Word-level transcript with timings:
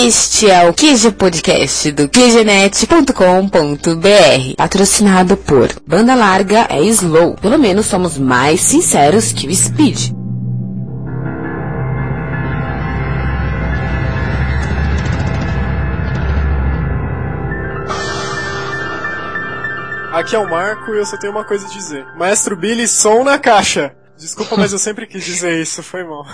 Este 0.00 0.48
é 0.48 0.62
o 0.62 0.72
QG 0.72 1.10
Podcast 1.18 1.90
do 1.90 2.08
QGNet.com.br, 2.08 4.54
patrocinado 4.56 5.36
por 5.36 5.68
Banda 5.84 6.14
Larga 6.14 6.68
é 6.70 6.80
Slow. 6.82 7.34
Pelo 7.34 7.58
menos 7.58 7.86
somos 7.86 8.16
mais 8.16 8.60
sinceros 8.60 9.32
que 9.32 9.48
o 9.48 9.52
Speed. 9.52 10.12
Aqui 20.12 20.36
é 20.36 20.38
o 20.38 20.48
Marco 20.48 20.94
e 20.94 20.98
eu 20.98 21.06
só 21.06 21.16
tenho 21.16 21.32
uma 21.32 21.44
coisa 21.44 21.66
a 21.66 21.70
dizer. 21.70 22.06
Maestro 22.16 22.54
Billy, 22.54 22.86
som 22.86 23.24
na 23.24 23.36
caixa. 23.36 23.92
Desculpa, 24.18 24.56
mas 24.56 24.72
eu 24.72 24.78
sempre 24.78 25.06
quis 25.06 25.24
dizer 25.24 25.62
isso, 25.62 25.80
foi 25.80 26.02
mal. 26.02 26.26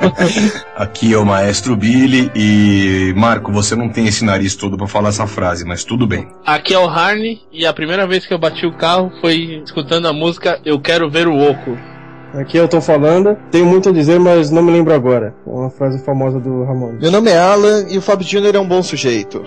Aqui 0.74 1.12
é 1.12 1.18
o 1.18 1.26
Maestro 1.26 1.76
Billy 1.76 2.30
e 2.34 3.12
Marco, 3.14 3.52
você 3.52 3.76
não 3.76 3.90
tem 3.90 4.06
esse 4.06 4.24
nariz 4.24 4.56
todo 4.56 4.78
para 4.78 4.86
falar 4.86 5.10
essa 5.10 5.26
frase, 5.26 5.62
mas 5.64 5.84
tudo 5.84 6.06
bem. 6.06 6.26
Aqui 6.46 6.72
é 6.72 6.78
o 6.78 6.86
Harney 6.88 7.42
e 7.52 7.66
a 7.66 7.72
primeira 7.72 8.06
vez 8.06 8.24
que 8.24 8.32
eu 8.32 8.38
bati 8.38 8.64
o 8.64 8.72
carro 8.72 9.12
foi 9.20 9.62
escutando 9.62 10.08
a 10.08 10.12
música 10.12 10.58
Eu 10.64 10.80
Quero 10.80 11.10
Ver 11.10 11.28
o 11.28 11.36
Oco. 11.36 11.76
Aqui 12.34 12.56
eu 12.56 12.66
tô 12.66 12.80
falando, 12.80 13.36
tenho 13.50 13.66
muito 13.66 13.90
a 13.90 13.92
dizer, 13.92 14.18
mas 14.18 14.50
não 14.50 14.62
me 14.62 14.72
lembro 14.72 14.94
agora. 14.94 15.34
Uma 15.46 15.68
frase 15.68 16.02
famosa 16.02 16.40
do 16.40 16.64
Ramon. 16.64 16.92
Meu 16.98 17.10
nome 17.10 17.30
é 17.30 17.38
Alan 17.38 17.84
e 17.90 17.98
o 17.98 18.02
Fábio 18.02 18.26
Jr. 18.26 18.56
é 18.56 18.58
um 18.58 18.66
bom 18.66 18.82
sujeito. 18.82 19.44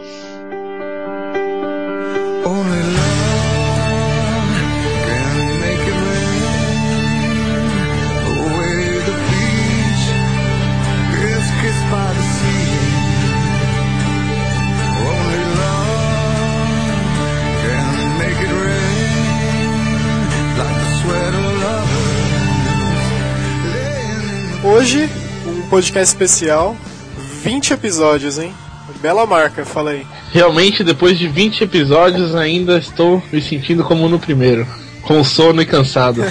Podcast 25.76 26.16
especial, 26.16 26.74
20 27.44 27.74
episódios, 27.74 28.40
hein? 28.40 28.54
Bela 29.02 29.26
marca, 29.26 29.66
fala 29.66 29.90
aí. 29.90 30.08
Realmente, 30.32 30.86
depois 30.86 31.20
de 31.20 31.28
20 31.28 31.66
episódios, 31.66 32.34
ainda 32.34 32.78
estou 32.78 33.22
me 33.30 33.42
sentindo 33.42 33.84
como 33.84 34.08
no 34.08 34.18
primeiro, 34.18 34.66
com 35.02 35.22
sono 35.22 35.62
e 35.62 35.66
cansado. 35.66 36.24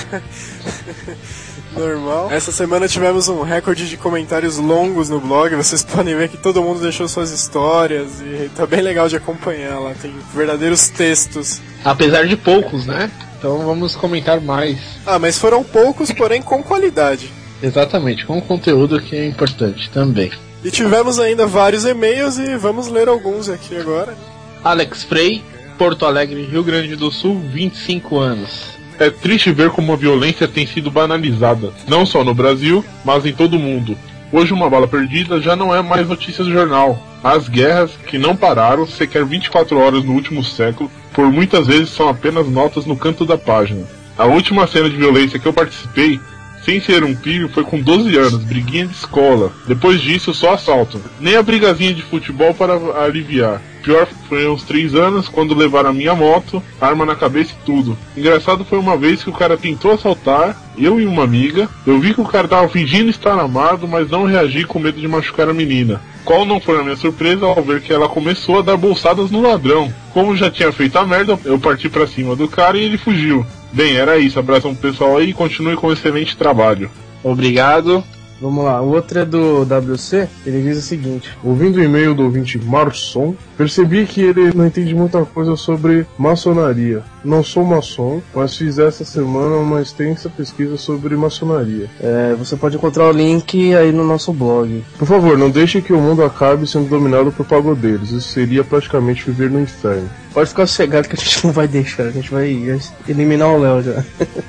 Normal. 1.77 2.31
Essa 2.33 2.51
semana 2.53 2.89
tivemos 2.89 3.29
um 3.29 3.43
recorde 3.43 3.87
de 3.87 3.99
comentários 3.99 4.57
longos 4.57 5.11
no 5.11 5.21
blog. 5.21 5.55
Vocês 5.57 5.85
podem 5.85 6.17
ver 6.17 6.31
que 6.31 6.39
todo 6.39 6.63
mundo 6.63 6.81
deixou 6.81 7.07
suas 7.07 7.31
histórias 7.31 8.23
e 8.23 8.49
tá 8.57 8.65
bem 8.65 8.81
legal 8.81 9.11
de 9.11 9.17
acompanhar 9.17 9.79
lá. 9.79 9.93
Tem 10.01 10.15
verdadeiros 10.35 10.89
textos. 10.89 11.61
Apesar 11.85 12.27
de 12.27 12.35
poucos, 12.35 12.87
né? 12.87 13.11
Então 13.39 13.59
vamos 13.59 13.95
comentar 13.95 14.41
mais. 14.41 14.79
Ah, 15.05 15.19
mas 15.19 15.37
foram 15.37 15.63
poucos, 15.63 16.11
porém 16.13 16.41
com 16.41 16.63
qualidade. 16.63 17.31
Exatamente, 17.63 18.27
com 18.27 18.41
conteúdo 18.41 19.01
que 19.01 19.17
é 19.17 19.27
importante 19.27 19.91
também. 19.91 20.31
E 20.65 20.71
tivemos 20.71 21.19
ainda 21.19 21.47
vários 21.47 21.85
e-mails 21.85 22.39
e 22.39 22.57
vamos 22.57 22.89
ler 22.89 23.09
alguns 23.09 23.49
aqui 23.49 23.77
agora. 23.77 24.17
Alex 24.63 25.05
Frey, 25.05 25.43
Porto 25.77 26.07
Alegre, 26.07 26.47
Rio 26.47 26.65
Grande 26.65 26.97
do 26.97 27.11
Sul, 27.11 27.39
25 27.53 28.19
anos. 28.19 28.75
É 28.99 29.11
triste 29.11 29.53
ver 29.53 29.71
como 29.71 29.93
a 29.93 29.97
violência 29.97 30.47
tem 30.47 30.67
sido 30.67 30.91
banalizada, 30.91 31.73
não 31.89 32.07
só 32.07 32.23
no 32.23 32.33
Brasil, 32.33 32.85
mas 33.05 33.27
em 33.27 33.33
todo 33.33 33.55
o 33.55 33.59
mundo. 33.59 33.97
Hoje 34.33 34.53
uma 34.53 34.71
bala 34.71 34.89
perdida 34.89 35.41
já 35.41 35.55
não 35.55 35.75
é 35.75 35.83
mais 35.83 36.09
notícia 36.09 36.43
do 36.43 36.53
jornal. 36.53 36.99
As 37.23 37.49
guerras, 37.49 37.93
que 38.07 38.19
não 38.19 38.37
pararam 38.37 38.87
sequer 38.87 39.25
24 39.25 39.79
horas 39.79 40.05
no 40.05 40.13
último 40.13 40.43
século, 40.43 40.91
por 41.13 41.31
muitas 41.31 41.67
vezes 41.67 41.91
são 41.91 42.09
apenas 42.09 42.49
notas 42.49 42.87
no 42.87 42.97
canto 42.97 43.25
da 43.25 43.39
página. 43.39 43.87
A 44.17 44.27
última 44.27 44.67
cena 44.67 44.89
de 44.89 44.97
violência 44.97 45.39
que 45.39 45.47
eu 45.47 45.53
participei 45.53 46.21
sem 46.65 46.81
ser 46.81 47.05
um 47.05 47.15
filho, 47.15 47.49
foi 47.49 47.63
com 47.63 47.81
12 47.81 48.17
anos, 48.17 48.45
briguinha 48.45 48.87
de 48.87 48.95
escola. 48.95 49.53
Depois 49.67 50.01
disso, 50.01 50.33
só 50.33 50.55
assalto. 50.55 51.01
Nem 51.21 51.37
a 51.37 51.43
brigazinha 51.43 51.93
de 51.93 52.03
futebol 52.03 52.55
para 52.55 52.75
aliviar. 53.05 53.61
Pior 53.83 54.09
foi 54.29 54.49
uns 54.49 54.63
3 54.63 54.95
anos, 54.95 55.29
quando 55.29 55.55
levaram 55.55 55.91
a 55.91 55.93
minha 55.93 56.15
moto, 56.15 56.63
arma 56.81 57.05
na 57.05 57.15
cabeça 57.15 57.53
e 57.53 57.67
tudo. 57.67 57.99
Engraçado 58.17 58.65
foi 58.65 58.79
uma 58.79 58.97
vez 58.97 59.23
que 59.23 59.29
o 59.29 59.35
cara 59.35 59.59
tentou 59.59 59.93
assaltar, 59.93 60.57
eu 60.79 60.99
e 60.99 61.07
uma 61.07 61.23
amiga. 61.23 61.69
Eu 61.87 62.01
vi 62.01 62.15
que 62.15 62.21
o 62.21 62.25
cara 62.27 62.49
tava 62.49 62.67
fingindo 62.69 63.11
estar 63.11 63.39
amado, 63.39 63.87
mas 63.87 64.11
não 64.11 64.25
reagi 64.25 64.65
com 64.65 64.79
medo 64.79 64.99
de 64.99 65.07
machucar 65.07 65.51
a 65.51 65.55
menina. 65.55 66.01
Qual 66.25 66.45
não 66.45 66.61
foi 66.61 66.81
a 66.81 66.83
minha 66.83 66.97
surpresa 66.97 67.45
ao 67.45 67.63
ver 67.63 67.83
que 67.83 67.93
ela 67.93 68.09
começou 68.09 68.59
a 68.59 68.63
dar 68.63 68.77
bolsadas 68.77 69.31
no 69.31 69.43
ladrão. 69.43 69.93
Como 70.13 70.37
já 70.37 70.51
tinha 70.51 70.73
feito 70.73 70.97
a 70.97 71.07
merda, 71.07 71.39
eu 71.45 71.59
parti 71.59 71.89
para 71.89 72.07
cima 72.07 72.35
do 72.35 72.49
cara 72.49 72.79
e 72.79 72.85
ele 72.85 72.97
fugiu. 72.97 73.45
Bem, 73.73 73.97
era 73.97 74.17
isso. 74.17 74.39
Abração 74.39 74.75
pro 74.75 74.91
pessoal 74.91 75.19
aí 75.19 75.31
e 75.31 75.35
continue 75.35 75.77
com 75.77 75.89
um 75.89 75.93
excelente 75.93 76.37
trabalho. 76.37 76.91
Obrigado. 77.23 78.03
Vamos 78.41 78.65
lá, 78.65 78.81
o 78.83 78.91
outro 78.91 79.19
é 79.21 79.25
do 79.25 79.63
WC, 79.63 80.29
ele 80.45 80.63
diz 80.63 80.79
o 80.79 80.83
seguinte: 80.83 81.31
Ouvindo 81.43 81.77
o 81.77 81.83
e-mail 81.83 82.15
do 82.15 82.25
ouvinte 82.25 82.59
Marson, 82.59 83.35
percebi 83.57 84.07
que 84.07 84.21
ele 84.21 84.53
não 84.55 84.67
entende 84.67 84.95
muita 84.95 85.25
coisa 85.25 85.57
sobre 85.57 86.07
maçonaria. 86.19 87.03
Não 87.25 87.43
sou 87.43 87.65
maçom, 87.65 88.21
mas 88.35 88.57
fiz 88.57 88.79
essa 88.79 89.05
semana 89.05 89.57
uma 89.57 89.81
extensa 89.81 90.29
pesquisa 90.29 90.77
sobre 90.77 91.17
maçonaria. 91.17 91.89
É, 92.01 92.35
você 92.35 92.57
pode 92.57 92.77
encontrar 92.77 93.09
o 93.09 93.13
link 93.13 93.75
aí 93.75 93.93
no 93.93 94.05
nosso 94.05 94.33
blog. 94.33 94.85
Por 94.99 95.07
favor, 95.07 95.39
não 95.39 95.49
deixe 95.49 95.81
que 95.81 95.93
o 95.93 96.01
mundo 96.01 96.23
acabe 96.23 96.67
sendo 96.67 96.89
dominado 96.89 97.33
por 97.33 97.47
pagodeiros. 97.47 98.11
Isso 98.11 98.29
seria 98.29 98.63
praticamente 98.63 99.25
viver 99.25 99.51
no 99.51 99.61
inferno. 99.61 100.11
Pode 100.35 100.49
ficar 100.49 100.67
sossegado 100.67 101.09
que 101.09 101.15
a 101.15 101.19
gente 101.19 101.47
não 101.47 101.53
vai 101.53 101.69
deixar, 101.69 102.03
a 102.03 102.11
gente 102.11 102.29
vai 102.29 102.51
eliminar 103.09 103.49
o 103.51 103.59
Léo 103.59 103.83
já. 103.83 104.05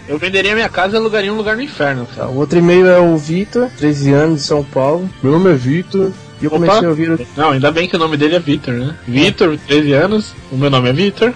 Eu 0.09 0.18
venderia 0.18 0.56
minha 0.56 0.68
casa 0.68 0.96
e 0.96 0.97
alugaria 0.97 1.31
um 1.31 1.38
lugar 1.38 1.56
no 1.56 1.62
inferno. 1.62 2.07
Tá, 2.16 2.28
o 2.28 2.38
outro 2.38 2.57
e-mail 2.57 2.88
é 2.88 3.00
o 3.00 3.16
Vitor, 3.16 3.69
13 3.78 4.12
anos, 4.12 4.41
de 4.41 4.47
São 4.47 4.63
Paulo. 4.63 5.07
Meu 5.22 5.34
nome 5.34 5.51
é 5.51 5.53
Vitor, 5.53 6.12
e 6.45 6.47
eu 6.47 6.51
Opa. 6.51 6.59
comecei 6.59 6.85
a 6.85 6.89
ouvir 6.89 7.11
o... 7.11 7.28
Não, 7.35 7.51
ainda 7.51 7.72
bem 7.72 7.88
que 7.88 7.95
o 7.95 8.00
nome 8.00 8.16
dele 8.17 8.35
é 8.35 8.39
Vitor, 8.39 8.73
né? 8.75 8.95
Vitor, 9.07 9.57
13 9.67 9.94
anos, 9.94 10.35
o 10.51 10.57
meu 10.57 10.69
nome 10.69 10.89
é 10.89 10.94
Vitor. 10.94 11.33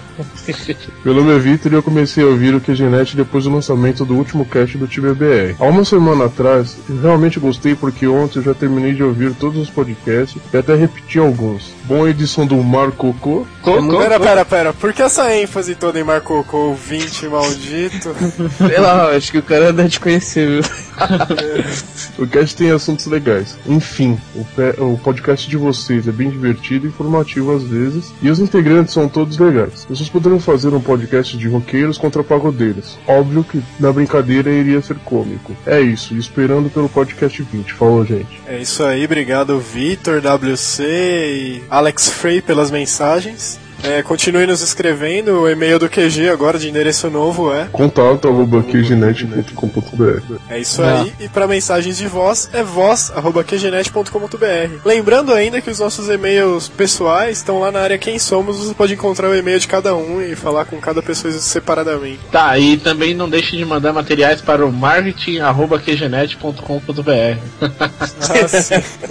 meu 1.04 1.14
nome 1.14 1.34
é 1.34 1.38
Vitor 1.38 1.72
e 1.72 1.74
eu 1.74 1.82
comecei 1.82 2.22
a 2.22 2.26
ouvir 2.26 2.54
o 2.54 2.60
QGNet 2.60 3.16
depois 3.16 3.44
do 3.44 3.50
lançamento 3.50 4.04
do 4.04 4.14
último 4.14 4.44
cast 4.44 4.78
do 4.78 4.86
TBBR. 4.86 5.56
Há 5.58 5.64
uma 5.64 5.84
semana 5.84 6.26
atrás, 6.26 6.76
eu 6.88 7.00
realmente 7.00 7.40
gostei 7.40 7.74
porque 7.74 8.06
ontem 8.06 8.38
eu 8.38 8.44
já 8.44 8.54
terminei 8.54 8.92
de 8.92 9.02
ouvir 9.02 9.34
todos 9.34 9.60
os 9.60 9.70
podcasts 9.70 10.40
e 10.52 10.56
até 10.56 10.74
repeti 10.74 11.18
alguns. 11.18 11.72
Boa 11.84 12.08
edição 12.08 12.46
do 12.46 12.56
Marco 12.62 13.12
Cocô. 13.12 13.46
Cocô? 13.62 13.98
Pera, 13.98 14.20
pera, 14.20 14.44
pera. 14.44 14.72
Por 14.72 14.92
que 14.92 15.02
essa 15.02 15.34
ênfase 15.34 15.74
toda 15.74 15.98
em 15.98 16.04
Marco 16.04 16.28
Cocô, 16.28 16.68
ouvinte 16.68 17.26
maldito? 17.26 18.14
Sei 18.56 18.78
lá, 18.78 19.08
acho 19.16 19.32
que 19.32 19.38
o 19.38 19.42
cara 19.42 19.72
deve 19.72 19.88
te 19.88 20.00
conhecer, 20.00 20.48
viu? 20.48 20.62
o 22.24 22.26
cast 22.28 22.54
tem 22.54 22.70
assuntos 22.70 23.06
legais. 23.06 23.56
Enfim, 23.66 24.18
o, 24.34 24.46
o 24.84 24.90
o 24.92 24.98
podcast 25.00 25.48
de 25.48 25.56
vocês 25.56 26.06
é 26.06 26.12
bem 26.12 26.30
divertido 26.30 26.86
e 26.86 26.88
informativo 26.88 27.54
às 27.54 27.62
vezes, 27.62 28.12
e 28.22 28.30
os 28.30 28.38
integrantes 28.38 28.94
são 28.94 29.08
todos 29.08 29.38
legais. 29.38 29.86
Vocês 29.88 30.08
poderiam 30.08 30.40
fazer 30.40 30.68
um 30.68 30.80
podcast 30.80 31.36
de 31.36 31.48
roqueiros 31.48 31.98
contra 31.98 32.22
pagodeiros. 32.22 32.98
Óbvio 33.06 33.44
que 33.44 33.62
na 33.78 33.92
brincadeira 33.92 34.50
iria 34.50 34.80
ser 34.82 34.96
cômico. 34.98 35.56
É 35.66 35.80
isso, 35.80 36.14
esperando 36.16 36.70
pelo 36.70 36.88
podcast 36.88 37.42
20. 37.42 37.72
Falou, 37.74 38.04
gente. 38.04 38.40
É 38.46 38.60
isso 38.60 38.82
aí, 38.84 39.04
obrigado 39.04 39.58
Vitor, 39.58 40.20
WC 40.20 40.82
e 40.84 41.62
Alex 41.68 42.08
Frey 42.10 42.40
pelas 42.42 42.70
mensagens. 42.70 43.58
É, 43.82 44.02
continue 44.02 44.46
nos 44.46 44.60
escrevendo. 44.60 45.40
O 45.42 45.48
e-mail 45.48 45.78
do 45.78 45.88
QG 45.88 46.28
agora 46.28 46.58
de 46.58 46.68
endereço 46.68 47.08
novo 47.10 47.50
é 47.52 47.66
contato@qgnet.com.br. 47.72 50.34
É 50.48 50.58
isso 50.58 50.82
ah. 50.82 51.02
aí. 51.02 51.12
E 51.20 51.28
para 51.28 51.46
mensagens 51.46 51.96
de 51.96 52.06
voz 52.06 52.48
é 52.52 52.62
voz@qgnet.com.br. 52.62 54.84
Lembrando 54.84 55.32
ainda 55.32 55.60
que 55.60 55.70
os 55.70 55.78
nossos 55.78 56.08
e-mails 56.08 56.68
pessoais 56.68 57.38
estão 57.38 57.60
lá 57.60 57.70
na 57.72 57.80
área 57.80 57.98
quem 57.98 58.18
somos. 58.18 58.58
Você 58.58 58.74
pode 58.74 58.94
encontrar 58.94 59.28
o 59.28 59.36
e-mail 59.36 59.58
de 59.58 59.68
cada 59.68 59.94
um 59.94 60.20
e 60.20 60.36
falar 60.36 60.66
com 60.66 60.78
cada 60.78 61.02
pessoa 61.02 61.32
separadamente. 61.32 62.20
Tá. 62.30 62.58
E 62.58 62.76
também 62.76 63.14
não 63.14 63.28
deixe 63.28 63.56
de 63.56 63.64
mandar 63.64 63.92
materiais 63.92 64.40
para 64.40 64.66
o 64.66 64.72
marketing@qgnet.com.br. 64.72 67.60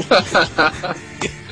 Ah, 0.10 0.96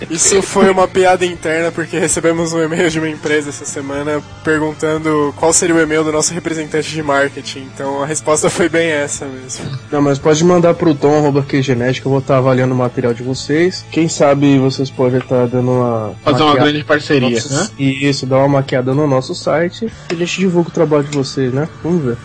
Isso 0.09 0.41
foi 0.41 0.69
uma 0.69 0.87
piada 0.87 1.25
interna 1.25 1.71
porque 1.71 1.97
recebemos 1.97 2.53
um 2.53 2.61
e-mail 2.61 2.89
de 2.89 2.99
uma 2.99 3.09
empresa 3.09 3.49
essa 3.49 3.65
semana 3.65 4.21
perguntando 4.43 5.33
qual 5.37 5.51
seria 5.51 5.75
o 5.75 5.81
e-mail 5.81 6.03
do 6.03 6.11
nosso 6.11 6.33
representante 6.33 6.89
de 6.89 7.01
marketing. 7.01 7.67
Então 7.73 8.03
a 8.03 8.05
resposta 8.05 8.49
foi 8.49 8.69
bem 8.69 8.89
essa 8.89 9.25
mesmo. 9.25 9.65
Não, 9.91 10.01
mas 10.01 10.19
pode 10.19 10.43
mandar 10.43 10.73
pro 10.75 10.93
tom 10.93 11.31
que 11.47 11.57
eu 11.57 12.11
vou 12.11 12.19
estar 12.19 12.37
avaliando 12.37 12.73
o 12.73 12.77
material 12.77 13.13
de 13.13 13.23
vocês. 13.23 13.85
Quem 13.91 14.07
sabe 14.07 14.59
vocês 14.59 14.89
podem 14.89 15.19
estar 15.19 15.47
dando 15.47 15.71
uma. 15.71 16.15
Fazer 16.23 16.43
uma 16.43 16.55
grande 16.55 16.83
parceria, 16.83 17.29
nosso... 17.29 17.53
né? 17.53 17.69
Isso, 17.77 18.25
dar 18.25 18.37
uma 18.37 18.47
maquiada 18.47 18.93
no 18.93 19.07
nosso 19.07 19.33
site 19.33 19.87
e 20.11 20.13
a 20.13 20.15
gente 20.15 20.39
divulga 20.39 20.69
o 20.69 20.71
trabalho 20.71 21.03
de 21.03 21.15
vocês, 21.17 21.51
né? 21.53 21.67
Vamos 21.83 22.03
ver. 22.03 22.17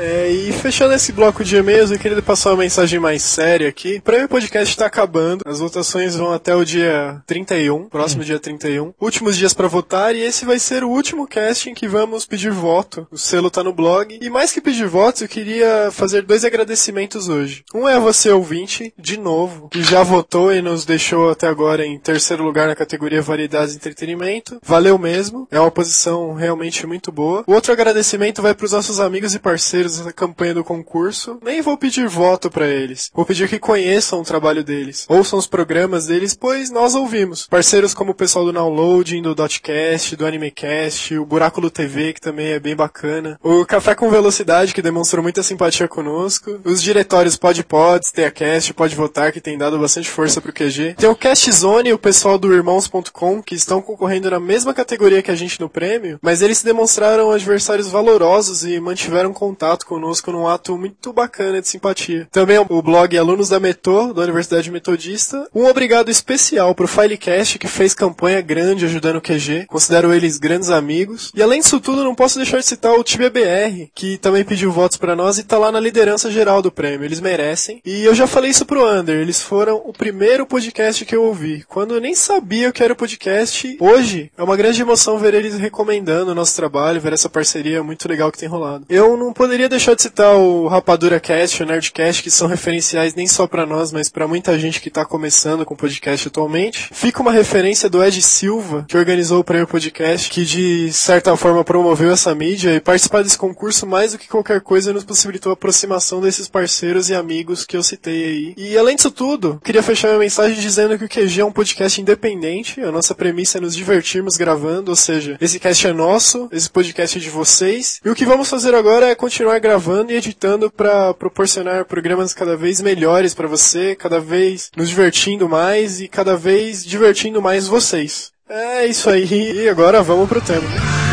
É, 0.00 0.30
e 0.30 0.52
fechando 0.52 0.94
esse 0.94 1.10
bloco 1.10 1.42
de 1.42 1.56
e-mails, 1.56 1.90
eu 1.90 1.98
queria 1.98 2.22
passar 2.22 2.50
uma 2.50 2.58
mensagem 2.58 3.00
mais 3.00 3.20
séria 3.20 3.68
aqui. 3.68 3.96
O 3.96 4.02
Prêmio 4.02 4.28
Podcast 4.28 4.72
está 4.72 4.86
acabando, 4.86 5.42
as 5.44 5.58
votações 5.58 6.14
vão 6.14 6.32
até 6.32 6.54
o 6.54 6.64
dia 6.64 7.20
31, 7.26 7.88
próximo 7.88 8.22
dia 8.22 8.38
31. 8.38 8.94
Últimos 9.00 9.36
dias 9.36 9.52
para 9.52 9.66
votar, 9.66 10.14
e 10.14 10.20
esse 10.20 10.44
vai 10.44 10.58
ser 10.60 10.84
o 10.84 10.88
último 10.88 11.26
cast 11.26 11.68
em 11.68 11.74
que 11.74 11.88
vamos 11.88 12.26
pedir 12.26 12.52
voto. 12.52 13.08
O 13.10 13.18
selo 13.18 13.50
tá 13.50 13.64
no 13.64 13.72
blog. 13.72 14.18
E 14.20 14.30
mais 14.30 14.52
que 14.52 14.60
pedir 14.60 14.86
votos, 14.86 15.22
eu 15.22 15.28
queria 15.28 15.90
fazer 15.90 16.22
dois 16.22 16.44
agradecimentos 16.44 17.28
hoje. 17.28 17.64
Um 17.74 17.88
é 17.88 17.94
a 17.94 18.00
você, 18.00 18.30
ouvinte, 18.30 18.94
de 18.96 19.18
novo, 19.18 19.68
que 19.68 19.82
já 19.82 20.04
votou 20.04 20.52
e 20.52 20.62
nos 20.62 20.84
deixou 20.84 21.30
até 21.30 21.48
agora 21.48 21.84
em 21.84 21.98
terceiro 21.98 22.44
lugar 22.44 22.68
na 22.68 22.76
categoria 22.76 23.20
Variedades 23.20 23.74
e 23.74 23.78
Entretenimento. 23.78 24.60
Valeu 24.62 24.96
mesmo, 24.96 25.48
é 25.50 25.58
uma 25.58 25.70
posição 25.70 26.34
realmente 26.34 26.86
muito 26.86 27.10
boa. 27.10 27.42
O 27.46 27.52
outro 27.52 27.72
agradecimento 27.72 28.40
vai 28.40 28.54
para 28.54 28.66
os 28.66 28.72
nossos 28.72 28.97
amigos 29.00 29.34
e 29.34 29.38
parceiros 29.38 29.98
da 29.98 30.12
campanha 30.12 30.54
do 30.54 30.64
concurso. 30.64 31.38
Nem 31.42 31.62
vou 31.62 31.76
pedir 31.76 32.08
voto 32.08 32.50
para 32.50 32.66
eles. 32.66 33.10
Vou 33.14 33.24
pedir 33.24 33.48
que 33.48 33.58
conheçam 33.58 34.20
o 34.20 34.24
trabalho 34.24 34.64
deles. 34.64 35.06
Ouçam 35.08 35.38
os 35.38 35.46
programas 35.46 36.06
deles, 36.06 36.34
pois 36.34 36.70
nós 36.70 36.94
ouvimos. 36.94 37.46
Parceiros 37.46 37.94
como 37.94 38.12
o 38.12 38.14
pessoal 38.14 38.44
do 38.44 38.52
Downloading, 38.52 39.22
do 39.22 39.34
Dotcast, 39.34 40.16
do 40.16 40.26
Animecast, 40.26 41.16
o 41.16 41.24
Buraco 41.24 41.60
TV, 41.70 42.12
que 42.12 42.20
também 42.20 42.48
é 42.48 42.60
bem 42.60 42.74
bacana. 42.74 43.38
O 43.42 43.64
Café 43.64 43.94
com 43.94 44.10
Velocidade, 44.10 44.74
que 44.74 44.82
demonstrou 44.82 45.22
muita 45.22 45.42
simpatia 45.42 45.88
conosco. 45.88 46.60
Os 46.64 46.82
diretórios 46.82 47.36
Pod 47.36 47.62
Pods, 47.64 48.10
TeaCast, 48.12 48.74
Pode 48.74 48.94
Votar, 48.94 49.32
que 49.32 49.40
tem 49.40 49.58
dado 49.58 49.78
bastante 49.78 50.08
força 50.08 50.40
pro 50.40 50.52
QG. 50.52 50.94
Tem 50.96 51.08
o 51.08 51.16
Cast 51.16 51.50
Zone 51.52 51.90
e 51.90 51.92
o 51.92 51.98
pessoal 51.98 52.38
do 52.38 52.54
Irmãos.com, 52.54 53.42
que 53.42 53.54
estão 53.54 53.82
concorrendo 53.82 54.30
na 54.30 54.40
mesma 54.40 54.72
categoria 54.72 55.22
que 55.22 55.30
a 55.30 55.34
gente 55.34 55.60
no 55.60 55.68
prêmio, 55.68 56.18
mas 56.22 56.42
eles 56.42 56.58
se 56.58 56.64
demonstraram 56.64 57.30
adversários 57.30 57.88
valorosos 57.88 58.64
e 58.64 58.80
mantiveram 58.88 59.34
contato 59.34 59.84
conosco 59.84 60.32
num 60.32 60.48
ato 60.48 60.76
muito 60.78 61.12
bacana 61.12 61.60
de 61.60 61.68
simpatia. 61.68 62.26
Também 62.32 62.58
o 62.58 62.82
blog 62.82 63.16
Alunos 63.16 63.50
da 63.50 63.60
Metô, 63.60 64.14
da 64.14 64.22
Universidade 64.22 64.70
Metodista. 64.70 65.46
Um 65.54 65.66
obrigado 65.66 66.10
especial 66.10 66.74
pro 66.74 66.88
Filecast, 66.88 67.58
que 67.58 67.68
fez 67.68 67.92
campanha 67.92 68.40
grande 68.40 68.86
ajudando 68.86 69.16
o 69.16 69.20
QG. 69.20 69.66
Considero 69.66 70.12
eles 70.14 70.38
grandes 70.38 70.70
amigos. 70.70 71.30
E 71.34 71.42
além 71.42 71.60
disso 71.60 71.80
tudo, 71.80 72.02
não 72.02 72.14
posso 72.14 72.38
deixar 72.38 72.58
de 72.58 72.64
citar 72.64 72.94
o 72.94 73.04
TBBR, 73.04 73.90
que 73.94 74.16
também 74.16 74.44
pediu 74.44 74.72
votos 74.72 74.96
para 74.96 75.14
nós 75.14 75.38
e 75.38 75.44
tá 75.44 75.58
lá 75.58 75.70
na 75.70 75.80
liderança 75.80 76.30
geral 76.30 76.62
do 76.62 76.72
prêmio. 76.72 77.04
Eles 77.04 77.20
merecem. 77.20 77.82
E 77.84 78.04
eu 78.04 78.14
já 78.14 78.26
falei 78.26 78.50
isso 78.50 78.64
pro 78.64 78.88
Under, 78.88 79.20
eles 79.20 79.42
foram 79.42 79.82
o 79.84 79.92
primeiro 79.92 80.46
podcast 80.46 81.04
que 81.04 81.14
eu 81.14 81.24
ouvi. 81.24 81.64
Quando 81.68 81.94
eu 81.94 82.00
nem 82.00 82.14
sabia 82.14 82.70
o 82.70 82.72
que 82.72 82.82
era 82.82 82.92
o 82.92 82.96
podcast, 82.96 83.76
hoje 83.78 84.30
é 84.36 84.42
uma 84.42 84.56
grande 84.56 84.80
emoção 84.80 85.18
ver 85.18 85.34
eles 85.34 85.58
recomendando 85.58 86.30
o 86.30 86.34
nosso 86.34 86.56
trabalho, 86.56 87.00
ver 87.00 87.12
essa 87.12 87.28
parceria 87.28 87.82
muito 87.82 88.08
legal 88.08 88.32
que 88.32 88.38
tem 88.38 88.48
rolado. 88.48 88.67
Eu 88.88 89.16
não 89.16 89.32
poderia 89.32 89.68
deixar 89.68 89.94
de 89.94 90.02
citar 90.02 90.36
o 90.36 90.66
Rapadura 90.66 91.20
Cast, 91.20 91.62
o 91.62 91.66
Nerdcast, 91.66 92.22
que 92.22 92.30
são 92.30 92.48
referenciais 92.48 93.14
nem 93.14 93.26
só 93.26 93.46
para 93.46 93.66
nós, 93.66 93.92
mas 93.92 94.08
para 94.08 94.28
muita 94.28 94.58
gente 94.58 94.80
que 94.80 94.90
tá 94.90 95.04
começando 95.04 95.64
com 95.64 95.76
podcast 95.76 96.28
atualmente. 96.28 96.90
Fica 96.92 97.22
uma 97.22 97.32
referência 97.32 97.88
do 97.88 98.02
Ed 98.02 98.20
Silva, 98.20 98.84
que 98.88 98.96
organizou 98.96 99.40
o 99.40 99.44
Prêmio 99.44 99.66
Podcast, 99.66 100.28
que 100.28 100.44
de 100.44 100.92
certa 100.92 101.36
forma 101.36 101.64
promoveu 101.64 102.10
essa 102.10 102.34
mídia 102.34 102.74
e 102.74 102.80
participar 102.80 103.22
desse 103.22 103.38
concurso 103.38 103.86
mais 103.86 104.12
do 104.12 104.18
que 104.18 104.28
qualquer 104.28 104.60
coisa 104.60 104.92
nos 104.92 105.04
possibilitou 105.04 105.50
a 105.50 105.54
aproximação 105.54 106.20
desses 106.20 106.48
parceiros 106.48 107.08
e 107.08 107.14
amigos 107.14 107.64
que 107.64 107.76
eu 107.76 107.82
citei 107.82 108.24
aí. 108.24 108.54
E 108.56 108.76
além 108.76 108.96
disso 108.96 109.10
tudo, 109.10 109.60
queria 109.64 109.82
fechar 109.82 110.08
minha 110.08 110.20
mensagem 110.20 110.60
dizendo 110.60 110.98
que 110.98 111.04
o 111.04 111.08
QG 111.08 111.40
é 111.40 111.44
um 111.44 111.52
podcast 111.52 112.00
independente, 112.00 112.80
a 112.80 112.92
nossa 112.92 113.14
premissa 113.14 113.58
é 113.58 113.60
nos 113.60 113.74
divertirmos 113.74 114.36
gravando, 114.36 114.90
ou 114.90 114.96
seja, 114.96 115.36
esse 115.40 115.58
cast 115.58 115.86
é 115.86 115.92
nosso, 115.92 116.48
esse 116.52 116.68
podcast 116.68 117.16
é 117.16 117.20
de 117.20 117.30
vocês, 117.30 118.00
e 118.04 118.10
o 118.10 118.14
que 118.14 118.26
vamos 118.26 118.48
fazer 118.48 118.57
agora 118.66 119.06
é 119.06 119.14
continuar 119.14 119.58
gravando 119.58 120.12
e 120.12 120.16
editando 120.16 120.70
para 120.70 121.12
proporcionar 121.14 121.84
programas 121.84 122.32
cada 122.34 122.56
vez 122.56 122.80
melhores 122.80 123.34
para 123.34 123.46
você, 123.46 123.94
cada 123.94 124.20
vez 124.20 124.70
nos 124.76 124.88
divertindo 124.88 125.48
mais 125.48 126.00
e 126.00 126.08
cada 126.08 126.36
vez 126.36 126.84
divertindo 126.84 127.40
mais 127.40 127.66
vocês. 127.66 128.32
É 128.48 128.86
isso 128.86 129.10
aí, 129.10 129.64
e 129.64 129.68
agora 129.68 130.02
vamos 130.02 130.28
pro 130.28 130.40
tema. 130.40 131.07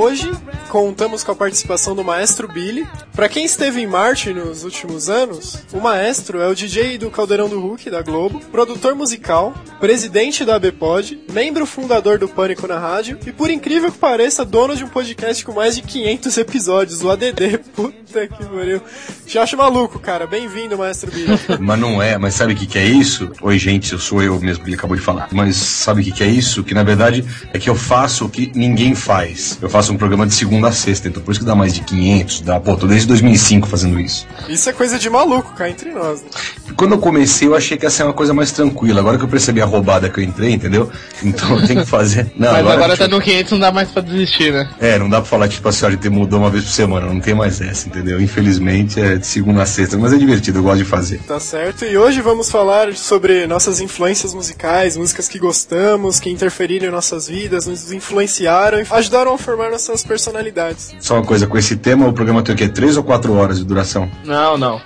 Hoje 0.00 0.32
contamos 0.70 1.22
com 1.22 1.32
a 1.32 1.36
participação 1.36 1.94
do 1.94 2.02
maestro 2.02 2.48
Billy. 2.48 2.88
Pra 3.20 3.28
quem 3.28 3.44
esteve 3.44 3.82
em 3.82 3.86
Marte 3.86 4.32
nos 4.32 4.64
últimos 4.64 5.10
anos, 5.10 5.62
o 5.74 5.78
maestro 5.78 6.40
é 6.40 6.48
o 6.48 6.54
DJ 6.54 6.96
do 6.96 7.10
Caldeirão 7.10 7.50
do 7.50 7.60
Hulk 7.60 7.90
da 7.90 8.00
Globo, 8.00 8.40
produtor 8.50 8.94
musical, 8.94 9.52
presidente 9.78 10.42
da 10.42 10.54
ABPod, 10.54 11.20
membro 11.30 11.66
fundador 11.66 12.18
do 12.18 12.26
Pânico 12.26 12.66
na 12.66 12.78
Rádio 12.78 13.18
e, 13.26 13.30
por 13.30 13.50
incrível 13.50 13.92
que 13.92 13.98
pareça, 13.98 14.42
dono 14.42 14.74
de 14.74 14.84
um 14.84 14.88
podcast 14.88 15.44
com 15.44 15.52
mais 15.52 15.76
de 15.76 15.82
500 15.82 16.38
episódios, 16.38 17.02
o 17.02 17.10
ADD. 17.10 17.58
Puta 17.76 18.26
que 18.26 18.42
pariu. 18.42 18.80
Te 19.26 19.38
acho 19.38 19.54
maluco, 19.54 19.98
cara. 19.98 20.26
Bem-vindo, 20.26 20.78
maestro 20.78 21.10
Billy. 21.10 21.38
Mas 21.60 21.78
não 21.78 22.02
é, 22.02 22.16
mas 22.16 22.34
sabe 22.34 22.54
o 22.54 22.56
que, 22.56 22.66
que 22.66 22.78
é 22.78 22.86
isso? 22.86 23.30
Oi, 23.42 23.58
gente, 23.58 23.92
eu 23.92 23.98
sou 23.98 24.22
eu 24.22 24.40
mesmo 24.40 24.64
que 24.64 24.70
ele 24.70 24.76
acabou 24.76 24.96
de 24.96 25.02
falar. 25.02 25.28
Mas 25.30 25.56
sabe 25.56 26.00
o 26.00 26.04
que, 26.04 26.10
que 26.10 26.24
é 26.24 26.26
isso? 26.26 26.64
Que 26.64 26.72
na 26.72 26.82
verdade 26.82 27.22
é 27.52 27.58
que 27.58 27.68
eu 27.68 27.74
faço 27.74 28.24
o 28.24 28.28
que 28.30 28.50
ninguém 28.54 28.94
faz. 28.94 29.58
Eu 29.60 29.68
faço 29.68 29.92
um 29.92 29.98
programa 29.98 30.26
de 30.26 30.34
segunda 30.34 30.68
a 30.68 30.72
sexta, 30.72 31.06
então 31.06 31.22
por 31.22 31.32
isso 31.32 31.40
que 31.40 31.46
dá 31.46 31.54
mais 31.54 31.74
de 31.74 31.82
500, 31.82 32.40
dá, 32.40 32.58
pô, 32.58 32.76
tô 32.76 32.86
desde 32.86 33.09
2005 33.10 33.66
fazendo 33.66 33.98
isso. 34.00 34.26
Isso 34.48 34.68
é 34.70 34.72
coisa 34.72 34.98
de 34.98 35.10
maluco, 35.10 35.52
cá 35.54 35.68
entre 35.68 35.90
nós. 35.90 36.22
Né? 36.22 36.28
Quando 36.76 36.92
eu 36.92 36.98
comecei, 36.98 37.48
eu 37.48 37.54
achei 37.54 37.76
que 37.76 37.84
ia 37.84 37.90
ser 37.90 38.04
uma 38.04 38.12
coisa 38.12 38.32
mais 38.32 38.52
tranquila. 38.52 39.00
Agora 39.00 39.18
que 39.18 39.24
eu 39.24 39.28
percebi 39.28 39.60
a 39.60 39.64
roubada 39.64 40.08
que 40.08 40.20
eu 40.20 40.24
entrei, 40.24 40.52
entendeu? 40.52 40.90
Então 41.22 41.58
eu 41.58 41.66
tenho 41.66 41.80
que 41.80 41.86
fazer. 41.86 42.30
Não, 42.36 42.52
Mas 42.52 42.66
agora, 42.66 42.92
tipo, 42.92 43.08
tá 43.08 43.08
no 43.08 43.20
500, 43.20 43.52
não 43.52 43.58
dá 43.58 43.72
mais 43.72 43.90
pra 43.90 44.02
desistir, 44.02 44.52
né? 44.52 44.68
É, 44.80 44.98
não 44.98 45.08
dá 45.08 45.20
pra 45.20 45.28
falar 45.28 45.48
que 45.48 45.54
tipo 45.54 45.68
assim, 45.68 45.84
ó, 45.84 45.88
a 45.88 45.90
gente 45.90 46.08
mudou 46.08 46.38
uma 46.38 46.48
vez 46.48 46.64
por 46.64 46.70
semana, 46.70 47.06
não 47.06 47.20
tem 47.20 47.34
mais 47.34 47.60
essa, 47.60 47.88
entendeu? 47.88 48.20
Infelizmente 48.20 49.00
é 49.00 49.16
de 49.16 49.26
segunda 49.26 49.62
a 49.62 49.66
sexta, 49.66 49.98
mas 49.98 50.12
é 50.12 50.16
divertido, 50.16 50.58
eu 50.58 50.62
gosto 50.62 50.78
de 50.78 50.84
fazer. 50.84 51.20
Tá 51.26 51.38
certo. 51.40 51.84
E 51.84 51.98
hoje 51.98 52.20
vamos 52.20 52.50
falar 52.50 52.94
sobre 52.94 53.46
nossas 53.46 53.80
influências 53.80 54.32
musicais, 54.32 54.96
músicas 54.96 55.28
que 55.28 55.38
gostamos, 55.38 56.20
que 56.20 56.30
interferiram 56.30 56.86
em 56.86 56.90
nossas 56.90 57.28
vidas, 57.28 57.66
nos 57.66 57.92
influenciaram 57.92 58.80
e 58.80 58.86
ajudaram 58.90 59.34
a 59.34 59.38
formar 59.38 59.70
nossas 59.70 60.04
personalidades. 60.04 60.94
Só 61.00 61.14
uma 61.14 61.24
coisa, 61.24 61.46
com 61.46 61.58
esse 61.58 61.76
tema 61.76 62.06
o 62.06 62.12
programa 62.12 62.42
tem 62.42 62.54
o 62.54 62.58
quê? 62.58 62.68
Três 62.68 62.89
ou 62.96 63.04
quatro 63.04 63.34
horas 63.34 63.58
de 63.58 63.64
duração? 63.64 64.10
Não, 64.24 64.56
não. 64.56 64.80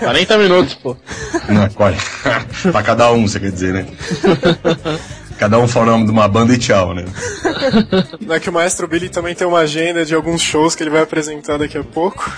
40 0.00 0.38
minutos, 0.38 0.74
pô. 0.74 0.96
Não, 1.48 1.62
é 1.62 1.68
quase. 1.68 1.98
pra 2.70 2.82
cada 2.82 3.10
um, 3.12 3.26
você 3.26 3.40
quer 3.40 3.52
dizer, 3.52 3.72
né? 3.72 3.86
Cada 5.38 5.58
um 5.58 5.68
fala 5.68 5.86
o 5.86 5.90
nome 5.92 6.04
de 6.06 6.10
uma 6.10 6.26
banda 6.26 6.52
e 6.54 6.58
tchau, 6.58 6.94
né? 6.94 7.04
Não 8.20 8.34
é 8.34 8.40
que 8.40 8.50
o 8.50 8.52
Maestro 8.52 8.86
Billy 8.88 9.08
também 9.08 9.34
tem 9.34 9.46
uma 9.46 9.60
agenda 9.60 10.04
de 10.04 10.14
alguns 10.14 10.40
shows 10.42 10.74
que 10.74 10.82
ele 10.82 10.90
vai 10.90 11.02
apresentar 11.02 11.56
daqui 11.58 11.78
a 11.78 11.84
pouco. 11.84 12.30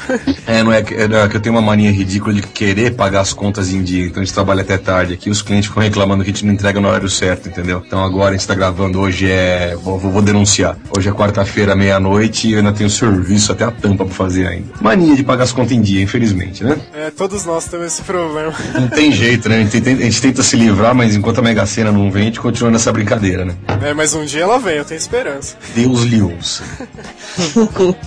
É, 0.46 0.62
não 0.62 0.72
é 0.72 0.82
que, 0.82 0.94
é, 0.94 1.08
não, 1.08 1.18
é 1.18 1.28
que 1.28 1.36
eu 1.36 1.40
tenho 1.40 1.54
uma 1.54 1.62
mania 1.62 1.90
ridícula 1.90 2.34
de 2.34 2.42
querer 2.42 2.94
pagar 2.94 3.20
as 3.20 3.32
contas 3.32 3.72
em 3.72 3.82
dia, 3.82 4.04
então 4.06 4.22
a 4.22 4.24
gente 4.24 4.34
trabalha 4.34 4.62
até 4.62 4.76
tarde. 4.76 5.14
Aqui 5.14 5.30
os 5.30 5.42
clientes 5.42 5.68
ficam 5.68 5.82
reclamando 5.82 6.22
que 6.24 6.30
a 6.30 6.32
gente 6.32 6.44
não 6.44 6.52
entrega 6.52 6.80
no 6.80 6.88
horário 6.88 7.08
certo, 7.08 7.48
entendeu? 7.48 7.82
Então 7.86 8.02
agora 8.04 8.30
a 8.34 8.36
gente 8.36 8.46
tá 8.46 8.54
gravando, 8.54 9.00
hoje 9.00 9.30
é. 9.30 9.76
Vou, 9.82 9.98
vou- 9.98 10.10
vou 10.10 10.22
denunciar. 10.22 10.76
Hoje 10.96 11.08
é 11.08 11.12
quarta-feira, 11.12 11.74
meia-noite, 11.74 12.48
e 12.48 12.52
eu 12.52 12.58
ainda 12.58 12.72
tenho 12.72 12.90
serviço 12.90 13.52
até 13.52 13.64
a 13.64 13.70
tampa 13.70 14.04
pra 14.04 14.14
fazer 14.14 14.46
ainda. 14.46 14.66
Mania 14.80 15.16
de 15.16 15.22
pagar 15.24 15.44
as 15.44 15.52
contas 15.52 15.72
em 15.72 15.80
dia, 15.80 16.02
infelizmente, 16.02 16.62
né? 16.64 16.76
É, 16.94 17.10
todos 17.10 17.44
nós 17.46 17.64
temos 17.66 17.86
esse 17.86 18.02
problema. 18.02 18.52
Não 18.74 18.88
tem 18.88 19.10
jeito, 19.12 19.48
né? 19.48 19.56
A 19.56 19.58
gente, 19.60 19.80
tenta, 19.80 19.90
a 19.90 20.04
gente 20.04 20.20
tenta 20.22 20.42
se 20.42 20.56
livrar, 20.56 20.94
mas 20.94 21.14
enquanto 21.14 21.38
a 21.38 21.42
Mega 21.42 21.64
Sena 21.66 21.90
não 21.92 22.10
vem, 22.10 22.22
a 22.22 22.26
gente 22.26 22.40
continua 22.40 22.70
nessa 22.70 22.89
essa 22.90 22.92
brincadeira, 22.92 23.44
né? 23.44 23.54
É, 23.82 23.94
mas 23.94 24.14
um 24.14 24.24
dia 24.24 24.42
ela 24.42 24.58
vem, 24.58 24.76
eu 24.76 24.84
tenho 24.84 24.98
esperança. 24.98 25.56
Deus 25.74 26.02
lhe 26.02 26.20
ouça. 26.20 26.62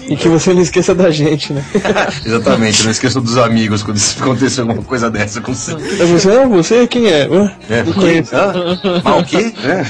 E 0.07 0.17
que 0.17 0.27
você 0.27 0.53
não 0.53 0.61
esqueça 0.61 0.93
da 0.93 1.09
gente, 1.09 1.53
né? 1.53 1.63
Exatamente, 2.25 2.83
não 2.83 2.91
esqueça 2.91 3.21
dos 3.21 3.37
amigos 3.37 3.81
quando 3.81 3.97
acontecer 4.19 4.61
alguma 4.61 4.83
coisa 4.83 5.09
dessa 5.09 5.39
com 5.39 5.53
você. 5.53 5.71
É 5.71 6.05
você? 6.05 6.29
Ah, 6.29 6.45
você? 6.47 6.85
Quem 6.87 7.07
é? 7.07 7.21
É, 7.69 7.83
Não 7.83 7.93
conheço. 7.93 8.31
Mas 9.03 9.21
o 9.21 9.23
quê? 9.25 9.53
É. 9.63 9.83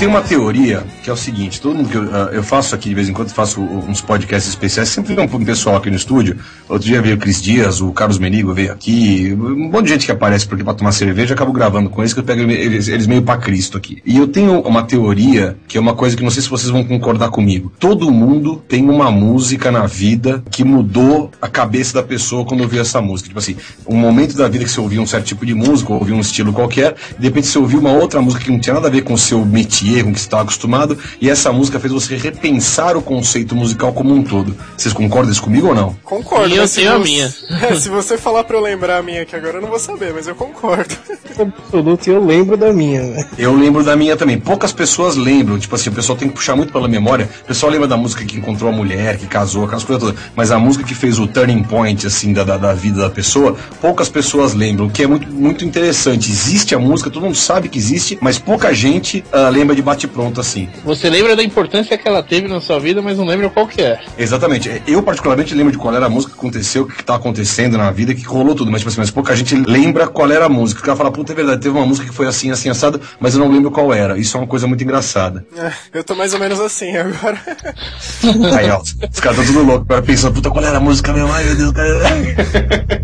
Tenho 0.00 0.12
uma 0.12 0.22
teoria 0.22 0.82
que 1.02 1.10
é 1.10 1.12
o 1.12 1.16
seguinte: 1.16 1.60
todo 1.60 1.76
mundo 1.76 1.90
que 1.90 1.94
eu, 1.94 2.08
ah, 2.10 2.30
eu 2.32 2.42
faço 2.42 2.74
aqui 2.74 2.88
de 2.88 2.94
vez 2.94 3.10
em 3.10 3.12
quando, 3.12 3.28
faço 3.28 3.60
uns 3.60 4.00
podcasts 4.00 4.48
especiais, 4.48 4.88
sempre 4.88 5.14
vem 5.14 5.28
um 5.30 5.44
pessoal 5.44 5.76
aqui 5.76 5.90
no 5.90 5.96
estúdio. 5.96 6.38
Outro 6.66 6.86
dia 6.88 7.02
veio 7.02 7.16
o 7.16 7.18
Cris 7.18 7.42
Dias, 7.42 7.82
o 7.82 7.92
Carlos 7.92 8.18
Menigo 8.18 8.54
veio 8.54 8.72
aqui, 8.72 9.36
um 9.38 9.68
monte 9.68 9.84
de 9.84 9.90
gente 9.90 10.06
que 10.06 10.12
aparece 10.12 10.46
por 10.46 10.54
aqui 10.54 10.64
pra 10.64 10.72
tomar 10.72 10.92
cerveja, 10.92 11.32
eu 11.32 11.34
acabo 11.34 11.52
gravando 11.52 11.90
com 11.90 12.00
eles, 12.00 12.14
que 12.14 12.20
eu 12.20 12.24
pego 12.24 12.40
eles, 12.50 12.88
eles 12.88 13.06
meio 13.06 13.20
pra 13.20 13.36
Cristo 13.36 13.76
aqui. 13.76 14.00
E 14.06 14.16
eu 14.16 14.26
tenho 14.26 14.60
uma 14.62 14.84
teoria 14.84 15.58
que 15.68 15.76
é 15.76 15.80
uma 15.80 15.92
coisa 15.92 16.16
que 16.16 16.22
não 16.22 16.30
sei 16.30 16.42
se 16.42 16.48
vocês 16.48 16.70
vão 16.70 16.82
concordar 16.82 17.28
comigo. 17.28 17.70
Todo 17.78 18.10
mundo 18.10 18.56
tem 18.66 18.88
uma 18.88 19.10
música 19.10 19.70
na 19.70 19.84
vida 19.86 20.42
que 20.50 20.64
mudou 20.64 21.30
a 21.42 21.48
cabeça 21.48 21.92
da 21.92 22.02
pessoa 22.02 22.46
quando 22.46 22.62
ouviu 22.62 22.80
essa 22.80 23.02
música. 23.02 23.28
Tipo 23.28 23.38
assim, 23.38 23.54
um 23.86 23.96
momento 23.96 24.34
da 24.34 24.48
vida 24.48 24.64
que 24.64 24.70
você 24.70 24.80
ouvia 24.80 25.02
um 25.02 25.06
certo 25.06 25.26
tipo 25.26 25.44
de 25.44 25.54
música, 25.54 25.92
ou 25.92 25.98
ouvia 25.98 26.14
um 26.14 26.20
estilo 26.20 26.54
qualquer, 26.54 26.94
de 27.18 27.26
repente 27.26 27.48
você 27.48 27.58
ouviu 27.58 27.80
uma 27.80 27.92
outra 27.92 28.22
música 28.22 28.42
que 28.42 28.50
não 28.50 28.58
tinha 28.58 28.72
nada 28.72 28.88
a 28.88 28.90
ver 28.90 29.02
com 29.02 29.12
o 29.12 29.18
seu 29.18 29.44
métier, 29.44 29.89
com 30.04 30.10
o 30.10 30.12
que 30.12 30.20
você 30.20 30.26
estava 30.26 30.42
acostumado, 30.44 30.96
e 31.20 31.28
essa 31.28 31.52
música 31.52 31.78
fez 31.80 31.92
você 31.92 32.16
repensar 32.16 32.96
o 32.96 33.02
conceito 33.02 33.54
musical 33.54 33.92
como 33.92 34.14
um 34.14 34.22
todo. 34.22 34.54
Vocês 34.76 34.92
concordam 34.94 35.30
isso 35.32 35.42
comigo 35.42 35.68
ou 35.68 35.74
não? 35.74 35.94
Concordo. 36.04 36.48
E 36.54 36.56
eu 36.56 36.66
se 36.66 36.76
tenho 36.76 36.92
a 36.92 36.98
você- 36.98 37.04
minha. 37.04 37.34
É, 37.60 37.74
se 37.74 37.88
você 37.88 38.16
falar 38.16 38.44
pra 38.44 38.56
eu 38.56 38.62
lembrar 38.62 38.98
a 38.98 39.02
minha 39.02 39.22
aqui 39.22 39.36
agora, 39.36 39.58
eu 39.58 39.62
não 39.62 39.68
vou 39.68 39.78
saber, 39.78 40.14
mas 40.14 40.26
eu 40.26 40.34
concordo. 40.34 40.94
Absoluto, 41.38 42.06
e 42.08 42.10
eu 42.10 42.24
lembro 42.24 42.56
da 42.56 42.72
minha, 42.72 43.02
né? 43.02 43.26
Eu 43.38 43.54
lembro 43.56 43.82
da 43.84 43.96
minha 43.96 44.16
também. 44.16 44.38
Poucas 44.38 44.72
pessoas 44.72 45.16
lembram. 45.16 45.58
Tipo 45.58 45.74
assim, 45.74 45.90
o 45.90 45.92
pessoal 45.92 46.16
tem 46.16 46.28
que 46.28 46.34
puxar 46.34 46.56
muito 46.56 46.72
pela 46.72 46.88
memória. 46.88 47.28
O 47.42 47.46
pessoal 47.46 47.70
lembra 47.72 47.86
da 47.88 47.96
música 47.96 48.24
que 48.24 48.36
encontrou 48.36 48.70
a 48.70 48.72
mulher, 48.72 49.16
que 49.18 49.26
casou, 49.26 49.64
aquelas 49.64 49.84
coisas 49.84 50.02
todas. 50.02 50.20
Mas 50.36 50.50
a 50.50 50.58
música 50.58 50.84
que 50.84 50.94
fez 50.94 51.18
o 51.18 51.26
turning 51.26 51.62
point, 51.62 52.06
assim, 52.06 52.32
da, 52.32 52.44
da, 52.44 52.56
da 52.56 52.72
vida 52.74 53.00
da 53.00 53.10
pessoa, 53.10 53.56
poucas 53.80 54.08
pessoas 54.08 54.54
lembram. 54.54 54.86
O 54.86 54.90
que 54.90 55.02
é 55.02 55.06
muito, 55.06 55.28
muito 55.30 55.64
interessante. 55.64 56.30
Existe 56.30 56.74
a 56.74 56.78
música, 56.78 57.10
todo 57.10 57.22
mundo 57.24 57.36
sabe 57.36 57.68
que 57.68 57.78
existe, 57.78 58.18
mas 58.20 58.38
pouca 58.38 58.72
gente 58.74 59.24
ah, 59.32 59.48
lembra 59.48 59.74
de 59.74 59.79
bate-pronto 59.82 60.40
assim. 60.40 60.68
Você 60.84 61.08
lembra 61.10 61.34
da 61.36 61.42
importância 61.42 61.96
que 61.96 62.06
ela 62.06 62.22
teve 62.22 62.48
na 62.48 62.60
sua 62.60 62.78
vida, 62.78 63.00
mas 63.02 63.16
não 63.18 63.24
lembra 63.24 63.48
qual 63.50 63.66
que 63.66 63.80
é. 63.82 64.00
Exatamente. 64.18 64.82
Eu, 64.86 65.02
particularmente, 65.02 65.54
lembro 65.54 65.72
de 65.72 65.78
qual 65.78 65.94
era 65.94 66.06
a 66.06 66.10
música 66.10 66.32
que 66.32 66.38
aconteceu, 66.38 66.82
o 66.84 66.86
que 66.86 67.02
tá 67.04 67.14
acontecendo 67.14 67.76
na 67.78 67.90
vida, 67.90 68.14
que 68.14 68.24
rolou 68.24 68.54
tudo. 68.54 68.70
Mas, 68.70 68.80
tipo 68.80 68.90
assim, 68.90 69.00
mas 69.00 69.10
pouca 69.10 69.34
gente 69.36 69.54
lembra 69.54 70.06
qual 70.06 70.30
era 70.30 70.46
a 70.46 70.48
música. 70.48 70.78
Porque 70.80 70.90
ela 70.90 70.96
fala, 70.96 71.10
puta, 71.10 71.32
é 71.32 71.36
verdade, 71.36 71.60
teve 71.60 71.76
uma 71.76 71.86
música 71.86 72.06
que 72.08 72.14
foi 72.14 72.26
assim, 72.26 72.50
assim, 72.50 72.68
assado, 72.68 73.00
mas 73.18 73.34
eu 73.34 73.40
não 73.40 73.50
lembro 73.50 73.70
qual 73.70 73.92
era. 73.92 74.18
Isso 74.18 74.36
é 74.36 74.40
uma 74.40 74.46
coisa 74.46 74.66
muito 74.66 74.82
engraçada. 74.84 75.44
É, 75.56 75.70
eu 75.94 76.04
tô 76.04 76.14
mais 76.14 76.32
ou 76.34 76.40
menos 76.40 76.60
assim 76.60 76.96
agora. 76.96 77.38
Aí, 78.56 78.70
ó, 78.70 78.80
os 78.80 79.20
caras 79.20 79.38
estão 79.38 79.44
tudo 79.44 79.62
louco, 79.66 79.84
agora 79.88 80.02
pensando, 80.02 80.34
puta, 80.34 80.50
qual 80.50 80.64
era 80.64 80.78
a 80.78 80.80
música 80.80 81.12
mesmo? 81.12 81.32
Ai, 81.32 81.44
meu 81.44 81.56
Deus, 81.56 81.72
cara. 81.72 82.00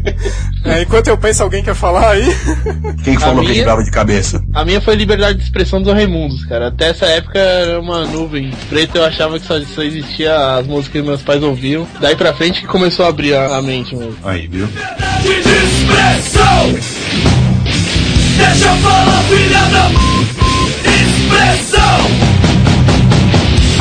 É, 0.65 0.83
enquanto 0.83 1.07
eu 1.07 1.17
penso, 1.17 1.45
alguém 1.45 1.63
quer 1.63 1.77
falar 1.77 2.11
aí? 2.11 2.25
Quem 3.05 3.17
falou 3.17 3.37
que 3.43 3.51
minha- 3.51 3.61
lembrava 3.61 3.85
de 3.85 3.91
cabeça? 3.91 4.43
A 4.53 4.65
minha 4.65 4.81
foi 4.81 4.97
liberdade 4.97 5.39
de 5.39 5.45
expressão 5.45 5.81
dos 5.81 5.93
Raimundos, 5.93 6.45
cara. 6.47 6.66
Até 6.67 6.89
essa 6.89 7.07
época 7.07 7.39
era 7.39 7.81
uma 7.81 8.05
nuvem 8.07 8.51
preta, 8.69 8.99
eu 8.99 9.05
achava 9.05 9.39
que 9.39 9.47
só, 9.47 9.61
só 9.61 9.83
existia 9.83 10.57
as 10.57 10.67
músicas 10.67 11.01
que 11.01 11.09
meus 11.09 11.23
pais 11.23 11.41
ouviam. 11.43 11.87
Daí 12.01 12.17
pra 12.17 12.35
frente 12.35 12.61
que 12.61 12.67
começou 12.67 13.07
a 13.07 13.09
abrir 13.09 13.35
a, 13.35 13.57
a 13.57 13.63
mente 13.63 13.95
mesmo. 13.95 14.17
Aí, 14.25 14.49
viu? 14.49 14.69
Deixa 18.37 18.67
eu 18.67 18.77
falar, 18.79 19.23
filha 19.25 19.61
da 19.67 19.91
expressão. 20.91 22.07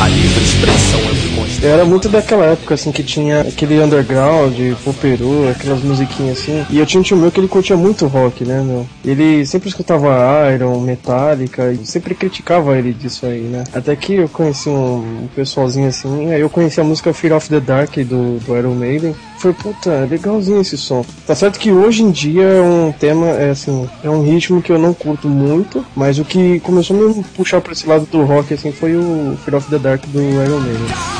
A 0.00 0.08
livre 0.08 0.44
expressão 0.44 1.00
é 1.00 1.14
consta. 1.56 1.66
Era 1.66 1.84
muito 1.84 2.08
daquela 2.08 2.44
época, 2.46 2.74
assim, 2.74 2.92
que 2.92 3.02
tinha 3.02 3.40
aquele 3.40 3.80
underground, 3.80 4.54
popero, 4.84 5.48
aquelas 5.48 5.82
musiquinhas 5.82 6.38
assim. 6.38 6.64
E 6.70 6.78
eu 6.78 6.86
tinha 6.86 7.00
um 7.00 7.02
tio 7.02 7.16
meu 7.16 7.30
que 7.30 7.40
ele 7.40 7.48
curtia 7.48 7.76
muito 7.76 8.06
rock, 8.06 8.44
né, 8.44 8.62
meu? 8.62 8.86
Ele 9.04 9.44
sempre 9.46 9.68
escutava 9.68 10.52
Iron, 10.52 10.80
Metallica, 10.80 11.72
e 11.72 11.84
sempre 11.86 12.14
criticava 12.14 12.76
ele 12.78 12.92
disso 12.92 13.26
aí, 13.26 13.40
né? 13.40 13.64
Até 13.72 13.96
que 13.96 14.14
eu 14.14 14.28
conheci 14.28 14.68
um, 14.68 15.24
um 15.24 15.28
pessoalzinho 15.34 15.88
assim, 15.88 16.32
aí 16.32 16.40
eu 16.40 16.50
conheci 16.50 16.80
a 16.80 16.84
música 16.84 17.12
Fear 17.12 17.36
of 17.36 17.48
the 17.48 17.60
Dark 17.60 17.96
do, 17.96 18.38
do 18.38 18.56
Iron 18.56 18.74
Maiden. 18.74 19.14
Foi, 19.38 19.52
puta, 19.52 20.06
legalzinho 20.10 20.60
esse 20.60 20.78
som. 20.78 21.04
Tá 21.26 21.34
certo 21.34 21.58
que 21.58 21.70
hoje 21.70 22.02
em 22.02 22.10
dia 22.10 22.44
é 22.44 22.62
um 22.62 22.92
tema, 22.92 23.26
é 23.26 23.50
assim, 23.50 23.88
é 24.02 24.08
um 24.08 24.22
ritmo 24.22 24.62
que 24.62 24.72
eu 24.72 24.78
não 24.78 24.94
curto 24.94 25.28
muito, 25.28 25.84
mas 25.94 26.18
o 26.18 26.24
que 26.24 26.58
começou 26.60 26.96
a 26.96 27.08
me 27.08 27.22
puxar 27.36 27.60
pra 27.60 27.72
esse 27.72 27.86
lado 27.86 28.06
do 28.06 28.24
rock, 28.24 28.54
assim, 28.54 28.72
foi 28.72 28.96
o 28.96 29.36
Fear 29.44 29.58
of 29.58 29.70
the 29.70 29.78
Dark 29.78 30.04
do 30.06 30.20
Iron 30.20 30.60
Maiden. 30.60 31.15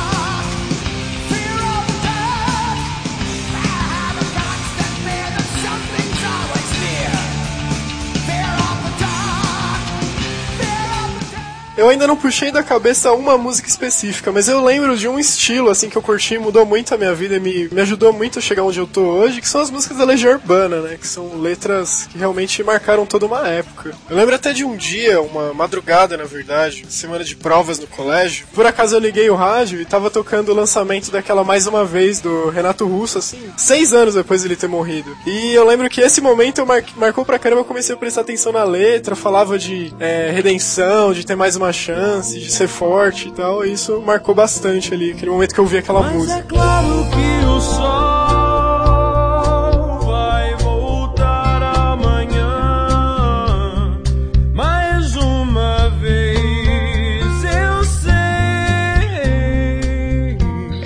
Eu 11.76 11.90
ainda 11.90 12.06
não 12.06 12.16
puxei 12.16 12.50
da 12.50 12.62
cabeça 12.62 13.12
uma 13.12 13.37
música 13.37 13.68
específica, 13.68 14.33
mas 14.33 14.49
eu 14.49 14.64
lembro 14.64 14.97
de 14.97 15.06
um 15.06 15.18
estilo 15.18 15.68
assim 15.68 15.90
que 15.90 15.97
eu 15.97 16.00
curti, 16.00 16.38
mudou 16.38 16.64
muito 16.64 16.95
a 16.95 16.97
minha 16.97 17.14
vida 17.14 17.37
e 17.37 17.40
me, 17.40 17.68
me 17.68 17.80
ajudou 17.83 18.14
muito 18.14 18.38
a 18.38 18.42
chegar 18.42 18.62
onde 18.62 18.78
eu 18.78 18.87
tô 18.87 19.02
hoje, 19.02 19.42
que 19.42 19.49
são 19.49 19.61
as 19.61 19.71
músicas 19.71 19.99
da 19.99 20.04
Legião 20.04 20.33
Urbana, 20.33 20.80
né? 20.80 20.97
Que 20.99 21.06
são 21.06 21.38
letras 21.38 22.09
que 22.11 22.16
realmente 22.16 22.62
marcaram 22.62 23.04
toda 23.04 23.26
uma 23.26 23.47
época. 23.47 23.95
Eu 24.09 24.16
lembro 24.16 24.35
até 24.35 24.54
de 24.54 24.64
um 24.64 24.75
dia, 24.75 25.21
uma 25.21 25.52
madrugada, 25.52 26.16
na 26.16 26.25
verdade, 26.25 26.87
semana 26.88 27.23
de 27.23 27.37
provas 27.37 27.78
no 27.78 27.87
colégio. 27.87 28.47
Por 28.54 28.64
acaso 28.64 28.97
eu 28.97 29.00
liguei 29.00 29.28
o 29.28 29.35
rádio 29.35 29.78
e 29.78 29.85
tava 29.85 30.11
tocando 30.11 30.52
o 30.52 30.54
lançamento 30.54 31.11
daquela 31.11 31.45
mais 31.45 31.66
uma 31.66 31.85
vez 31.85 32.21
do 32.21 32.49
Renato 32.49 32.87
Russo, 32.87 33.18
assim, 33.18 33.38
seis 33.54 33.92
anos 33.92 34.14
depois 34.14 34.40
de 34.40 34.49
ele 34.49 34.56
ter 34.56 34.68
morrido. 34.68 35.14
E 35.26 35.52
eu 35.52 35.66
lembro 35.66 35.90
que 35.90 36.00
esse 36.00 36.23
momento 36.23 36.64
mar 36.64 36.83
marcou 36.97 37.23
pra 37.23 37.38
caramba, 37.38 37.61
eu 37.61 37.66
comecei 37.66 37.95
a 37.95 37.99
prestar 37.99 38.23
atenção 38.23 38.50
na 38.50 38.64
letra, 38.64 39.14
falava 39.14 39.59
de 39.59 39.92
é, 40.00 40.30
redenção, 40.30 41.12
de 41.12 41.26
ter 41.26 41.35
mais 41.35 41.54
uma 41.66 41.73
chance, 41.73 42.38
de 42.38 42.50
ser 42.50 42.68
forte 42.68 43.28
e 43.28 43.32
tal. 43.32 43.64
E 43.64 43.73
isso 43.73 44.00
marcou 44.04 44.35
bastante 44.35 44.94
ali, 44.94 45.12
aquele 45.12 45.30
momento 45.30 45.52
que 45.54 45.61
eu 45.61 45.64
ouvi 45.64 45.78
aquela 45.78 46.02
Mas 46.02 46.12
música. 46.12 46.38
é 46.38 46.42
claro 46.42 47.06
que 47.11 47.46
o 47.46 47.61
sol 47.61 48.25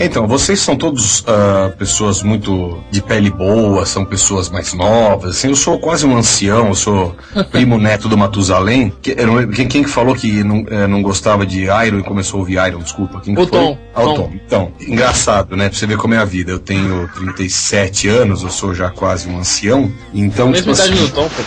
Então, 0.02 0.26
vocês 0.26 0.59
são 0.61 0.75
todos 0.76 1.23
ah, 1.26 1.71
pessoas 1.78 2.23
muito 2.23 2.83
de 2.90 3.02
pele 3.02 3.28
boa, 3.30 3.85
são 3.85 4.02
pessoas 4.02 4.49
mais 4.49 4.73
novas, 4.73 5.37
assim, 5.37 5.49
eu 5.49 5.57
sou 5.57 5.78
quase 5.78 6.07
um 6.07 6.16
ancião, 6.16 6.69
eu 6.69 6.75
sou 6.75 7.14
primo 7.52 7.76
neto 7.78 8.09
do 8.09 8.16
Matusalém. 8.16 8.90
Que- 9.02 9.14
Quem, 9.54 9.69
quem 9.69 9.83
que 9.83 9.90
falou 9.90 10.14
que 10.14 10.42
não, 10.42 10.64
eh, 10.71 10.87
não 10.87 11.02
gostava 11.02 11.45
de 11.47 11.64
Iron 11.64 11.99
e 11.99 12.02
começou 12.02 12.38
a 12.38 12.40
ouvir 12.40 12.66
Iron, 12.66 12.78
desculpa? 12.78 13.21
Quem 13.21 13.35
que 13.35 13.40
O 13.42 13.47
foi? 13.47 13.59
Tom, 13.59 13.78
Ah, 13.95 14.04
o 14.04 14.14
Tom. 14.14 14.33
Então, 14.35 14.73
engraçado, 14.80 15.54
né? 15.54 15.69
Pra 15.69 15.78
você 15.78 15.87
ver 15.87 15.99
como 15.99 16.14
é 16.14 16.19
a 16.19 16.25
vida. 16.25 16.50
Eu 16.50 16.59
tenho 16.59 17.07
37 17.14 18.09
anos, 18.09 18.42
eu 18.42 18.49
sou 18.50 18.75
já 18.75 18.88
quase 18.88 19.28
um 19.28 19.38
ancião, 19.38 19.92
então, 20.14 20.49
Mesma 20.49 20.73
tipo 20.73 20.83
idade 20.83 20.92
assim, 20.95 21.07
do 21.09 21.12
Tom, 21.14 21.28
pô. 21.28 21.42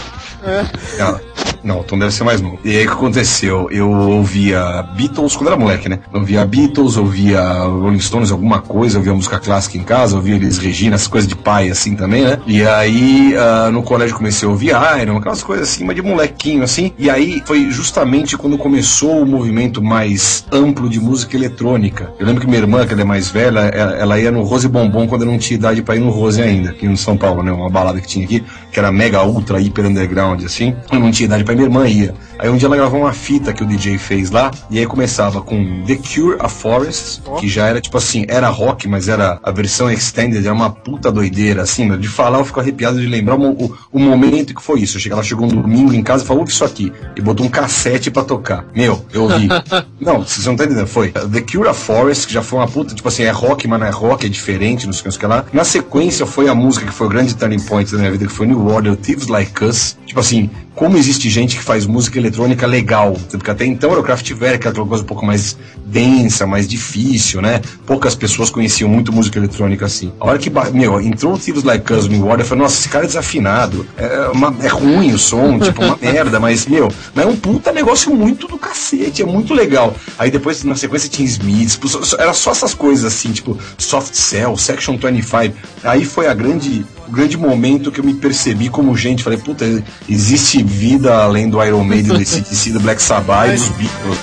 ah, 1.02 1.20
não, 1.64 1.80
o 1.80 1.84
Tom 1.84 1.98
deve 1.98 2.12
ser 2.12 2.24
mais 2.24 2.42
novo. 2.42 2.60
E 2.64 2.76
aí 2.76 2.86
o 2.86 2.88
que 2.88 2.94
aconteceu? 2.94 3.70
Eu 3.72 3.90
ouvia 3.90 4.84
Beatles 4.96 5.36
quando 5.36 5.48
era 5.48 5.58
moleque, 5.58 5.88
né? 5.88 6.00
Eu 6.14 6.20
ouvia 6.20 6.46
Beatles, 6.46 6.98
ouvia 6.98 7.42
Rolling 7.42 8.00
Stones, 8.00 8.32
alguma 8.32 8.60
coisa, 8.60 8.98
ouvia 8.98 9.14
música 9.14 9.40
clássica 9.40 9.78
em 9.78 9.84
casa, 9.84 10.16
ouvia 10.16 10.36
eles 10.36 10.58
Regina, 10.58 10.96
essas 10.96 11.08
coisas 11.08 11.28
de 11.28 11.36
pai 11.36 11.70
assim 11.70 11.96
também, 11.96 12.24
né? 12.24 12.40
E 12.46 12.66
aí 12.66 13.34
ah, 13.38 13.70
no 13.72 13.82
colégio 13.84 14.16
comecei 14.16 14.48
a 14.48 14.52
ouvir 14.52 14.74
Iron, 15.02 15.18
aquelas 15.18 15.42
coisas 15.42 15.70
assim, 15.70 15.84
mas 15.84 15.96
de 15.96 16.02
molequinho 16.02 16.64
assim. 16.64 16.92
E 16.98 17.10
aí 17.10 17.42
foi 17.46 17.70
justamente 17.72 18.38
quando 18.38 18.58
começou 18.58 19.22
o 19.22 19.26
movimento 19.26 19.82
mais 19.82 20.46
amplo 20.52 20.90
de 20.90 21.00
música 21.00 21.38
eletrônica. 21.38 22.12
Eu 22.20 22.26
lembro 22.26 22.42
que 22.42 22.48
minha 22.48 22.60
irmã, 22.60 22.86
que 22.86 22.94
ela 22.94 23.02
é 23.02 23.06
mais 23.06 23.30
velha, 23.30 23.60
ela, 23.60 23.94
ela 23.94 24.20
ia 24.20 24.32
no 24.32 24.44
Rose 24.44 24.68
Bombom 24.68 25.08
quando 25.08 25.22
eu 25.22 25.28
não 25.28 25.38
tinha 25.38 25.58
idade 25.58 25.82
pra 25.82 25.96
ir 25.96 26.00
no 26.00 26.10
Rose 26.10 26.42
ainda, 26.42 26.72
aqui 26.72 26.86
em 26.86 26.96
São 26.96 27.16
Paulo, 27.16 27.42
né? 27.42 27.52
Uma 27.52 27.70
balada 27.70 28.02
que 28.02 28.08
tinha 28.08 28.26
aqui, 28.26 28.44
que 28.72 28.80
era 28.80 28.92
mega 28.92 29.24
ultra 29.24 29.60
hiper 29.60 29.86
underground 29.86 30.44
assim. 30.44 30.76
Eu 30.92 31.00
não 31.00 31.12
tinha 31.12 31.26
idade 31.26 31.44
pra 31.44 31.53
minha 31.56 31.68
irmã 31.68 31.88
ia. 31.88 32.14
Aí 32.44 32.50
um 32.50 32.58
dia 32.58 32.68
ela 32.68 32.76
gravou 32.76 33.00
uma 33.00 33.14
fita 33.14 33.54
que 33.54 33.64
o 33.64 33.66
DJ 33.66 33.98
fez 33.98 34.30
lá, 34.30 34.52
e 34.70 34.78
aí 34.78 34.86
começava 34.86 35.42
com 35.42 35.82
The 35.86 35.96
Cure 35.96 36.36
a 36.42 36.50
Forest, 36.50 37.22
que 37.40 37.48
já 37.48 37.68
era 37.68 37.80
tipo 37.80 37.98
assim, 37.98 38.26
era 38.28 38.50
rock, 38.50 38.86
mas 38.86 39.08
era 39.08 39.40
a 39.42 39.50
versão 39.50 39.90
extended, 39.90 40.46
era 40.46 40.54
uma 40.54 40.70
puta 40.70 41.10
doideira, 41.10 41.62
assim, 41.62 41.98
de 41.98 42.10
falar 42.10 42.40
eu 42.40 42.46
fico 42.46 42.60
arrepiado 42.60 43.00
de 43.00 43.08
lembrar 43.08 43.40
o, 43.40 43.50
o, 43.50 43.78
o 43.94 43.98
momento 43.98 44.54
que 44.54 44.62
foi 44.62 44.82
isso. 44.82 44.98
Ela 45.10 45.24
chegou 45.24 45.46
um 45.46 45.62
domingo 45.62 45.94
em 45.94 46.04
casa 46.04 46.26
e 46.26 46.28
falou, 46.28 46.44
isso 46.44 46.66
aqui, 46.66 46.92
e 47.16 47.22
botou 47.22 47.46
um 47.46 47.50
cassete 47.50 48.12
pra 48.12 48.26
tocar. 48.26 48.66
Meu, 48.76 49.06
eu 49.14 49.24
ouvi. 49.24 49.48
não, 50.02 50.20
vocês 50.20 50.46
não 50.46 50.52
estão 50.52 50.66
entendendo, 50.66 50.88
foi 50.88 51.12
The 51.14 51.42
Cure 51.50 51.70
a 51.70 51.74
Forest, 51.74 52.28
que 52.28 52.34
já 52.34 52.42
foi 52.42 52.60
uma 52.60 52.68
puta, 52.68 52.94
tipo 52.94 53.08
assim, 53.08 53.24
é 53.24 53.32
rock, 53.32 53.66
mas 53.70 53.80
não 53.80 53.88
é 53.88 53.90
rock, 53.90 54.26
é 54.26 54.30
diferente, 54.30 54.86
não 54.86 54.92
sei 54.92 55.10
o 55.10 55.14
que 55.18 55.26
lá. 55.26 55.46
Na 55.54 55.64
sequência 55.64 56.26
foi 56.26 56.50
a 56.50 56.54
música 56.54 56.86
que 56.86 56.92
foi 56.92 57.08
o 57.08 57.10
grande 57.10 57.38
turning 57.38 57.62
point 57.62 57.90
da 57.90 58.00
minha 58.00 58.12
vida, 58.12 58.26
que 58.26 58.34
foi 58.34 58.48
New 58.48 58.68
Order, 58.68 58.98
Thieves 58.98 59.28
Like 59.28 59.64
Us. 59.64 59.96
Tipo 60.06 60.20
assim, 60.20 60.50
como 60.76 60.98
existe 60.98 61.30
gente 61.30 61.56
que 61.56 61.64
faz 61.64 61.86
música 61.86 62.18
eletrônica 62.18 62.33
legal. 62.68 63.18
Porque 63.30 63.52
até 63.52 63.66
então 63.66 63.92
era 63.92 64.00
o 64.00 64.04
Kraftwerk, 64.04 64.68
aquela 64.68 64.86
coisa 64.86 65.04
um 65.04 65.08
pouco 65.08 65.26
mais 65.26 65.58
densa, 65.86 66.48
mais 66.48 66.68
difícil, 66.68 67.42
né? 67.42 67.62
Poucas 67.86 68.16
pessoas 68.16 68.50
conheciam 68.50 68.90
muito 68.90 69.12
música 69.14 69.38
eletrônica 69.38 69.86
assim. 69.86 70.12
A 70.20 70.28
hora 70.28 70.40
que, 70.40 70.52
meu, 70.74 71.00
entrou 71.00 71.34
o 71.34 71.38
Thieves 71.38 71.64
Like 71.64 71.92
Us 71.94 72.08
New 72.08 72.26
Order, 72.26 72.42
eu 72.42 72.50
falei, 72.50 72.64
nossa, 72.64 72.80
esse 72.80 72.90
cara 72.90 73.06
é 73.06 73.08
desafinado. 73.08 73.86
É, 73.98 74.30
uma, 74.34 74.56
é 74.62 74.68
ruim 74.68 75.14
o 75.14 75.20
som, 75.20 75.60
tipo, 75.62 75.84
uma 75.84 75.98
merda, 76.02 76.40
mas, 76.40 76.66
meu, 76.66 76.92
mas 77.14 77.26
é 77.26 77.28
um 77.28 77.36
puta 77.36 77.72
negócio 77.72 78.14
muito 78.14 78.48
do 78.48 78.58
cacete, 78.58 79.22
é 79.22 79.26
muito 79.26 79.54
legal. 79.54 79.96
Aí 80.18 80.32
depois, 80.32 80.64
na 80.64 80.76
sequência, 80.76 81.10
tinha 81.10 81.28
Smiths, 81.28 81.80
era 82.18 82.34
só 82.34 82.52
essas 82.52 82.74
coisas 82.74 83.06
assim, 83.06 83.32
tipo, 83.32 83.58
Soft 83.78 84.14
Cell, 84.14 84.58
Section 84.58 84.98
25. 84.98 85.56
Aí 85.84 86.06
foi 86.06 86.28
a 86.28 86.34
grande 86.34 86.86
o 87.08 87.12
grande 87.12 87.38
momento 87.38 87.92
que 87.92 88.00
eu 88.00 88.04
me 88.04 88.14
percebi 88.14 88.70
como 88.70 88.96
gente. 88.96 89.24
Falei, 89.24 89.40
puta, 89.40 89.66
existe 90.10 90.64
vida 90.64 91.24
além 91.24 91.50
do 91.50 91.64
Iron 91.64 91.84
Maiden, 91.84 92.18
do 92.18 92.26
CDC, 92.26 92.72
do 92.72 92.80
Black 92.80 93.02
Sabbath 93.02 93.50
e 93.50 93.58
dos 93.58 93.68
Beatles. 93.70 94.20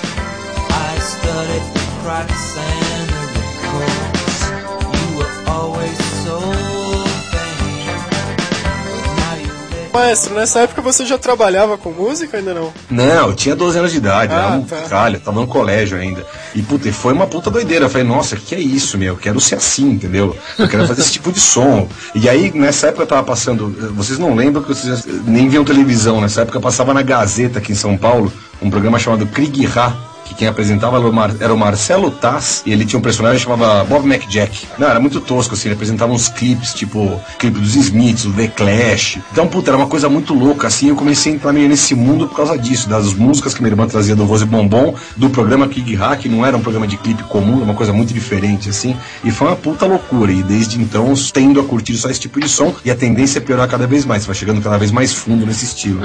Maestro, 9.93 10.33
nessa 10.35 10.59
época 10.61 10.81
você 10.81 11.05
já 11.05 11.17
trabalhava 11.17 11.77
com 11.77 11.91
música 11.91 12.37
ainda 12.37 12.53
não? 12.53 12.71
Não, 12.89 13.27
eu 13.29 13.33
tinha 13.35 13.55
12 13.55 13.77
anos 13.79 13.91
de 13.91 13.97
idade, 13.97 14.33
Ah, 14.33 14.37
era 14.37 14.47
um 14.53 14.63
tá. 14.63 14.75
caralho, 14.87 15.19
tava 15.19 15.39
no 15.41 15.47
colégio 15.47 15.97
ainda. 15.97 16.25
E 16.55 16.61
puta, 16.61 16.91
foi 16.93 17.13
uma 17.13 17.27
puta 17.27 17.49
doideira. 17.51 17.85
Eu 17.85 17.89
falei, 17.89 18.05
nossa, 18.07 18.35
que 18.35 18.55
é 18.55 18.59
isso, 18.59 18.97
meu? 18.97 19.13
Eu 19.13 19.17
quero 19.17 19.39
ser 19.39 19.55
assim, 19.55 19.89
entendeu? 19.91 20.35
Eu 20.57 20.67
quero 20.67 20.87
fazer 20.87 21.01
esse 21.01 21.11
tipo 21.13 21.31
de 21.31 21.39
som. 21.39 21.87
E 22.15 22.27
aí, 22.29 22.51
nessa 22.53 22.87
época 22.87 23.03
eu 23.03 23.07
tava 23.07 23.23
passando. 23.23 23.69
Vocês 23.95 24.17
não 24.19 24.33
lembram 24.35 24.61
que 24.63 24.69
vocês 24.69 25.05
nem 25.25 25.47
viam 25.49 25.63
televisão, 25.63 26.21
nessa 26.21 26.41
época 26.41 26.57
eu 26.57 26.61
passava 26.61 26.93
na 26.93 27.01
Gazeta 27.01 27.59
aqui 27.59 27.71
em 27.71 27.75
São 27.75 27.97
Paulo, 27.97 28.31
um 28.61 28.69
programa 28.69 28.97
chamado 28.99 29.25
Krieg 29.27 29.65
Ra. 29.65 30.10
Que 30.31 30.35
quem 30.35 30.47
apresentava 30.47 30.95
era 30.97 31.05
o, 31.07 31.11
Mar- 31.11 31.35
era 31.41 31.53
o 31.53 31.57
Marcelo 31.57 32.09
Tass 32.09 32.63
e 32.65 32.71
ele 32.71 32.85
tinha 32.85 32.97
um 32.97 33.01
personagem 33.01 33.37
que 33.37 33.43
chamava 33.43 33.83
Bob 33.83 34.05
McJack. 34.07 34.65
Não, 34.79 34.87
era 34.87 34.97
muito 34.97 35.19
tosco, 35.19 35.55
assim, 35.55 35.67
ele 35.67 35.75
apresentava 35.75 36.13
uns 36.13 36.29
clipes, 36.29 36.73
tipo, 36.73 37.19
clipe 37.37 37.59
dos 37.59 37.75
Smiths, 37.75 38.23
do 38.23 38.31
The 38.33 38.47
Clash. 38.47 39.19
Então, 39.33 39.45
puta, 39.47 39.71
era 39.71 39.77
uma 39.77 39.87
coisa 39.87 40.07
muito 40.07 40.33
louca, 40.33 40.67
assim, 40.67 40.87
eu 40.87 40.95
comecei 40.95 41.33
a 41.33 41.35
entrar 41.35 41.51
meio 41.51 41.67
nesse 41.67 41.93
mundo 41.95 42.29
por 42.29 42.35
causa 42.37 42.57
disso, 42.57 42.87
das 42.87 43.13
músicas 43.13 43.53
que 43.53 43.61
minha 43.61 43.73
irmã 43.73 43.85
trazia 43.87 44.15
do 44.15 44.23
Rose 44.23 44.45
Bombom, 44.45 44.95
do 45.17 45.29
programa 45.29 45.67
Kig 45.67 45.95
Hack, 45.95 46.25
não 46.27 46.45
era 46.45 46.55
um 46.55 46.61
programa 46.61 46.87
de 46.87 46.95
clipe 46.95 47.23
comum, 47.23 47.55
era 47.57 47.65
uma 47.65 47.73
coisa 47.75 47.91
muito 47.91 48.13
diferente, 48.13 48.69
assim, 48.69 48.95
e 49.25 49.31
foi 49.31 49.47
uma 49.47 49.57
puta 49.57 49.85
loucura, 49.85 50.31
e 50.31 50.41
desde 50.43 50.79
então 50.81 51.13
tendo 51.33 51.59
a 51.59 51.63
curtir 51.65 51.97
só 51.97 52.09
esse 52.09 52.21
tipo 52.21 52.39
de 52.39 52.47
som, 52.47 52.73
e 52.85 52.89
a 52.91 52.95
tendência 52.95 53.39
é 53.39 53.41
piorar 53.41 53.67
cada 53.67 53.85
vez 53.85 54.05
mais, 54.05 54.23
você 54.23 54.27
vai 54.27 54.35
chegando 54.35 54.61
cada 54.61 54.77
vez 54.77 54.91
mais 54.91 55.13
fundo 55.13 55.45
nesse 55.45 55.65
estilo. 55.65 55.99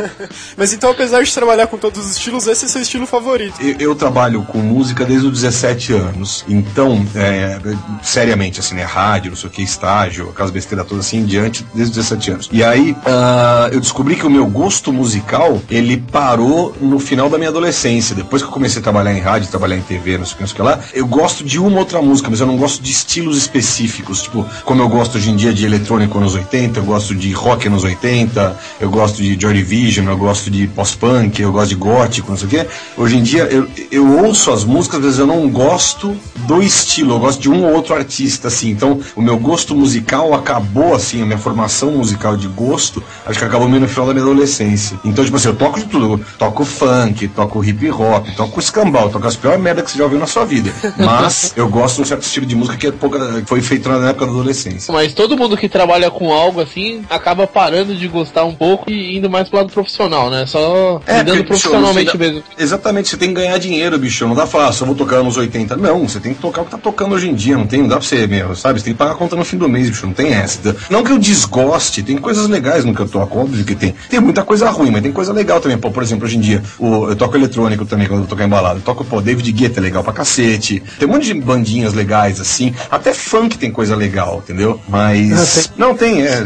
Mas 0.56 0.72
então, 0.72 0.90
apesar 0.90 1.22
de 1.22 1.32
trabalhar 1.32 1.66
com 1.66 1.78
todos 1.78 2.04
os 2.04 2.12
estilos, 2.12 2.46
esse 2.46 2.64
é 2.64 2.68
seu 2.68 2.82
estilo 2.82 3.06
favorito. 3.06 3.61
Eu, 3.62 3.76
eu 3.78 3.94
trabalho 3.94 4.42
com 4.42 4.58
música 4.58 5.04
desde 5.04 5.26
os 5.26 5.40
17 5.40 5.92
anos. 5.92 6.44
Então, 6.48 7.06
é, 7.14 7.58
seriamente, 8.02 8.58
assim, 8.58 8.74
né? 8.74 8.82
Rádio, 8.82 9.30
não 9.30 9.36
sei 9.36 9.48
o 9.48 9.52
que, 9.52 9.62
estágio, 9.62 10.30
aquelas 10.30 10.50
besteiras 10.50 10.86
todas 10.86 11.06
assim 11.06 11.18
em 11.18 11.24
diante, 11.24 11.64
desde 11.72 11.98
os 11.98 12.06
17 12.08 12.30
anos. 12.30 12.48
E 12.52 12.64
aí, 12.64 12.96
ah, 13.06 13.68
eu 13.72 13.80
descobri 13.80 14.16
que 14.16 14.26
o 14.26 14.30
meu 14.30 14.46
gosto 14.46 14.92
musical, 14.92 15.62
ele 15.70 15.96
parou 15.96 16.74
no 16.80 16.98
final 16.98 17.30
da 17.30 17.38
minha 17.38 17.50
adolescência. 17.50 18.16
Depois 18.16 18.42
que 18.42 18.48
eu 18.48 18.52
comecei 18.52 18.80
a 18.80 18.82
trabalhar 18.82 19.12
em 19.12 19.20
rádio, 19.20 19.48
trabalhar 19.48 19.76
em 19.76 19.82
TV, 19.82 20.18
não 20.18 20.24
sei 20.24 20.34
o 20.34 20.36
que, 20.36 20.42
não 20.42 20.48
sei 20.48 20.54
o 20.54 20.56
que 20.56 20.62
lá, 20.62 20.80
eu 20.92 21.06
gosto 21.06 21.44
de 21.44 21.58
uma 21.58 21.78
outra 21.78 22.02
música, 22.02 22.28
mas 22.28 22.40
eu 22.40 22.46
não 22.46 22.56
gosto 22.56 22.82
de 22.82 22.90
estilos 22.90 23.36
específicos. 23.36 24.22
Tipo, 24.22 24.44
como 24.64 24.82
eu 24.82 24.88
gosto 24.88 25.18
hoje 25.18 25.30
em 25.30 25.36
dia 25.36 25.52
de 25.52 25.64
eletrônico 25.64 26.18
anos 26.18 26.34
80, 26.34 26.80
eu 26.80 26.84
gosto 26.84 27.14
de 27.14 27.32
rock 27.32 27.68
anos 27.68 27.84
80, 27.84 28.58
eu 28.80 28.90
gosto 28.90 29.22
de 29.22 29.40
Joy 29.40 29.54
Division, 29.54 30.08
eu 30.08 30.16
gosto 30.16 30.50
de 30.50 30.66
post-punk, 30.66 31.40
eu 31.40 31.52
gosto 31.52 31.68
de 31.68 31.76
gótico, 31.76 32.30
não 32.30 32.36
sei 32.36 32.46
o 32.46 32.50
que. 32.50 32.66
Hoje 32.96 33.16
em 33.16 33.22
dia, 33.22 33.51
eu, 33.52 33.68
eu 33.90 34.24
ouço 34.24 34.50
as 34.50 34.64
músicas, 34.64 34.98
às 34.98 35.04
vezes 35.04 35.18
eu 35.18 35.26
não 35.26 35.48
gosto 35.48 36.16
do 36.46 36.62
estilo, 36.62 37.14
eu 37.14 37.18
gosto 37.18 37.40
de 37.40 37.50
um 37.50 37.64
ou 37.64 37.74
outro 37.74 37.94
artista, 37.94 38.48
assim. 38.48 38.70
Então, 38.70 39.00
o 39.14 39.20
meu 39.20 39.38
gosto 39.38 39.74
musical 39.74 40.34
acabou, 40.34 40.94
assim, 40.94 41.22
a 41.22 41.26
minha 41.26 41.38
formação 41.38 41.90
musical 41.92 42.36
de 42.36 42.48
gosto, 42.48 43.02
acho 43.26 43.38
que 43.38 43.44
acabou 43.44 43.68
meio 43.68 43.82
no 43.82 43.88
final 43.88 44.06
da 44.06 44.14
minha 44.14 44.24
adolescência. 44.24 44.98
Então, 45.04 45.24
tipo 45.24 45.36
assim, 45.36 45.48
eu 45.48 45.56
toco 45.56 45.78
de 45.78 45.86
tudo. 45.86 46.12
Eu 46.14 46.20
toco 46.38 46.64
funk, 46.64 47.28
toco 47.28 47.62
hip 47.64 47.90
hop, 47.90 48.26
toco 48.36 48.58
escambau, 48.58 49.10
toco 49.10 49.26
as 49.26 49.36
piores 49.36 49.60
merda 49.60 49.82
que 49.82 49.90
você 49.90 49.98
já 49.98 50.04
ouviu 50.04 50.18
na 50.18 50.26
sua 50.26 50.44
vida. 50.44 50.72
Mas 50.96 51.52
eu 51.56 51.68
gosto 51.68 51.96
de 51.96 52.02
um 52.02 52.04
certo 52.04 52.22
estilo 52.22 52.46
de 52.46 52.56
música 52.56 52.76
que 52.76 52.86
é 52.86 52.92
pouca, 52.92 53.42
que 53.42 53.48
foi 53.48 53.60
feito 53.60 53.88
na 53.88 54.08
época 54.08 54.26
da 54.26 54.32
adolescência. 54.32 54.92
Mas 54.92 55.12
todo 55.12 55.36
mundo 55.36 55.56
que 55.56 55.68
trabalha 55.68 56.10
com 56.10 56.32
algo 56.32 56.60
assim 56.60 57.04
acaba 57.10 57.46
parando 57.46 57.94
de 57.94 58.08
gostar 58.08 58.44
um 58.44 58.54
pouco 58.54 58.90
e 58.90 59.16
indo 59.16 59.28
mais 59.28 59.48
pro 59.48 59.58
lado 59.58 59.72
profissional, 59.72 60.30
né? 60.30 60.46
Só 60.46 61.00
lidando 61.06 61.24
porque, 61.24 61.32
bicho, 61.32 61.44
profissionalmente 61.44 62.10
você 62.12 62.18
mesmo. 62.18 62.42
Exatamente, 62.58 63.08
você 63.10 63.16
tem 63.16 63.28
que 63.28 63.34
ganhar 63.42 63.58
dinheiro, 63.58 63.98
bicho. 63.98 64.26
Não 64.26 64.34
dá 64.34 64.44
"Ah, 64.44 64.72
só 64.72 64.84
vou 64.84 64.94
tocar 64.94 65.22
nos 65.22 65.36
80. 65.36 65.76
Não, 65.76 66.06
você 66.08 66.20
tem 66.20 66.34
que 66.34 66.40
tocar 66.40 66.62
o 66.62 66.64
que 66.64 66.70
tá 66.70 66.78
tocando 66.78 67.14
hoje 67.14 67.28
em 67.28 67.34
dia. 67.34 67.56
Não 67.56 67.66
tem, 67.66 67.80
não 67.80 67.88
dá 67.88 67.96
pra 67.96 68.04
você, 68.06 68.26
meu, 68.26 68.54
sabe? 68.54 68.78
Você 68.78 68.84
tem 68.86 68.94
que 68.94 68.98
pagar 68.98 69.12
a 69.12 69.14
conta 69.14 69.34
no 69.36 69.44
fim 69.44 69.56
do 69.56 69.68
mês, 69.68 69.88
bicho. 69.88 70.06
Não 70.06 70.12
tem 70.14 70.32
essa. 70.32 70.76
Não 70.90 71.02
que 71.02 71.10
eu 71.12 71.18
desgoste, 71.18 72.02
tem 72.02 72.16
coisas 72.18 72.48
legais 72.48 72.84
no 72.84 72.94
que 72.94 73.00
eu 73.00 73.08
toco, 73.08 73.38
óbvio 73.38 73.64
que 73.64 73.74
tem. 73.74 73.94
Tem 74.08 74.20
muita 74.20 74.42
coisa 74.42 74.70
ruim, 74.70 74.90
mas 74.90 75.02
tem 75.02 75.12
coisa 75.12 75.32
legal 75.32 75.60
também. 75.60 75.78
Pô, 75.78 75.90
por 75.90 76.02
exemplo, 76.02 76.26
hoje 76.26 76.36
em 76.36 76.40
dia, 76.40 76.62
o, 76.78 77.08
eu 77.08 77.16
toco 77.16 77.36
eletrônico 77.36 77.84
também 77.84 78.06
quando 78.06 78.22
eu 78.22 78.26
toco 78.26 78.42
embalado. 78.42 78.78
Eu 78.78 78.82
toco, 78.82 79.04
pô, 79.04 79.20
David 79.20 79.50
Guetta 79.52 79.80
é 79.80 79.82
legal 79.82 80.04
pra 80.04 80.12
cacete. 80.12 80.82
Tem 80.98 81.08
um 81.08 81.12
monte 81.12 81.26
de 81.26 81.34
bandinhas 81.34 81.92
legais, 81.94 82.40
assim. 82.40 82.74
Até 82.90 83.12
funk 83.12 83.58
tem 83.58 83.70
coisa 83.70 83.96
legal, 83.96 84.42
entendeu? 84.44 84.80
Mas. 84.88 85.70
Não, 85.76 85.94
tem, 85.94 86.22
é. 86.22 86.44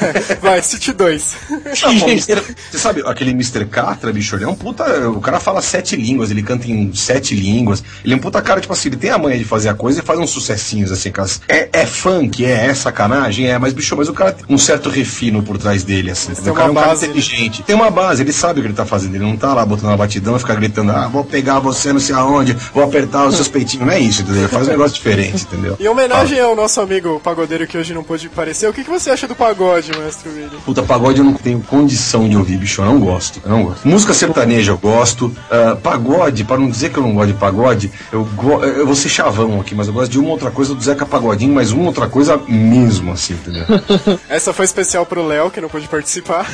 Vai, 0.40 0.62
City 0.62 0.92
2. 0.92 1.36
Não, 1.82 2.08
Mr. 2.08 2.42
Você 2.70 2.78
sabe, 2.78 3.02
aquele 3.06 3.30
Mr. 3.30 3.64
Catra, 3.66 4.12
bicho, 4.12 4.36
ele 4.36 4.44
é 4.44 4.48
um 4.48 4.54
puta. 4.54 5.08
O 5.10 5.20
cara 5.20 5.40
fala 5.40 5.60
sete 5.62 5.96
línguas, 5.96 6.30
ele 6.30 6.42
canta 6.42 6.68
em 6.70 6.92
sete 6.94 7.34
línguas. 7.34 7.82
Ele 8.04 8.14
é 8.14 8.16
um 8.16 8.20
puta 8.20 8.40
cara, 8.42 8.60
tipo 8.60 8.72
assim, 8.72 8.88
ele 8.88 8.96
tem 8.96 9.10
a 9.10 9.18
manha 9.18 9.38
de 9.38 9.44
fazer 9.44 9.68
a 9.68 9.74
coisa 9.74 10.00
e 10.00 10.02
faz 10.02 10.18
uns 10.18 10.30
sucessinhos, 10.30 10.90
assim, 10.92 11.08
aquelas- 11.10 11.40
é, 11.48 11.68
é 11.72 11.86
funk, 11.86 12.44
é, 12.44 12.66
é 12.66 12.74
sacanagem, 12.74 13.48
é, 13.48 13.58
mas, 13.58 13.72
bicho, 13.72 13.96
mas 13.96 14.08
o 14.08 14.12
cara 14.12 14.32
tem 14.32 14.44
um 14.48 14.58
certo 14.58 14.88
refino 14.88 15.42
por 15.42 15.58
trás 15.58 15.84
dele, 15.84 16.10
assim. 16.10 16.34
Tem 16.34 16.50
o 16.52 16.54
cara 16.54 16.68
é 16.68 16.70
um 16.70 16.74
cara 16.74 16.86
base, 16.88 17.02
né? 17.06 17.08
inteligente. 17.08 17.62
Tem 17.62 17.74
uma 17.74 17.90
base, 17.90 18.22
ele 18.22 18.32
sabe 18.32 18.60
o 18.60 18.62
que 18.62 18.68
ele 18.68 18.74
tá 18.74 18.86
fazendo. 18.86 19.14
Ele 19.14 19.24
não 19.24 19.36
tá 19.36 19.52
lá 19.54 19.64
botando 19.64 19.86
uma 19.86 19.96
batidão 19.96 20.36
e 20.36 20.38
ficar 20.38 20.54
gritando, 20.54 20.92
ah, 20.92 21.08
vou 21.08 21.24
pegar 21.24 21.58
você 21.58 21.92
não 21.92 22.00
sei 22.00 22.14
aonde, 22.14 22.52
vou 22.74 22.82
apertar 22.84 23.26
os 23.26 23.34
seus 23.36 23.48
peitinhos. 23.48 23.86
Não 23.86 23.92
é 23.92 23.98
isso, 24.00 24.22
entendeu? 24.22 24.42
Ele 24.42 24.48
faz 24.48 24.66
um 24.66 24.70
negócio 24.70 24.94
diferente, 24.96 25.42
entendeu? 25.44 25.76
Em 25.80 25.88
homenagem 25.88 26.38
ao 26.40 26.54
nosso 26.56 26.80
amigo 26.80 27.20
pagodeiro 27.20 27.66
que 27.66 27.76
hoje 27.78 27.92
não 27.94 28.02
pôde 28.04 28.26
aparecer, 28.26 28.68
o 28.68 28.72
que, 28.72 28.84
que 28.84 28.90
você 28.90 29.10
acha 29.10 29.26
do 29.26 29.34
pagode, 29.34 29.89
Mestre 29.98 30.28
William? 30.28 30.60
Puta, 30.64 30.82
pagode 30.82 31.18
eu 31.18 31.24
não 31.24 31.34
tenho 31.34 31.60
condição 31.60 32.28
de 32.28 32.36
ouvir, 32.36 32.56
bicho. 32.56 32.80
Eu 32.82 32.86
não 32.86 33.00
gosto. 33.00 33.40
Eu 33.44 33.50
não 33.50 33.64
gosto. 33.64 33.86
Música 33.88 34.14
sertaneja 34.14 34.72
eu 34.72 34.78
gosto. 34.78 35.34
Ah, 35.50 35.76
pagode, 35.82 36.44
para 36.44 36.58
não 36.58 36.68
dizer 36.70 36.90
que 36.90 36.98
eu 36.98 37.02
não 37.02 37.14
gosto 37.14 37.28
de 37.32 37.38
pagode, 37.38 37.90
eu, 38.12 38.24
go 38.34 38.62
eu 38.64 38.86
vou 38.86 38.94
ser 38.94 39.08
chavão 39.08 39.60
aqui, 39.60 39.74
mas 39.74 39.86
eu 39.86 39.92
gosto 39.92 40.10
de 40.10 40.18
uma 40.18 40.30
outra 40.30 40.50
coisa 40.50 40.74
do 40.74 40.82
Zeca 40.82 41.04
Pagodinho, 41.06 41.54
mas 41.54 41.72
uma 41.72 41.86
outra 41.86 42.06
coisa 42.06 42.40
mesmo, 42.48 43.12
assim, 43.12 43.34
entendeu? 43.34 43.64
Essa 44.28 44.52
foi 44.52 44.64
especial 44.64 45.04
pro 45.06 45.26
Léo, 45.26 45.50
que 45.50 45.60
não 45.60 45.68
pôde 45.68 45.88
participar. 45.88 46.46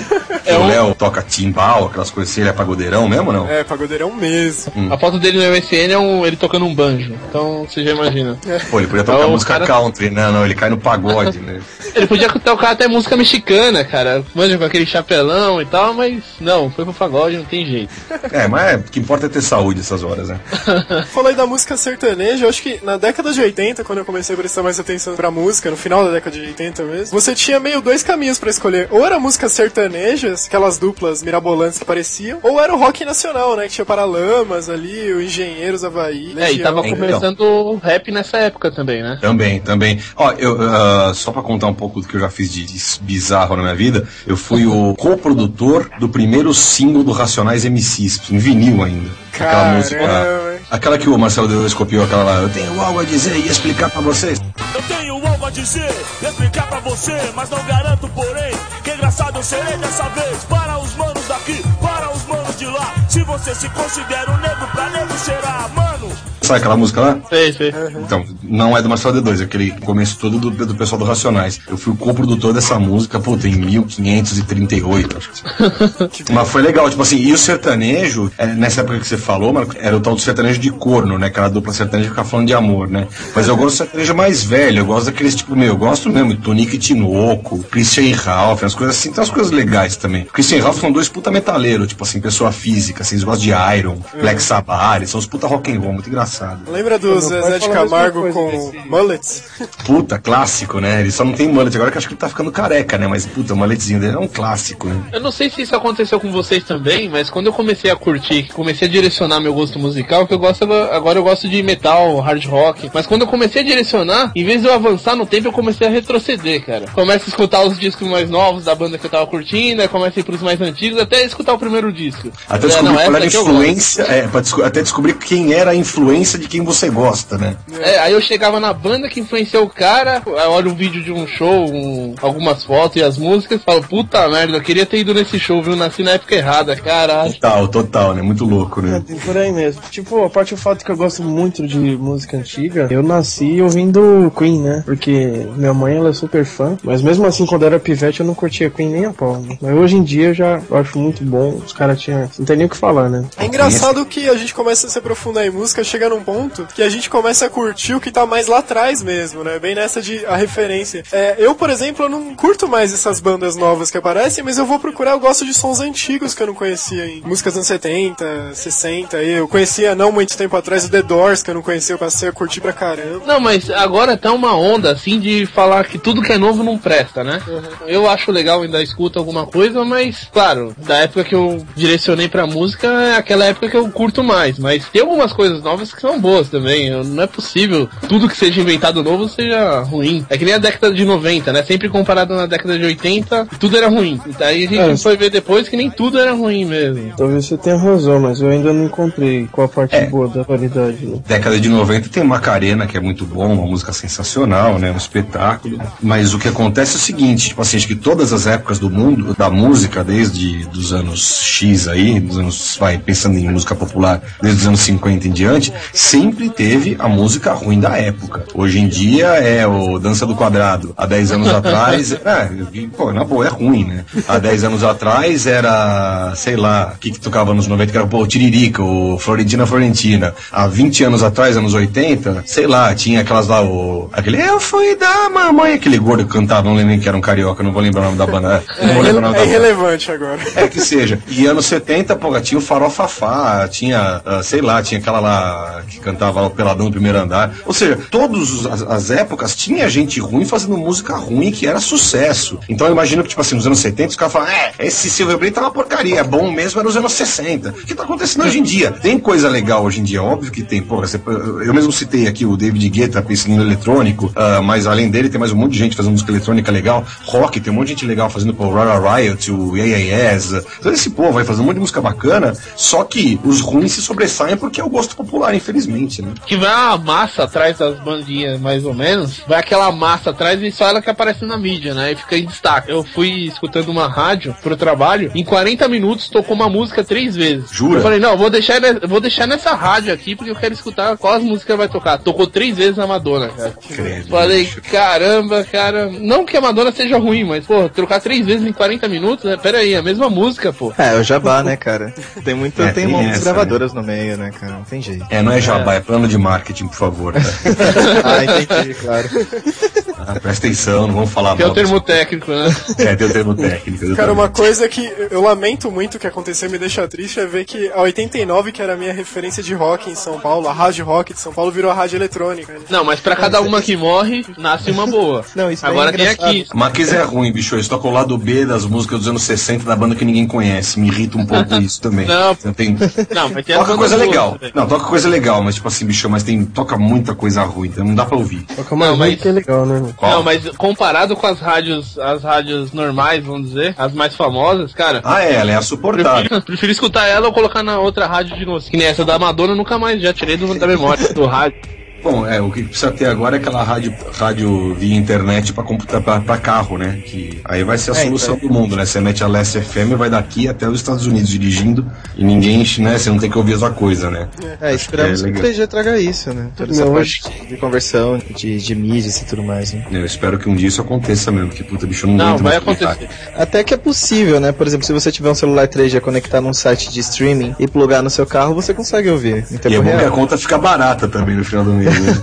o 0.46 0.66
Léo 0.66 0.94
toca 0.94 1.22
timbal, 1.22 1.87
aquelas 1.87 2.11
coisas 2.11 2.33
assim, 2.33 2.40
ele 2.42 2.51
é 2.51 2.53
pagodeirão 2.53 3.09
mesmo 3.09 3.27
ou 3.29 3.33
não? 3.33 3.49
É, 3.49 3.64
pagodeirão 3.64 4.12
mesmo. 4.14 4.72
A 4.92 4.99
foto 4.99 5.18
dele 5.18 5.38
no 5.38 5.53
MSN 5.55 5.92
é 5.92 5.99
um, 5.99 6.25
ele 6.27 6.37
tocando 6.37 6.64
um 6.64 6.75
banjo. 6.75 7.14
Então 7.29 7.66
você 7.68 7.83
já 7.85 7.90
imagina. 7.92 8.38
Pô, 8.70 8.79
ele 8.81 8.88
podia 8.88 9.05
tocar 9.05 9.20
É, 9.22 9.25
o 9.27 9.31
música 9.31 9.53
cara- 9.55 9.66
country, 9.66 10.11
não, 10.11 10.33
não, 10.33 10.44
ele 10.44 10.55
cai 10.55 10.70
no 10.70 10.79
pagode, 10.79 11.38
né? 11.38 11.61
Ele 11.96 12.07
podia 12.07 12.29
tocar 12.29 12.72
até 12.72 12.87
música 12.87 13.16
mexicana, 13.27 13.85
cara. 13.85 14.25
Manja 14.35 14.57
com 14.57 14.65
aquele 14.65 14.87
chapelão 14.87 15.61
e 15.61 15.67
tal, 15.67 15.93
mas 15.93 16.23
não, 16.41 16.71
foi 16.71 16.85
pro 16.85 16.95
pagode, 16.95 17.37
não 17.37 17.45
tem 17.45 17.67
jeito. 17.67 17.93
É, 18.33 18.47
mas 18.47 18.73
é, 18.73 18.77
o 18.77 18.83
que 18.85 19.01
importa 19.01 19.27
é 19.27 19.29
ter 19.29 19.43
saúde 19.43 19.81
essas 19.81 20.05
horas, 20.05 20.29
né? 20.29 20.39
Falei 21.12 21.35
da 21.35 21.47
música 21.47 21.77
sertaneja, 21.77 22.45
eu 22.45 22.49
acho 22.49 22.62
que 22.62 22.81
na 22.85 22.97
década 22.97 23.33
de 23.33 23.41
80, 23.41 23.83
quando 23.83 23.99
eu 23.99 24.05
comecei 24.05 24.35
a 24.35 24.39
prestar 24.39 24.62
mais 24.62 24.79
atenção 24.79 25.17
pra 25.17 25.31
música, 25.31 25.71
no 25.71 25.77
final 25.77 26.05
da 26.05 26.12
década 26.12 26.37
de 26.37 26.47
80 26.47 26.83
mesmo, 26.85 27.21
você 27.21 27.35
tinha 27.35 27.59
meio 27.59 27.81
dois 27.81 28.03
caminhos 28.03 28.39
pra 28.39 28.51
escolher. 28.51 28.89
Ou 28.91 29.05
era 29.05 29.19
músicas 29.19 29.53
sertanejas, 29.53 30.47
aquelas 30.47 30.79
duplas 30.79 31.23
mirabolantes 31.23 31.79
que 31.79 31.85
pareciam, 31.85 32.39
ou 32.43 32.61
era 32.61 32.73
o 32.73 32.79
rock 32.79 33.05
nacional, 33.05 33.57
né? 33.57 33.65
Que 33.65 33.75
tinha 33.75 33.85
Paralamas 33.85 34.69
ali, 34.69 35.12
o 35.12 35.21
Engenheiros 35.21 35.85
Havaí. 35.85 36.35
É, 36.37 36.53
e 36.53 36.59
tava 36.61 36.81
Legião. 36.81 36.99
começando 36.99 37.41
o 37.41 37.77
rap 37.77 38.11
nessa 38.12 38.37
época 38.39 38.71
também, 38.71 39.03
né? 39.03 39.19
Também, 39.21 39.61
também. 39.61 40.01
Ó, 40.15 40.33
eu, 40.33 40.57
ah, 40.61 41.12
só 41.15 41.33
pra 41.33 41.43
contar 41.43 41.67
um 41.67 41.75
pouco 41.75 42.01
do 42.01 42.07
que 42.07 42.15
eu 42.15 42.21
já 42.21 42.31
fiz 42.31 42.53
de, 42.53 42.65
de 42.65 42.79
bizarro 43.16 43.57
na 43.57 43.62
minha 43.62 43.74
vida. 43.74 44.07
Eu 44.26 44.37
fui 44.37 44.66
o 44.66 44.94
coprodutor 44.94 45.88
do 45.98 46.09
primeiro 46.09 46.52
single 46.52 47.02
do 47.02 47.12
Racionais 47.12 47.64
MCs, 47.64 48.31
em 48.31 48.38
vinil 48.38 48.83
ainda. 48.83 49.11
Aquela 49.33 49.50
Caramba. 49.50 49.76
música. 49.79 50.61
Aquela 50.70 50.98
que 50.98 51.09
o 51.09 51.16
Marcelo 51.16 51.48
Deus 51.48 51.72
copiou, 51.72 52.05
aquela 52.05 52.24
lá. 52.24 52.35
Eu 52.42 52.50
tenho 52.50 52.79
algo 52.81 53.00
a 53.00 53.05
dizer 53.05 53.37
e 53.37 53.48
explicar 53.48 53.90
pra 53.90 54.02
vocês. 54.02 54.40
Eu 54.74 54.83
tenho 54.83 55.14
algo 55.26 55.46
a 55.46 55.50
dizer, 55.50 55.94
explicar 56.22 56.66
pra 56.68 56.81
você, 56.81 57.16
mas 57.35 57.48
não 57.48 57.62
garanto, 57.64 58.09
porém, 58.09 58.55
que 58.83 58.90
engraçado 58.90 59.37
eu 59.37 59.42
serei 59.42 59.76
dessa 59.79 60.09
vez. 60.11 60.44
Para 60.44 60.79
os 60.79 60.94
manos 60.96 61.26
daqui, 61.26 61.62
para 61.81 62.11
os 62.12 62.26
manos 62.26 62.59
de 62.59 62.66
lá. 62.66 62.94
Se 63.09 63.22
você 63.22 63.55
se 63.55 63.68
considera 63.70 64.31
um 64.31 64.38
negro, 64.38 64.66
pra 64.72 64.90
negro 64.90 65.18
será, 65.18 65.70
mano. 65.74 66.11
Sabe 66.47 66.61
aquela 66.61 66.77
música 66.77 67.01
lá? 67.01 67.19
Sei, 67.29 67.53
sei. 67.53 67.75
Então, 68.05 68.25
não 68.41 68.77
é 68.77 68.81
do 68.81 68.89
Marcelo 68.89 69.21
D2, 69.21 69.41
é 69.41 69.45
aquele 69.45 69.73
começo 69.81 70.17
todo 70.17 70.39
do, 70.39 70.51
do 70.51 70.77
pessoal 70.77 70.97
do 70.97 71.05
Racionais. 71.05 71.59
Eu 71.67 71.77
fui 71.77 71.93
o 71.93 71.97
coprodutor 71.97 72.53
dessa 72.53 72.79
música, 72.79 73.19
puta, 73.19 73.49
em 73.49 73.57
1538, 73.57 75.17
acho 75.19 75.31
que. 75.33 75.43
Mas 76.33 76.49
foi 76.49 76.63
legal, 76.63 76.89
tipo 76.89 77.03
assim, 77.03 77.17
e 77.17 77.33
o 77.33 77.39
sertanejo, 77.39 78.31
é, 78.39 78.47
nessa 78.47 78.83
época 78.83 79.01
que 79.01 79.07
você 79.09 79.17
falou, 79.17 79.53
Marco, 79.53 79.75
era 79.77 79.97
o 79.97 80.01
tal 80.01 80.15
do 80.15 80.21
sertanejo 80.21 80.61
de 80.61 80.71
corno, 80.71 81.19
né? 81.19 81.27
Aquela 81.27 81.49
dupla 81.49 81.73
sertaneja 81.73 82.11
que 82.11 82.15
fica 82.15 82.25
falando 82.25 82.47
de 82.47 82.55
amor, 82.55 82.89
né? 82.89 83.09
Mas 83.35 83.49
eu 83.49 83.57
gosto 83.57 83.75
do 83.75 83.79
sertanejo 83.79 84.15
mais 84.15 84.45
velho, 84.45 84.79
eu 84.79 84.87
gosto 84.87 85.07
daqueles, 85.07 85.35
tipo, 85.35 85.57
meu, 85.57 85.69
eu 85.69 85.77
gosto 85.77 86.09
mesmo, 86.09 86.37
Tonique 86.37 86.79
Tinoco, 86.79 87.59
Christian 87.65 88.15
Ralph, 88.15 88.63
as 88.63 88.75
coisas 88.75 88.97
assim, 88.97 89.11
tem 89.11 89.19
umas 89.19 89.31
coisas 89.31 89.51
legais 89.51 89.97
também. 89.97 90.25
Christian 90.33 90.63
Ralph 90.63 90.79
são 90.79 90.93
dois 90.93 91.09
puta 91.09 91.29
metaleiro, 91.29 91.89
tipo 91.89 92.05
assim, 92.05 92.21
pessoa 92.21 92.53
física, 92.53 93.03
assim, 93.03 93.17
eles 93.17 93.25
gostam 93.25 93.43
de 93.47 93.79
Iron, 93.79 93.99
Black 94.21 94.41
Sabbath, 94.41 94.99
eles 94.99 95.11
são 95.11 95.19
os 95.19 95.27
puta 95.27 95.49
rock 95.49 95.73
and 95.73 95.81
roll, 95.81 95.93
muito 95.93 96.09
engraçado. 96.09 96.36
Lembra 96.68 96.99
do 96.99 97.20
Zezé 97.20 97.40
pai 97.40 97.59
de 97.59 97.68
Camargo 97.68 98.33
com 98.33 98.51
desse- 98.51 98.88
mullets? 98.88 99.42
Puta, 99.85 100.18
clássico, 100.18 100.81
né? 100.81 101.01
Ele 101.01 101.11
só 101.11 101.25
não 101.25 101.33
tem 101.33 101.49
mullet 101.49 101.75
agora 101.77 101.90
que 101.90 101.96
eu 101.96 101.99
acho 101.99 102.09
que 102.09 102.14
ele 102.14 102.20
tá 102.20 102.29
ficando 102.29 102.51
careca, 102.53 102.99
né? 102.99 103.07
Mas, 103.07 103.27
puta, 103.27 103.55
o 103.55 103.57
mulletzinho 103.57 104.01
dele 104.01 104.14
é 104.14 104.18
um 104.18 104.29
clássico, 104.29 104.88
né? 104.88 105.01
Eu 105.12 105.20
não 105.20 105.31
sei 105.33 105.51
se 105.51 105.62
isso 105.62 105.75
aconteceu 105.77 106.18
com 106.20 106.31
vocês 106.31 106.64
também, 106.64 107.09
mas 107.09 107.31
quando 107.31 107.46
eu 107.46 107.53
comecei 107.53 107.90
a 107.90 107.96
curtir, 107.96 108.49
comecei 108.53 108.88
a 108.88 108.90
direcionar 108.90 109.40
meu 109.40 109.55
gosto 109.55 109.79
musical, 109.79 110.27
que 110.27 110.35
eu 110.35 110.38
gosto 110.38 110.64
agora, 110.64 111.18
eu 111.18 111.22
gosto 111.22 111.49
de 111.49 111.62
metal, 111.62 112.18
hard 112.20 112.44
rock, 112.46 112.90
mas 112.92 113.07
quando 113.07 113.22
eu 113.22 113.29
comecei 113.29 113.62
a 113.62 113.64
direcionar, 113.64 114.33
em 114.35 114.44
vez 114.44 114.61
de 114.62 114.66
eu 114.68 114.75
avançar 114.75 115.14
no 115.16 115.27
tempo, 115.27 115.49
eu 115.49 115.53
comecei 115.53 115.87
a 115.87 115.90
retroceder, 115.90 116.64
cara. 116.64 116.87
Começo 116.92 117.25
a 117.27 117.29
escutar 117.29 117.62
os 117.64 117.79
discos 117.79 118.07
mais 118.09 118.29
novos 118.29 118.64
da 118.64 118.75
banda 118.75 118.99
que 118.99 119.07
eu 119.07 119.11
tava 119.11 119.27
curtindo, 119.27 119.81
aí 119.83 119.88
começo 119.88 120.18
a 120.18 120.20
ir 120.20 120.25
pros 120.25 120.42
mais 120.42 120.61
antigos, 120.61 120.99
até 121.01 121.25
escutar 121.25 121.53
o 121.55 121.59
primeiro 121.59 121.92
disco. 121.92 122.29
Até 122.49 122.66
É, 122.66 122.68
descobrir 122.68 122.88
não, 122.88 122.94
qual 122.96 123.14
era 123.16 123.25
a 123.25 123.27
influência, 123.27 124.03
é, 124.03 124.29
até 124.64 124.83
descobrir 124.83 125.14
quem 125.14 125.53
era 125.53 125.70
a 125.70 125.75
influência 125.75 126.26
de 126.39 126.49
quem 126.49 126.62
você 126.65 126.89
gosta, 126.91 127.37
né? 127.39 127.57
É, 127.81 127.99
aí 127.99 128.12
eu 128.12 128.21
chegava 128.21 128.59
na 128.61 128.73
banda 128.73 129.09
que 129.09 129.21
influenciou 129.21 129.65
o 129.65 129.69
cara, 129.71 130.23
aí 130.27 130.49
olho 130.49 130.71
um 130.73 130.75
vídeo 130.75 131.03
de 131.03 131.12
um 131.12 131.27
show, 131.27 131.67
um- 131.71 132.15
algumas 132.21 132.65
fotos 132.65 132.97
e 132.97 133.03
as 133.03 133.17
músicas, 133.19 133.62
falo, 133.65 133.83
puta 133.83 134.29
merda, 134.29 134.57
eu 134.57 134.61
queria 134.62 134.85
ter 134.87 134.99
ido 134.99 135.15
nesse 135.15 135.39
show, 135.39 135.62
viu? 135.62 135.77
Nasci 135.77 136.03
na 136.03 136.12
época 136.12 136.35
errada, 136.35 136.75
caralho. 136.77 137.33
Total, 137.35 137.69
total, 137.69 138.15
né? 138.15 138.23
Muito 138.23 138.45
louco, 138.45 138.81
né? 138.83 139.03
Tem 139.07 139.17
por 139.17 139.37
aí 139.37 139.53
mesmo. 139.53 139.83
Tipo, 139.91 140.25
a 140.25 140.31
parte 140.31 140.55
do 140.55 140.61
fato 140.61 140.85
que 140.85 140.91
eu 140.91 140.97
gosto 140.97 141.23
muito 141.23 141.67
de 141.67 141.79
música 141.79 142.37
antiga, 142.37 142.89
eu 142.91 143.03
nasci 143.03 143.61
ouvindo 143.61 144.33
Queen, 144.37 144.61
né? 144.61 144.83
Porque 144.85 145.47
minha 145.57 145.73
mãe 145.75 145.97
ela 145.97 146.11
é 146.11 146.12
super 146.12 146.45
fã, 146.45 146.77
mas 146.83 147.03
mesmo 147.03 147.27
assim, 147.27 147.47
quando 147.47 147.62
eu 147.62 147.69
era 147.69 147.79
pivete, 147.81 148.21
eu 148.21 148.27
não 148.27 148.35
curtia 148.35 148.71
Queen 148.71 148.89
nem 148.91 149.05
a 149.07 149.12
pau. 149.12 149.37
né? 149.39 149.57
Mas 149.61 149.75
hoje 149.77 149.97
em 149.97 150.03
dia 150.03 150.29
eu 150.29 150.35
já 150.35 150.61
acho 150.73 150.99
muito 150.99 151.23
bom. 151.25 151.61
Os 151.65 151.73
caras 151.73 152.01
tinham. 152.01 152.29
Não 152.39 152.45
tem 152.47 152.57
nem 152.57 152.67
o 152.67 152.71
que 152.71 152.77
falar, 152.77 153.09
né? 153.09 153.25
É 153.37 153.45
engraçado 153.47 154.05
que 154.07 154.29
a 154.29 154.37
gente 154.37 154.55
começa 154.55 154.87
a 154.87 154.91
se 154.91 154.99
aprofundar 154.99 155.47
em 155.47 155.51
música, 155.51 155.83
chega 155.85 156.09
num 156.16 156.24
ponto 156.24 156.66
que 156.74 156.83
a 156.83 156.88
gente 156.88 157.09
começa 157.11 157.46
a 157.46 157.50
curtir 157.50 157.94
o 157.94 158.00
que 158.00 158.11
tá 158.11 158.26
mais 158.26 158.46
lá 158.46 158.59
atrás 158.59 159.02
mesmo, 159.02 159.44
né? 159.44 159.59
Bem 159.59 159.74
nessa 159.74 160.00
de 160.00 160.24
a 160.26 160.37
referência. 160.37 161.02
É, 161.12 161.37
eu, 161.38 161.55
por 161.55 161.70
exemplo, 161.70 162.07
eu 162.07 162.09
não 162.09 162.35
curto 162.35 162.68
mais 162.68 162.92
essas 162.92 163.20
bandas 163.20 163.57
novas 163.57 163.90
que 163.90 163.98
aparecem, 163.98 164.42
mas 164.42 164.59
eu 164.59 164.66
vou 164.66 164.79
procurar, 164.79 165.12
eu 165.12 165.20
gosto 165.20 165.44
de 165.44 165.52
sons 165.52 165.81
antigos 165.81 166.35
que 166.35 166.42
eu 166.42 166.48
não 166.48 166.55
conhecia 166.55 167.07
em 167.07 167.20
músicas 167.20 167.55
dos 167.55 167.59
anos 167.59 167.66
70, 167.68 168.55
60. 168.55 169.16
aí 169.18 169.33
Eu 169.33 169.48
conhecia 169.48 169.94
não 169.94 170.11
muito 170.11 170.37
tempo 170.37 170.57
atrás 170.57 170.85
o 170.85 170.90
The 170.90 171.02
Doors, 171.02 171.42
que 171.42 171.50
eu 171.50 171.55
não 171.55 171.62
conhecia, 171.62 171.94
eu 171.94 171.98
passei 171.98 172.29
a 172.29 172.33
curtir 172.33 172.61
pra 172.61 172.72
caramba. 172.72 173.26
Não, 173.26 173.40
mas 173.40 173.70
agora 173.70 174.16
tá 174.16 174.33
uma 174.33 174.57
onda 174.57 174.92
assim 174.92 175.20
de 175.20 175.46
falar 175.46 175.85
que 175.85 175.98
tudo 175.98 176.22
que 176.22 176.33
é 176.33 176.38
novo 176.38 176.62
não 176.62 176.79
presta, 176.79 177.22
né? 177.22 177.40
Eu 177.87 178.09
acho 178.09 178.33
legal 178.33 178.62
ainda 178.62 178.83
escuto 178.83 179.18
alguma 179.18 179.46
coisa, 179.46 179.85
mas 179.85 180.29
claro, 180.33 180.74
da 180.79 180.96
época 180.98 181.24
que 181.24 181.35
eu 181.35 181.64
direcionei 181.74 182.29
pra 182.29 182.46
música 182.46 182.87
é 182.87 183.16
aquela 183.16 183.44
época 183.44 183.68
que 183.68 183.76
eu 183.76 183.88
curto 183.90 184.22
mais. 184.22 184.59
Mas 184.59 184.87
tem 184.88 185.02
algumas 185.02 185.33
coisas 185.33 185.62
novas 185.62 185.92
que 185.92 186.06
são 186.07 186.21
boas 186.21 186.49
também. 186.49 186.90
Não 186.90 187.23
é 187.23 187.27
possível 187.27 187.88
tudo 188.09 188.29
que 188.29 188.37
seja 188.37 188.61
inventado 188.61 189.03
novo 189.03 189.29
seja 189.29 189.81
ruim. 189.81 190.25
É 190.31 190.38
que 190.38 190.45
nem 190.45 190.55
a 190.55 190.59
década 190.59 190.92
de 190.92 191.05
90, 191.05 191.53
né? 191.53 191.62
Sempre 191.62 191.88
comparado 191.88 192.35
na 192.35 192.47
década 192.47 192.79
de 192.79 192.85
80, 192.85 193.47
tudo 193.59 193.77
era 193.77 193.88
ruim. 193.88 194.21
E 194.27 194.33
daí 194.33 194.66
a 194.66 194.69
gente 194.69 194.79
É. 194.92 194.97
foi 194.97 195.16
ver 195.16 195.31
depois 195.31 195.69
que 195.69 195.77
nem 195.77 195.90
tudo 195.90 196.19
era 196.19 196.33
ruim 196.33 196.64
mesmo. 196.64 197.12
Talvez 197.16 197.47
você 197.47 197.57
tenha 197.57 197.77
razão, 197.77 198.21
mas 198.21 198.40
eu 198.40 198.49
ainda 198.49 198.73
não 198.73 198.85
encontrei 198.87 199.49
qual 199.51 199.66
a 199.66 199.69
parte 199.69 199.97
É. 199.97 200.07
boa 200.07 200.29
da 200.29 200.45
qualidade. 200.45 201.05
Né? 201.07 201.19
Década 201.27 201.59
de 201.61 201.69
90 201.69 202.09
tem 202.09 202.25
Macarena, 202.25 202.87
que 202.87 202.97
é 202.97 203.01
muito 203.01 203.25
bom, 203.25 203.53
uma 203.53 203.66
música 203.66 203.92
sensacional, 203.92 204.79
né? 204.79 204.92
Um 204.92 204.97
espetáculo. 204.97 205.79
Mas 206.03 206.35
o 206.35 206.38
que 206.38 206.49
acontece 206.49 206.95
é 206.95 206.97
o 206.97 207.01
seguinte, 207.01 207.49
tipo 207.49 207.62
assim, 207.62 207.77
acho 207.77 207.87
que 207.87 207.95
todas 207.95 208.33
as 208.33 208.47
épocas 208.47 208.79
do 208.79 208.90
mundo, 208.90 209.35
da 209.37 209.51
música, 209.51 210.03
desde 210.05 210.64
dos 210.66 210.92
anos 210.92 211.40
X 211.42 211.88
aí, 211.88 212.19
dos 212.21 212.38
anos, 212.38 212.77
vai, 212.79 212.99
pensando 212.99 213.37
em 213.38 213.49
música 213.49 213.75
popular, 213.75 214.21
desde 214.40 214.61
os 214.62 214.66
anos 214.66 214.81
50 214.81 215.29
em 215.29 215.31
diante, 215.31 215.73
sempre 215.97 216.51
teve 216.51 216.95
a 216.99 217.09
música 217.09 217.53
ruim 217.55 217.81
da 217.81 217.97
época. 217.97 218.45
Hoje 218.55 218.79
em 218.79 218.87
dia 218.87 219.27
é 219.29 219.67
o 219.67 219.99
Dança 219.99 220.27
do 220.27 220.35
Quadrado. 220.35 220.93
Há 220.97 221.07
10 221.07 221.33
anos 221.33 221.49
atrás, 221.49 222.13
é, 222.25 222.51
pô, 222.95 223.13
na 223.13 223.25
boa, 223.25 223.47
é 223.47 223.49
ruim, 223.49 223.85
né? 223.85 224.05
Há 224.29 224.39
10 224.39 224.65
anos 224.65 224.85
atrás 224.85 225.47
era, 225.47 226.35
sei 226.37 226.55
lá, 226.55 226.93
o 226.95 226.99
que 226.99 227.11
que 227.13 227.19
tocava 227.21 227.55
nos 227.55 227.67
90, 227.67 227.91
que 227.91 227.97
era, 227.97 228.07
pô, 228.07 228.19
o 228.23 228.27
Tiririca, 228.27 228.83
o 228.83 229.19
Florentina 229.19 229.65
Florentina. 229.65 230.35
Há 230.53 230.67
20 230.67 231.05
anos 231.05 231.23
atrás, 231.23 231.57
anos 231.57 231.73
80, 231.73 232.45
sei 232.47 232.67
lá, 232.67 232.95
tinha 232.95 233.23
aquelas 233.23 233.47
lá, 233.47 233.63
o, 233.65 234.11
aquele 234.13 234.41
Eu 234.41 234.61
fui 234.61 234.97
da 234.97 235.31
mamãe, 235.31 235.73
aquele 235.73 235.99
gordo 235.99 236.27
que 236.27 236.33
cantava, 236.33 236.69
não 236.69 236.75
lembro 236.77 236.91
nem 236.91 237.01
que 237.01 237.09
era 237.09 237.17
um 237.17 237.23
carioca, 237.23 237.63
não 237.63 237.73
vou 237.73 237.81
lembrar 237.83 238.03
o 238.03 238.05
nome 238.05 238.19
da 238.19 238.27
banda. 238.27 238.63
É, 238.79 238.87
Não 238.87 238.95
vou 238.95 239.03
lembrar 239.03 239.19
o 239.19 239.33
nome 239.33 239.35
irrele- 239.39 239.47
da 239.47 239.47
é 239.47 239.47
banda. 239.47 239.67
irrelevante 239.67 240.13
agora. 240.13 240.39
É 240.57 240.69
que 240.69 240.81
seja. 240.81 241.19
E 241.29 241.47
anos 241.47 241.65
70, 241.65 242.15
pô, 242.17 242.39
tinha 242.41 242.59
o 242.59 242.61
Farofafá, 242.63 243.67
tinha, 243.69 244.21
ah, 244.27 244.43
sei 244.43 244.61
lá, 244.61 244.83
tinha 244.83 245.01
aquela 245.01 245.21
lá 245.21 245.76
que 245.83 245.99
cantava 246.01 246.41
lá 246.41 246.47
o 246.47 246.51
Peladão 246.51 246.87
no 246.87 246.93
primeiro 246.93 247.19
andar. 247.19 247.55
Ou 247.65 247.73
seja, 247.73 247.99
todas 248.11 248.67
as, 248.67 248.83
as 248.83 249.11
épocas 249.11 249.55
tinha 249.55 249.89
gente 249.89 250.21
ruim 250.21 250.45
fazendo 250.45 250.77
música 250.77 251.17
ruim 251.17 251.51
que 251.51 251.67
era 251.67 251.81
sucesso. 251.81 252.59
Então 252.69 252.87
eu 252.87 252.93
imagino 252.93 253.23
que, 253.23 253.29
tipo 253.31 253.41
assim, 253.41 253.55
nos 253.55 253.67
anos 253.67 253.79
70 253.79 254.11
os 254.11 254.17
caras 254.17 254.33
falam, 254.33 254.49
é, 254.49 254.73
esse 254.81 255.11
Silver 255.11 255.39
Brito 255.39 255.59
é 255.59 255.62
uma 255.62 255.71
porcaria, 255.71 256.21
é 256.21 256.25
bom 256.25 256.51
mesmo 256.51 256.79
era 256.81 256.87
nos 256.87 256.97
anos 256.97 257.12
60. 257.12 257.71
O 257.71 257.73
que 257.73 257.95
tá 257.95 258.03
acontecendo 258.05 258.45
hoje 258.45 258.59
em 258.59 258.62
dia? 258.62 258.91
Tem 258.91 259.19
coisa 259.19 259.49
legal 259.49 259.85
hoje 259.85 260.01
em 260.01 260.05
dia, 260.05 260.23
óbvio 260.23 260.51
que 260.53 260.62
tem. 260.62 260.81
Porra, 260.83 261.07
você- 261.07 261.21
eu 261.27 261.75
mesmo 261.75 261.93
citei 261.93 262.27
aqui 262.27 262.45
o 262.45 262.57
David 262.57 262.89
Guetta 262.89 263.21
pensando 263.23 263.62
eletrônico, 263.62 264.31
ah, 264.35 264.61
mas 264.62 264.87
além 264.87 265.11
dele 265.11 265.29
tem 265.29 265.39
mais 265.39 265.53
um 265.53 265.57
monte 265.57 265.73
de 265.73 265.79
gente 265.79 265.97
fazendo 265.97 266.12
música 266.12 266.31
eletrônica 266.31 266.71
legal. 266.71 267.05
Rock, 267.25 267.61
tem 267.61 267.73
um 267.73 267.77
monte 267.77 267.87
de 267.89 267.93
gente 267.95 268.07
legal 268.07 268.29
fazendo 268.31 268.55
pô, 268.55 268.67
o 268.67 268.73
Rara 268.75 268.99
Riot, 269.17 269.51
o 269.51 269.73
AAS. 269.75 270.65
Todo 270.83 270.93
esse 270.95 271.11
povo 271.11 271.33
vai 271.33 271.45
fazendo 271.45 271.62
um 271.62 271.67
monte 271.67 271.75
de 271.77 271.81
música 271.81 272.01
bacana, 272.01 272.55
só 272.77 273.05
que 273.05 273.39
os 273.45 273.61
ruins 273.61 273.93
se 273.93 274.03
sobressaem 274.03 274.57
porque 274.57 274.81
é 274.81 274.85
o 274.85 274.89
gosto 274.89 275.17
popular, 275.17 275.55
infelizmente, 275.66 276.22
né? 276.22 276.33
Que 276.46 276.57
vai 276.57 276.72
uma 276.72 276.96
massa 276.98 277.44
atrás 277.44 277.79
das 277.79 277.98
bandinhas, 278.00 278.61
mais 278.61 278.85
ou 278.85 278.94
menos. 278.94 279.40
Vai 279.46 279.59
aquela 279.61 279.90
massa 279.90 280.31
atrás 280.31 280.62
e 280.62 280.70
só 280.70 280.88
ela 280.88 281.02
que 281.02 281.11
aparece 281.11 281.44
na 281.44 281.57
mídia, 281.57 281.94
né? 281.94 282.12
E 282.12 282.16
fica 282.16 282.37
em 282.38 282.46
destaque. 282.46 282.90
Eu 282.90 283.02
fui 283.02 283.46
escutando 283.46 283.88
uma 283.88 284.09
rádio 284.09 284.55
pro 284.62 284.76
trabalho, 284.76 285.31
em 285.35 285.44
40 285.44 285.88
minutos 285.88 286.29
tocou 286.29 286.55
uma 286.55 286.68
música 286.68 287.02
três 287.02 287.35
vezes. 287.35 287.70
Jura? 287.70 287.98
Eu 287.98 288.02
falei, 288.02 288.18
não, 288.20 288.37
vou 288.37 288.50
deixar, 288.50 288.81
vou 289.07 289.20
deixar 289.20 289.46
nessa 289.46 289.74
rádio 289.74 290.12
aqui 290.12 290.35
porque 290.37 290.50
eu 290.50 290.57
quero 290.57 290.74
escutar 290.74 291.16
qual 291.16 291.35
as 291.35 291.42
músicas 291.42 291.76
vai 291.76 291.88
tocar. 291.88 292.18
Tocou 292.18 292.46
três 292.46 292.76
vezes 292.76 292.98
a 292.98 293.07
Madonna, 293.07 293.48
cara. 293.48 293.74
Credo, 293.88 294.29
Falei, 294.29 294.64
bicho. 294.64 294.81
caramba, 294.90 295.64
cara. 295.64 296.11
Não 296.11 296.44
que 296.44 296.57
a 296.57 296.61
Madonna 296.61 296.92
seja 296.92 297.18
ruim, 297.18 297.44
mas, 297.44 297.66
pô, 297.66 297.88
trocar 297.88 298.20
três 298.20 298.46
vezes 298.46 298.66
em 298.66 298.72
40 298.72 299.09
minutos, 299.09 299.44
né? 299.44 299.57
Pera 299.57 299.79
aí, 299.79 299.94
a 299.94 300.02
mesma 300.02 300.29
música, 300.31 300.72
pô. 300.72 300.92
É, 300.98 301.14
o 301.16 301.22
jabá, 301.22 301.62
né, 301.62 301.76
cara? 301.76 302.12
Tem 302.44 302.55
muito, 302.55 302.81
É, 302.83 302.92
tem 302.92 303.07
tem 303.07 303.07
muitas 303.07 303.37
essa, 303.37 303.44
gravadoras 303.44 303.92
no 303.92 304.02
meio, 304.02 304.37
né, 304.37 304.50
cara? 304.59 304.72
Não 304.72 304.85
tem 304.85 305.00
jeito. 305.00 305.26
É, 305.31 305.42
não 305.42 305.52
é 305.52 305.56
jabá, 305.61 305.95
é 305.95 306.01
plano 306.01 306.27
de 306.29 306.38
marketing, 306.38 306.88
por 306.88 306.97
favor. 306.97 307.35
Tá? 307.35 307.40
ah, 308.25 308.62
entendi, 308.62 308.95
claro. 308.95 309.29
Ah, 310.27 310.41
presta 310.41 310.67
atenção, 310.67 311.07
não 311.07 311.15
vamos 311.15 311.31
falar 311.31 311.57
Que 311.57 311.62
é 311.62 311.65
o 311.67 311.69
mal 311.69 311.75
termo 311.75 311.93
disso. 311.95 312.05
técnico, 312.07 312.51
né? 312.51 312.75
É, 312.99 313.15
tem 313.17 313.27
o 313.27 313.33
termo 313.33 313.55
técnico. 313.55 314.17
Cara, 314.17 314.33
uma 314.33 314.49
coisa 314.49 314.89
que 314.89 315.11
eu 315.31 315.41
lamento 315.43 315.91
muito 315.91 316.19
que 316.19 316.27
aconteceu 316.27 316.69
e 316.69 316.73
me 316.73 316.79
deixa 316.79 317.07
triste 317.07 317.39
é 317.41 317.47
ver 317.47 317.65
que 317.65 317.91
a 317.93 318.01
89, 318.01 318.73
que 318.73 318.83
era 318.83 318.95
a 318.95 318.97
minha 318.97 319.12
referência 319.12 319.62
de 319.62 319.75
rock 319.75 320.11
em 320.11 320.15
São 320.15 320.41
Paulo, 320.41 320.69
a 320.69 320.73
rádio 320.73 321.05
rock 321.05 321.33
de 321.33 321.41
São 321.41 321.53
Paulo 321.53 321.71
virou 321.71 321.91
a 321.91 321.95
rádio 321.95 322.17
eletrônica. 322.17 322.73
né? 322.73 322.81
Não, 322.91 323.05
mas 323.05 323.21
pra 323.21 323.37
cada 323.37 323.61
uma 323.61 323.81
que 323.81 323.97
morre, 323.97 324.45
nasce 324.59 324.91
uma 324.91 325.07
boa. 325.07 325.45
Não, 325.55 325.71
isso 325.71 325.83
daí 325.83 325.93
Agora 325.93 326.11
é 326.11 326.12
tem 326.17 326.29
aqui. 326.29 326.67
Marquês 326.75 327.12
é 327.12 327.23
ruim, 327.23 327.53
bicho. 327.53 327.75
Eles 327.77 327.89
tocam 327.89 328.11
o 328.11 328.15
lado 328.15 328.37
B 328.37 328.65
das 328.67 328.85
músicas 328.85 329.21
dos 329.21 329.29
anos 329.29 329.43
60 329.43 329.85
da 329.85 329.95
banda 329.97 330.15
que 330.15 330.25
ninguém 330.25 330.47
conhece. 330.47 330.99
Me 330.99 331.09
irrita 331.09 331.39
um 331.39 331.47
pouco 331.47 331.75
isso 331.81 332.01
também. 332.01 332.27
Não. 332.27 332.55
Você 332.55 332.73
tem... 332.73 332.97
Não, 333.35 333.49
mas 333.51 333.65
tem 333.65 333.77
Toca 333.77 333.97
coisa 333.97 334.17
boas 334.17 334.29
legal. 334.29 334.53
também. 334.53 334.73
Não, 334.75 334.87
toca 334.87 335.05
coisa 335.05 335.29
legal, 335.29 335.62
mas 335.62 335.77
tipo 335.77 335.89
assim, 335.89 336.05
bicho, 336.07 336.29
mas 336.29 336.43
tem. 336.43 336.65
Toca 336.65 336.97
muita 336.97 337.35
coisa 337.35 337.62
ruim, 337.62 337.89
então 337.89 338.05
não 338.05 338.15
dá 338.15 338.25
pra 338.25 338.37
ouvir. 338.37 338.62
Toca 338.75 338.95
uma 338.95 339.07
Não, 339.09 339.17
mas- 339.17 339.41
que 339.41 339.49
é 339.49 339.53
legal, 339.53 339.87
né? 339.87 340.03
Não, 340.20 340.42
mas 340.42 340.68
comparado 340.76 341.37
com 341.37 341.46
as 341.46 341.61
rádios, 341.61 342.18
as 342.18 342.42
rádios 342.42 342.92
normais, 342.92 343.44
vamos 343.44 343.68
dizer, 343.68 343.94
as 343.98 344.12
mais 344.12 344.35
famosas, 344.35 344.94
cara. 344.94 345.20
Ah, 345.24 345.42
é, 345.44 345.55
ela 345.55 345.72
é 345.72 345.79
insuportável. 345.79 346.40
Prefiro, 346.40 346.62
prefiro 346.66 346.92
escutar 346.92 347.26
ela 347.26 347.46
ou 347.46 347.52
colocar 347.52 347.83
na 347.83 347.98
outra 347.98 348.26
rádio 348.26 348.57
de 348.57 348.64
novo. 348.64 348.85
Que 348.90 348.96
nem 348.96 349.07
essa 349.07 349.24
da 349.24 349.38
Madonna, 349.38 349.74
nunca 349.74 349.98
mais 349.98 350.20
já 350.20 350.33
tirei 350.33 350.57
do, 350.57 350.79
da 350.79 350.87
memória 350.87 351.33
do 351.33 351.46
rádio. 351.46 351.79
Bom, 352.27 352.45
é, 352.47 352.61
o 352.61 352.71
que 352.73 352.83
precisa 352.83 353.12
ter 353.12 353.27
agora 353.27 353.57
é 353.57 353.59
aquela 353.61 353.83
rádio, 353.85 354.12
rádio 354.33 354.95
via 354.95 355.15
internet 355.17 355.73
pra, 355.73 355.85
computa- 355.85 356.21
pra, 356.21 356.41
pra 356.41 356.57
carro, 356.59 356.99
né? 356.99 357.21
Que 357.25 357.61
aí 357.65 357.85
vai 357.85 357.97
ser 357.99 358.11
a 358.11 358.15
É, 358.15 358.25
solução 358.25 358.57
do 358.57 358.69
mundo, 358.69 358.97
né? 358.97 359.05
Você 359.07 359.21
mete 359.21 359.45
a 359.45 359.47
Leste 359.47 359.81
FM, 359.81 360.15
vai 360.17 360.29
daqui 360.29 360.67
até 360.69 360.89
os 360.89 360.97
Estados 360.99 361.27
Unidos 361.27 361.49
dirigindo 361.49 362.05
e 362.37 362.45
ninguém, 362.45 362.85
né? 362.99 363.17
Você 363.17 363.31
não 363.31 363.39
tem 363.39 363.49
que 363.51 363.57
ouvir 363.57 363.75
a 363.75 363.79
sua 363.79 363.91
coisa, 363.91 364.29
né? 364.31 364.49
É, 364.81 364.93
esperamos 364.95 365.41
É, 365.41 365.45
que 365.45 365.51
o 365.59 365.62
legal. 365.62 365.73
3G 365.73 365.87
traga 365.89 366.19
isso, 366.19 366.53
né? 366.53 366.67
Toda 366.77 366.93
essa 366.93 367.05
Não, 367.05 367.15
parte 367.15 367.43
de 367.69 367.77
conversão, 367.77 368.41
de, 368.57 368.79
de 368.79 368.95
mídias 368.97 369.41
e 369.41 369.45
tudo 369.45 369.62
mais, 369.62 369.93
né? 369.93 370.05
Eu 370.11 370.25
espero 370.25 370.59
que 370.59 370.69
um 370.69 370.75
dia 370.75 370.89
isso 370.89 371.01
aconteça 371.01 371.53
mesmo, 371.53 371.71
que 371.71 371.85
puta 371.85 372.07
bicho 372.09 372.27
não, 372.27 372.35
Não, 372.35 372.59
vai 372.59 372.77
acontecer. 372.77 373.29
Até 373.55 373.85
que 373.85 373.95
é 373.95 373.97
possível, 373.97 374.59
né? 374.59 374.73
Por 374.73 374.85
exemplo, 374.87 375.07
se 375.07 375.12
você 375.12 375.31
tiver 375.31 375.51
um 375.51 375.55
celular 375.55 375.87
3G 375.87 376.21
conectar 376.21 376.61
num 376.61 376.75
site 376.75 377.12
de 377.12 377.21
streaming 377.21 377.75
e 377.79 377.87
plugar 377.87 378.23
no 378.23 378.31
seu 378.31 378.45
carro, 378.47 378.75
você 378.75 378.93
consegue 378.93 379.29
ouvir 379.31 379.65
em 379.71 379.91
E 379.91 379.95
é 379.95 379.99
bom 379.99 380.05
que 380.05 380.11
a 380.17 380.19
real. 380.19 380.33
conta 380.33 380.59
fica 380.59 380.77
barata 380.77 381.29
também 381.29 381.55
no 381.55 381.65
final 381.65 381.85
do 381.85 381.93
mês, 381.93 382.15
né? 382.20 382.42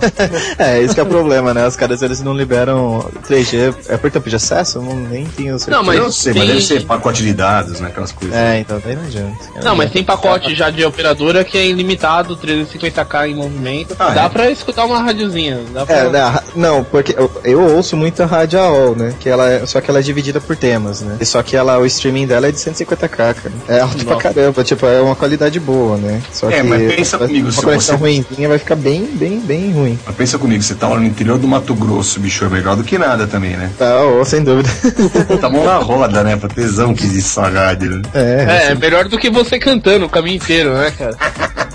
É, 0.57 0.81
esse 0.81 0.93
que 0.93 0.99
é 0.99 1.03
o 1.03 1.07
problema, 1.07 1.53
né? 1.53 1.67
Os 1.67 1.75
caras 1.75 2.01
eles 2.01 2.21
não 2.21 2.33
liberam 2.33 3.05
3G. 3.27 3.73
É 3.89 3.97
por 3.97 4.09
tempo 4.12 4.29
de 4.29 4.36
acesso? 4.36 4.77
Eu 4.79 4.83
não, 4.83 4.95
nem 4.95 5.25
tenho 5.25 5.57
certeza. 5.59 5.77
Não, 5.77 5.83
mas 5.83 5.97
eu 5.97 6.12
sei, 6.12 6.33
mas 6.33 6.41
tem- 6.43 6.51
deve 6.53 6.62
ser 6.65 6.86
pacote 6.86 7.23
de 7.23 7.33
dados, 7.33 7.79
né? 7.79 7.88
Aquelas 7.89 8.12
coisas. 8.12 8.36
É, 8.36 8.59
então 8.59 8.81
daí 8.83 8.95
não 8.95 9.03
adianta. 9.03 9.38
Não, 9.63 9.75
mas 9.75 9.91
tem 9.91 10.03
pacote 10.03 10.53
já 10.55 10.69
de 10.69 10.83
operadora 10.86 11.43
que 11.43 11.57
é 11.57 11.65
ilimitado, 11.65 12.36
350k 12.38 13.27
em 13.29 13.36
movimento. 13.36 13.95
Ah, 13.99 14.09
dá 14.09 14.23
é? 14.23 14.29
pra 14.29 14.51
escutar 14.51 14.86
uma 14.86 15.01
radiozinha. 15.01 15.59
Dá 15.73 15.86
pra... 15.86 15.95
É, 15.95 16.41
não, 16.55 16.83
porque 16.83 17.15
eu, 17.17 17.29
eu 17.43 17.62
ouço 17.75 17.95
muito 17.97 18.21
a 18.21 18.25
Rádio 18.25 18.59
AOL, 18.59 18.95
né? 18.95 19.13
Que 19.19 19.29
ela 19.29 19.49
é, 19.49 19.65
só 19.65 19.79
que 19.81 19.89
ela 19.89 19.99
é 19.99 20.01
dividida 20.01 20.39
por 20.41 20.55
temas, 20.55 21.01
né? 21.01 21.17
E 21.19 21.25
só 21.25 21.41
que 21.41 21.55
ela, 21.55 21.77
o 21.79 21.86
streaming 21.86 22.27
dela 22.27 22.47
é 22.47 22.51
de 22.51 22.57
150k, 22.57 23.09
cara. 23.09 23.36
É 23.67 23.79
alto 23.79 24.03
pra 24.05 24.15
caramba, 24.17 24.63
tipo, 24.63 24.86
é 24.86 25.01
uma 25.01 25.15
qualidade 25.15 25.59
boa, 25.59 25.97
né? 25.97 26.21
Só 26.31 26.49
É, 26.49 26.57
que 26.62 26.63
mas 26.63 26.93
pensa 26.95 27.17
comigo, 27.17 27.45
uma 27.47 27.51
se 27.51 27.62
conexão 27.62 27.97
você- 27.97 28.01
ruimzinha 28.03 28.49
vai 28.49 28.57
ficar 28.57 28.75
bem, 28.75 29.05
bem, 29.13 29.39
bem 29.39 29.62
ruim. 29.71 29.97
Mas 30.06 30.15
pensa 30.15 30.38
comigo, 30.38 30.62
você 30.62 30.76
tá 30.76 30.88
lá 30.88 30.97
no 30.97 31.06
interior 31.06 31.38
do 31.38 31.47
Mato 31.47 31.73
Grosso, 31.73 32.19
bicho, 32.19 32.45
é 32.45 32.49
melhor 32.49 32.76
do 32.76 32.84
que 32.84 32.97
nada 32.97 33.28
também, 33.28 33.52
né? 33.58 33.69
Tá, 33.78 33.95
sem 34.26 34.43
dúvida. 34.43 34.69
Tá 35.39 35.49
mão 35.49 35.63
na 35.65 35.78
roda, 35.78 36.23
né? 36.23 36.36
Pra 36.36 36.47
tesão 36.49 36.93
que 36.93 37.04
existe 37.06 37.39
rádio, 37.39 37.89
né? 37.91 38.02
É, 38.13 38.45
É, 38.67 38.71
é 38.71 38.76
melhor 38.76 39.08
do 39.08 39.17
que 39.17 39.30
você 39.30 39.60
cantando 39.60 40.06
o 40.06 40.10
caminho 40.10 40.36
inteiro, 40.38 40.73
né, 40.73 40.91
cara? 40.97 41.15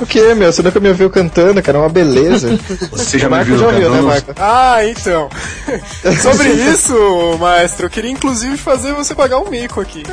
o 0.00 0.06
que, 0.06 0.34
meu? 0.34 0.52
Você 0.52 0.62
nunca 0.62 0.80
me 0.80 0.88
ouviu 0.88 1.10
cantando, 1.10 1.62
cara, 1.62 1.78
é 1.78 1.80
uma 1.80 1.88
beleza. 1.88 2.58
Você 2.92 3.18
já 3.18 3.26
me 3.26 3.36
Marco 3.36 3.46
viu 3.46 3.58
já 3.58 3.66
ouviu, 3.66 3.90
né? 3.90 4.00
Marco? 4.00 4.32
Ah, 4.38 4.78
então. 4.84 5.28
Sobre 6.22 6.48
isso, 6.48 7.36
maestro, 7.40 7.86
eu 7.86 7.90
queria 7.90 8.10
inclusive 8.10 8.56
fazer 8.56 8.92
você 8.94 9.14
pagar 9.14 9.38
um 9.38 9.48
mico 9.50 9.80
aqui. 9.80 10.02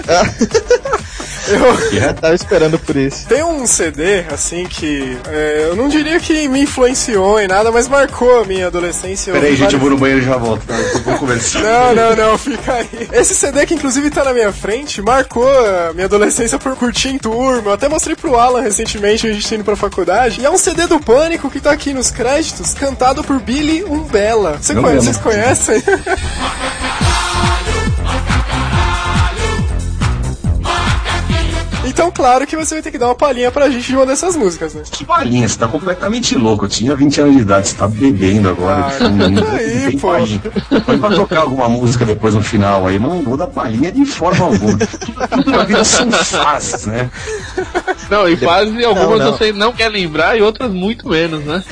Eu 1.48 2.14
Tava 2.16 2.34
esperando 2.34 2.80
por 2.80 2.96
isso. 2.96 3.28
tem 3.28 3.44
um 3.44 3.68
CD, 3.68 4.22
assim, 4.34 4.66
que 4.66 5.16
é, 5.28 5.68
eu 5.70 5.76
não 5.76 5.88
diria 5.88 6.20
que 6.20 6.48
me 6.48 6.62
influenciou 6.62 7.40
em 7.40 7.48
nada, 7.48 7.72
mas 7.72 7.88
marcou 7.88 8.42
a 8.42 8.46
minha 8.46 8.66
adolescência. 8.68 9.32
Peraí, 9.32 9.52
gente, 9.56 9.60
eu 9.74 9.80
vários- 9.80 9.82
vou 9.82 9.90
no 9.92 9.98
banheiro 9.98 10.22
e 10.24 10.26
já 10.26 10.38
volto. 10.38 10.66
Tá? 10.66 10.76
Vamos 11.04 11.20
conversar. 11.22 11.62
Não, 11.62 11.94
não, 11.96 12.16
não, 12.16 12.38
fica 12.38 12.74
aí. 12.74 13.08
Esse 13.14 13.36
CD 13.36 13.64
que 13.68 13.76
inclusive 13.76 14.10
tá 14.10 14.24
na 14.24 14.34
minha 14.34 14.52
frente 14.52 15.02
marcou 15.04 15.48
a 15.48 15.94
minha 15.94 16.06
adolescência 16.06 16.58
por 16.58 16.76
curtir 16.76 17.10
em 17.10 17.20
turma. 17.20 17.70
Eu 17.70 17.74
até 17.74 17.88
mostrei 17.88 18.16
pro 18.16 18.36
Alan 18.36 18.62
recentemente, 18.62 19.28
a 19.28 19.32
gente 19.36 19.50
tá 19.50 19.56
indo 19.56 19.64
pra 19.64 19.76
faculdade. 19.76 20.42
E 20.42 20.46
é 20.46 20.50
um 20.50 20.58
CD 20.58 20.88
do 20.88 21.00
Pânico 21.00 21.50
que 21.50 21.60
tá 21.60 21.72
aqui 21.72 21.94
nos 21.94 22.12
créditos, 22.12 22.74
cantado 22.74 23.24
por 23.24 23.40
Billy 23.40 23.84
Umbella. 23.84 24.58
Você 24.62 24.74
conhece, 24.74 25.06
vocês 25.06 25.18
conhecem? 25.18 25.84
Então, 32.06 32.14
claro 32.14 32.46
que 32.46 32.56
você 32.56 32.76
vai 32.76 32.84
ter 32.84 32.92
que 32.92 33.00
dar 33.00 33.08
uma 33.08 33.16
palhinha 33.16 33.52
pra 33.52 33.68
gente 33.68 33.88
de 33.88 33.96
uma 33.96 34.06
dessas 34.06 34.36
músicas, 34.36 34.76
né? 34.76 34.84
Que 34.92 35.04
palhinha, 35.04 35.48
você 35.50 35.58
tá 35.58 35.68
completamente 35.68 36.36
louco. 36.36 36.66
Eu 36.66 36.70
tinha 36.70 36.96
20 36.96 37.22
anos 37.22 37.36
de 37.36 37.42
idade, 37.42 37.68
você 37.70 37.76
tá 37.76 37.88
bebendo 37.88 38.48
agora. 38.48 38.86
Ah, 39.00 39.10
não- 39.10 39.30
não 39.30 39.48
aí, 39.56 39.98
pô. 39.98 40.12
pra 41.00 41.10
tocar 41.10 41.40
alguma 41.40 41.68
música 41.68 42.06
depois 42.06 42.36
no 42.36 42.44
final 42.44 42.86
aí, 42.86 43.00
mas 43.00 43.12
não 43.12 43.24
vou 43.24 43.36
dar 43.36 43.48
palhinha 43.48 43.92
de 43.92 44.06
forma 44.06 44.46
alguma. 44.46 44.78
Na 45.48 45.64
vida 45.64 45.84
são 45.84 46.12
fases, 46.12 46.86
né? 46.86 47.10
Não, 48.10 48.30
e 48.30 48.38
fase 48.38 48.86
algumas 48.86 49.20
não. 49.20 49.32
você 49.32 49.52
não 49.52 49.74
quer 49.74 49.90
lembrar 49.90 50.38
e 50.38 50.44
outras 50.44 50.72
muito 50.72 51.10
menos, 51.10 51.44
né? 51.44 51.64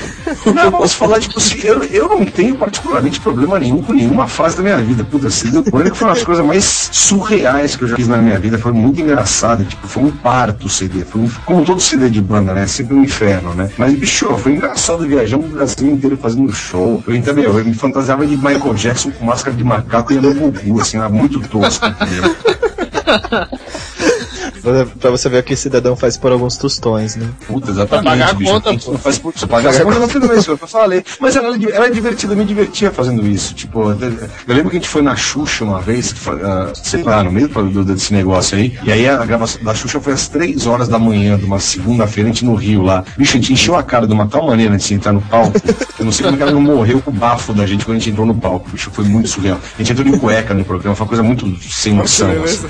Não, 0.52 0.72
posso 0.72 0.96
falar, 0.96 1.20
tipo 1.20 1.38
assim, 1.38 1.60
eu, 1.62 1.84
eu 1.84 2.08
não 2.08 2.24
tenho 2.24 2.56
particularmente 2.56 3.20
problema 3.20 3.56
nenhum 3.60 3.82
com 3.82 3.92
nenhuma 3.92 4.26
fase 4.26 4.56
da 4.56 4.62
minha 4.64 4.78
vida. 4.78 5.04
Puta, 5.04 5.30
CD 5.30 5.60
do 5.62 5.70
Pânico 5.70 5.94
foi 5.94 6.08
uma 6.08 6.14
das 6.14 6.24
coisas 6.24 6.44
mais 6.44 6.88
surreais 6.92 7.76
que 7.76 7.84
eu 7.84 7.88
já 7.88 7.94
fiz 7.96 8.08
na 8.08 8.16
minha 8.16 8.38
vida. 8.38 8.58
Foi 8.58 8.72
muito 8.72 9.00
engraçado, 9.00 9.64
tipo, 9.64 9.86
foi 9.86 10.02
um 10.04 10.10
parto 10.24 10.66
o 10.66 10.70
CD. 10.70 11.04
Foi 11.04 11.20
um, 11.20 11.30
como 11.44 11.64
todo 11.66 11.78
CD 11.78 12.08
de 12.08 12.22
banda, 12.22 12.54
né? 12.54 12.66
Sempre 12.66 12.96
um 12.96 13.04
inferno, 13.04 13.52
né? 13.52 13.68
Mas, 13.76 13.92
bicho, 13.92 14.34
foi 14.38 14.52
engraçado 14.52 15.06
viajamos 15.06 15.46
o 15.46 15.50
Brasil 15.50 15.90
inteiro 15.90 16.16
fazendo 16.16 16.50
show. 16.50 17.04
Eu, 17.06 17.14
eu 17.14 17.64
me 17.64 17.74
fantasiava 17.74 18.26
de 18.26 18.34
Michael 18.34 18.74
Jackson 18.74 19.10
com 19.10 19.26
máscara 19.26 19.54
de 19.54 19.62
macaco 19.62 20.14
e 20.14 20.16
no 20.16 20.34
Gugu, 20.34 20.80
assim, 20.80 20.96
era 20.96 21.10
muito 21.10 21.38
tosco, 21.40 21.86
entendeu? 21.86 22.34
Pra- 24.64 24.86
Pra 25.04 25.10
você 25.10 25.28
ver 25.28 25.38
o 25.40 25.42
que 25.42 25.54
o 25.54 25.56
cidadão 25.56 25.94
faz 25.94 26.16
por 26.16 26.32
alguns 26.32 26.56
tostões, 26.56 27.14
né? 27.16 27.28
Puta, 27.46 27.70
exatamente. 27.70 28.04
pagar 28.04 28.30
a 28.30 28.32
bicho. 28.32 28.50
conta, 28.52 28.72
não 28.72 28.98
faz 28.98 29.18
por 29.18 29.32
você 29.32 29.46
pagar 29.46 29.74
a 29.74 29.80
conta 29.84 29.98
não 29.98 30.08
fez 30.08 30.24
isso, 30.38 30.50
eu 30.52 30.56
falei. 30.56 31.04
Mas 31.20 31.36
era, 31.36 31.48
era 31.72 31.90
divertido, 31.90 32.32
eu 32.32 32.36
me 32.36 32.44
divertia 32.44 32.90
fazendo 32.90 33.26
isso. 33.26 33.54
Tipo, 33.54 33.90
eu 33.90 33.96
lembro 34.48 34.70
que 34.70 34.76
a 34.76 34.80
gente 34.80 34.88
foi 34.88 35.02
na 35.02 35.14
Xuxa 35.14 35.64
uma 35.64 35.80
vez, 35.80 36.14
ah, 36.42 36.72
sei 36.74 37.02
lá, 37.02 37.22
no 37.22 37.30
meio 37.30 37.48
do- 37.48 37.84
desse 37.84 38.12
negócio 38.12 38.56
aí. 38.56 38.76
E 38.82 38.90
aí 38.90 39.08
a 39.08 39.24
gravação 39.24 39.62
da 39.62 39.74
Xuxa 39.74 40.00
foi 40.00 40.12
às 40.14 40.28
três 40.28 40.66
horas 40.66 40.88
da 40.88 40.98
manhã, 40.98 41.36
de 41.38 41.44
uma 41.44 41.60
segunda-feira, 41.60 42.30
a 42.30 42.32
gente 42.32 42.44
no 42.44 42.54
Rio 42.54 42.82
lá. 42.82 43.04
Bicho, 43.16 43.36
a 43.36 43.40
gente 43.40 43.52
encheu 43.52 43.76
a 43.76 43.82
cara 43.82 44.06
de 44.06 44.12
uma 44.12 44.26
tal 44.26 44.46
maneira 44.46 44.74
antes 44.74 44.88
de 44.88 44.94
entrar 44.94 45.12
no 45.12 45.20
palco. 45.20 45.52
Eu 45.98 46.04
não 46.06 46.12
sei 46.12 46.24
como 46.24 46.34
é 46.34 46.36
que 46.38 46.42
ela 46.42 46.52
não 46.52 46.60
morreu 46.62 47.00
com 47.02 47.10
o 47.10 47.14
bafo 47.14 47.52
da 47.52 47.66
gente 47.66 47.84
quando 47.84 47.96
a 47.96 48.00
gente 48.00 48.10
entrou 48.10 48.26
no 48.26 48.34
palco. 48.34 48.68
Bicho, 48.70 48.90
foi 48.92 49.04
muito 49.04 49.28
surreal. 49.28 49.58
A 49.74 49.82
gente 49.82 49.92
entrou 49.92 50.10
de 50.10 50.18
cueca 50.18 50.54
no 50.54 50.64
programa, 50.64 50.94
foi 50.96 51.04
uma 51.04 51.08
coisa 51.08 51.22
muito 51.22 51.54
sem 51.62 51.92
noção. 51.94 52.30
assim. 52.42 52.66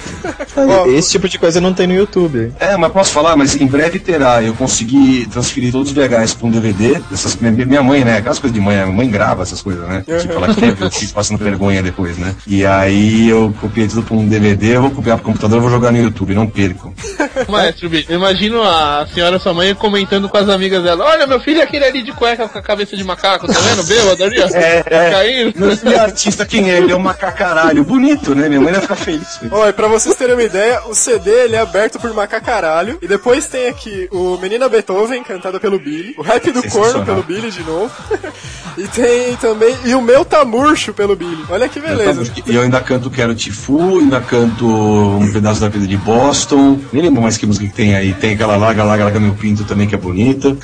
Esse 0.96 1.10
tipo 1.12 1.28
de 1.28 1.38
coisa 1.38 1.60
não 1.60 1.72
tem 1.72 1.83
no 1.86 1.94
YouTube. 1.94 2.52
É, 2.58 2.76
mas 2.76 2.92
posso 2.92 3.12
falar, 3.12 3.36
mas 3.36 3.54
em 3.54 3.66
breve 3.66 3.98
terá. 3.98 4.42
Eu 4.42 4.54
consegui 4.54 5.26
transferir 5.26 5.72
todos 5.72 5.90
os 5.90 5.94
VHS 5.94 6.34
para 6.34 6.46
um 6.46 6.50
DVD. 6.50 7.00
Dessas, 7.10 7.36
minha, 7.36 7.52
minha 7.52 7.82
mãe, 7.82 8.04
né? 8.04 8.18
Aquelas 8.18 8.38
coisas 8.38 8.54
de 8.54 8.60
mãe, 8.60 8.78
a 8.80 8.86
mãe 8.86 9.08
grava 9.08 9.42
essas 9.42 9.62
coisas, 9.62 9.86
né? 9.88 10.04
Tipo, 10.20 10.34
ela 10.34 10.54
quer 10.54 10.74
ver 10.74 10.84
o 10.84 10.90
filho 10.90 11.12
passando 11.12 11.38
vergonha 11.38 11.82
depois, 11.82 12.16
né? 12.18 12.34
E 12.46 12.64
aí 12.64 13.28
eu 13.28 13.54
copiei 13.60 13.88
tudo 13.88 14.02
para 14.02 14.16
um 14.16 14.26
DVD, 14.26 14.76
eu 14.76 14.82
vou 14.82 14.90
copiar 14.90 15.16
pro 15.16 15.26
computador 15.26 15.58
e 15.58 15.60
vou 15.60 15.70
jogar 15.70 15.92
no 15.92 15.98
YouTube, 15.98 16.34
não 16.34 16.46
perco. 16.46 16.94
Maestro 17.48 17.88
B, 17.88 18.04
eu 18.08 18.16
imagino 18.16 18.62
a 18.62 19.06
senhora 19.12 19.38
sua 19.38 19.54
mãe 19.54 19.74
comentando 19.74 20.28
com 20.28 20.36
as 20.36 20.48
amigas 20.48 20.82
dela: 20.82 21.04
Olha, 21.04 21.26
meu 21.26 21.40
filho 21.40 21.60
é 21.60 21.64
aquele 21.64 21.84
ali 21.84 22.02
de 22.02 22.12
cueca 22.12 22.48
com 22.48 22.58
a 22.58 22.62
cabeça 22.62 22.96
de 22.96 23.04
macaco, 23.04 23.46
tá 23.46 23.58
vendo? 23.60 23.84
Bêbado 23.84 24.24
ali, 24.24 24.40
ó. 24.40 24.46
É, 24.46 24.84
é. 24.86 25.10
Caindo. 25.10 25.52
Meu 25.58 25.76
filho 25.76 25.94
é 25.94 25.98
artista, 25.98 26.46
quem 26.46 26.70
é? 26.70 26.78
Ele 26.78 26.92
é 26.92 26.96
um 26.96 27.00
macacaralho. 27.00 27.84
Bonito, 27.84 28.34
né? 28.34 28.48
Minha 28.48 28.60
mãe 28.60 28.72
vai 28.72 28.82
ficar 28.82 28.96
feliz. 28.96 29.40
e 29.42 29.72
pra 29.72 29.88
vocês 29.88 30.14
terem 30.14 30.34
uma 30.34 30.42
ideia, 30.42 30.82
o 30.86 30.94
CD 30.94 31.30
ele 31.30 31.56
é 31.56 31.64
aberto 31.74 31.98
por 31.98 32.14
Macacaralho. 32.14 32.98
E 33.02 33.08
depois 33.08 33.46
tem 33.48 33.66
aqui 33.66 34.08
o 34.12 34.38
Menina 34.38 34.68
Beethoven, 34.68 35.24
cantada 35.24 35.58
pelo 35.58 35.78
Billy. 35.78 36.14
O 36.16 36.22
Rap 36.22 36.50
do. 36.52 36.62
Corno, 36.70 37.04
pelo 37.04 37.22
Billy 37.22 37.50
de 37.50 37.62
novo. 37.64 37.90
e 38.78 38.86
tem 38.88 39.34
também. 39.36 39.76
E 39.84 39.94
o 39.94 40.00
Meu 40.00 40.24
Tá 40.24 40.44
Murcho, 40.44 40.92
pelo 40.94 41.16
Billy. 41.16 41.44
Olha 41.48 41.68
que 41.68 41.80
beleza. 41.80 42.22
E 42.46 42.54
eu 42.54 42.62
ainda 42.62 42.80
canto 42.80 43.10
Quero 43.10 43.34
Tifu, 43.34 43.98
ainda 43.98 44.20
canto 44.20 44.66
um 44.66 45.30
pedaço 45.32 45.60
da 45.60 45.68
vida 45.68 45.86
de 45.86 45.96
Boston. 45.96 46.78
Nem 46.92 47.02
lembro 47.02 47.20
mais 47.20 47.36
que 47.36 47.44
música 47.44 47.66
que 47.66 47.72
tem 47.72 47.94
aí. 47.96 48.14
Tem 48.14 48.34
aquela 48.34 48.56
Laga, 48.56 48.84
Laga, 48.84 49.04
Laga 49.04 49.20
Meu 49.20 49.34
Pinto 49.34 49.64
também, 49.64 49.88
que 49.88 49.94
é 49.96 49.98
bonita. 49.98 50.56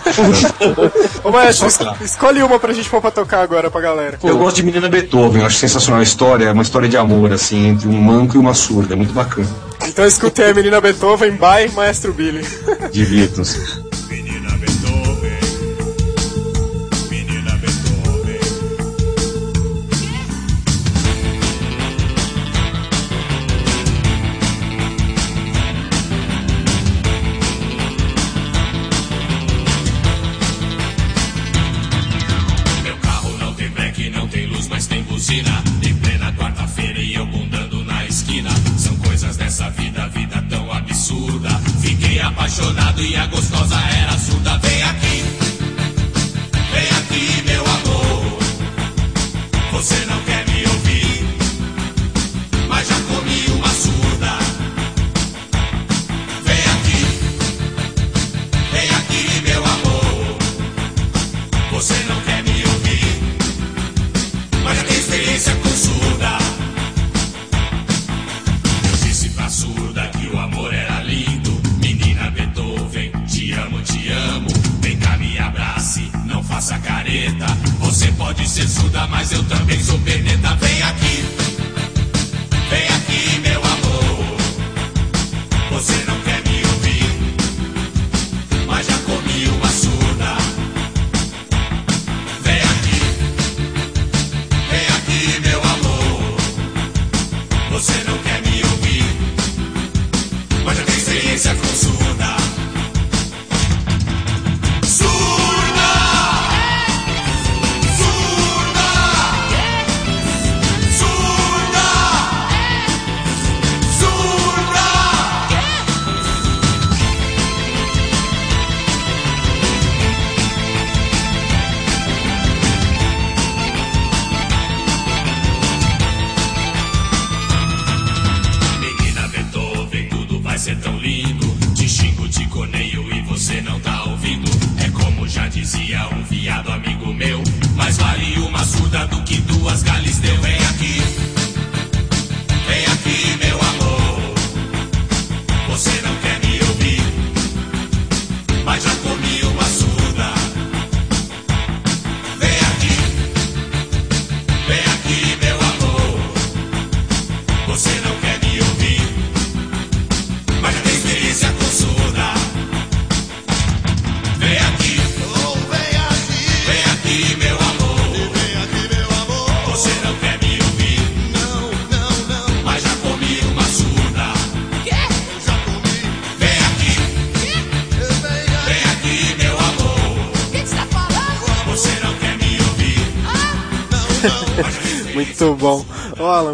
Ô, 1.25 1.31
Maestro, 1.31 1.67
es- 1.67 1.79
escolhe 2.05 2.41
uma 2.43 2.59
pra 2.61 2.73
gente 2.73 2.89
pôr 2.89 3.01
pra 3.01 3.11
tocar 3.11 3.43
agora 3.43 3.71
pra 3.71 3.81
galera. 3.81 4.19
Eu 4.23 4.39
gosto 4.39 4.57
de 4.57 4.63
Menina 4.63 4.89
Beethoven, 4.89 5.41
eu 5.41 5.47
acho 5.47 5.57
sensacional 5.57 6.01
a 6.01 6.05
história, 6.05 6.45
é 6.47 6.53
uma 6.53 6.63
história 6.63 6.89
de 6.89 6.97
amor, 6.97 7.33
assim, 7.33 7.69
entre 7.69 7.89
um 7.89 8.01
manco 8.01 8.37
e 8.37 8.39
uma 8.39 8.55
surda, 8.55 8.95
é 8.95 8.97
muito 8.97 9.13
bacana. 9.13 9.49
Então 9.89 10.07
escutei 10.07 10.51
a 10.51 10.55
Menina 10.55 10.81
Beethoven 10.81 11.33
by 11.33 11.73
Maestro 11.75 12.13
Billy. 12.13 12.45
Divirtam-se. 12.93 13.90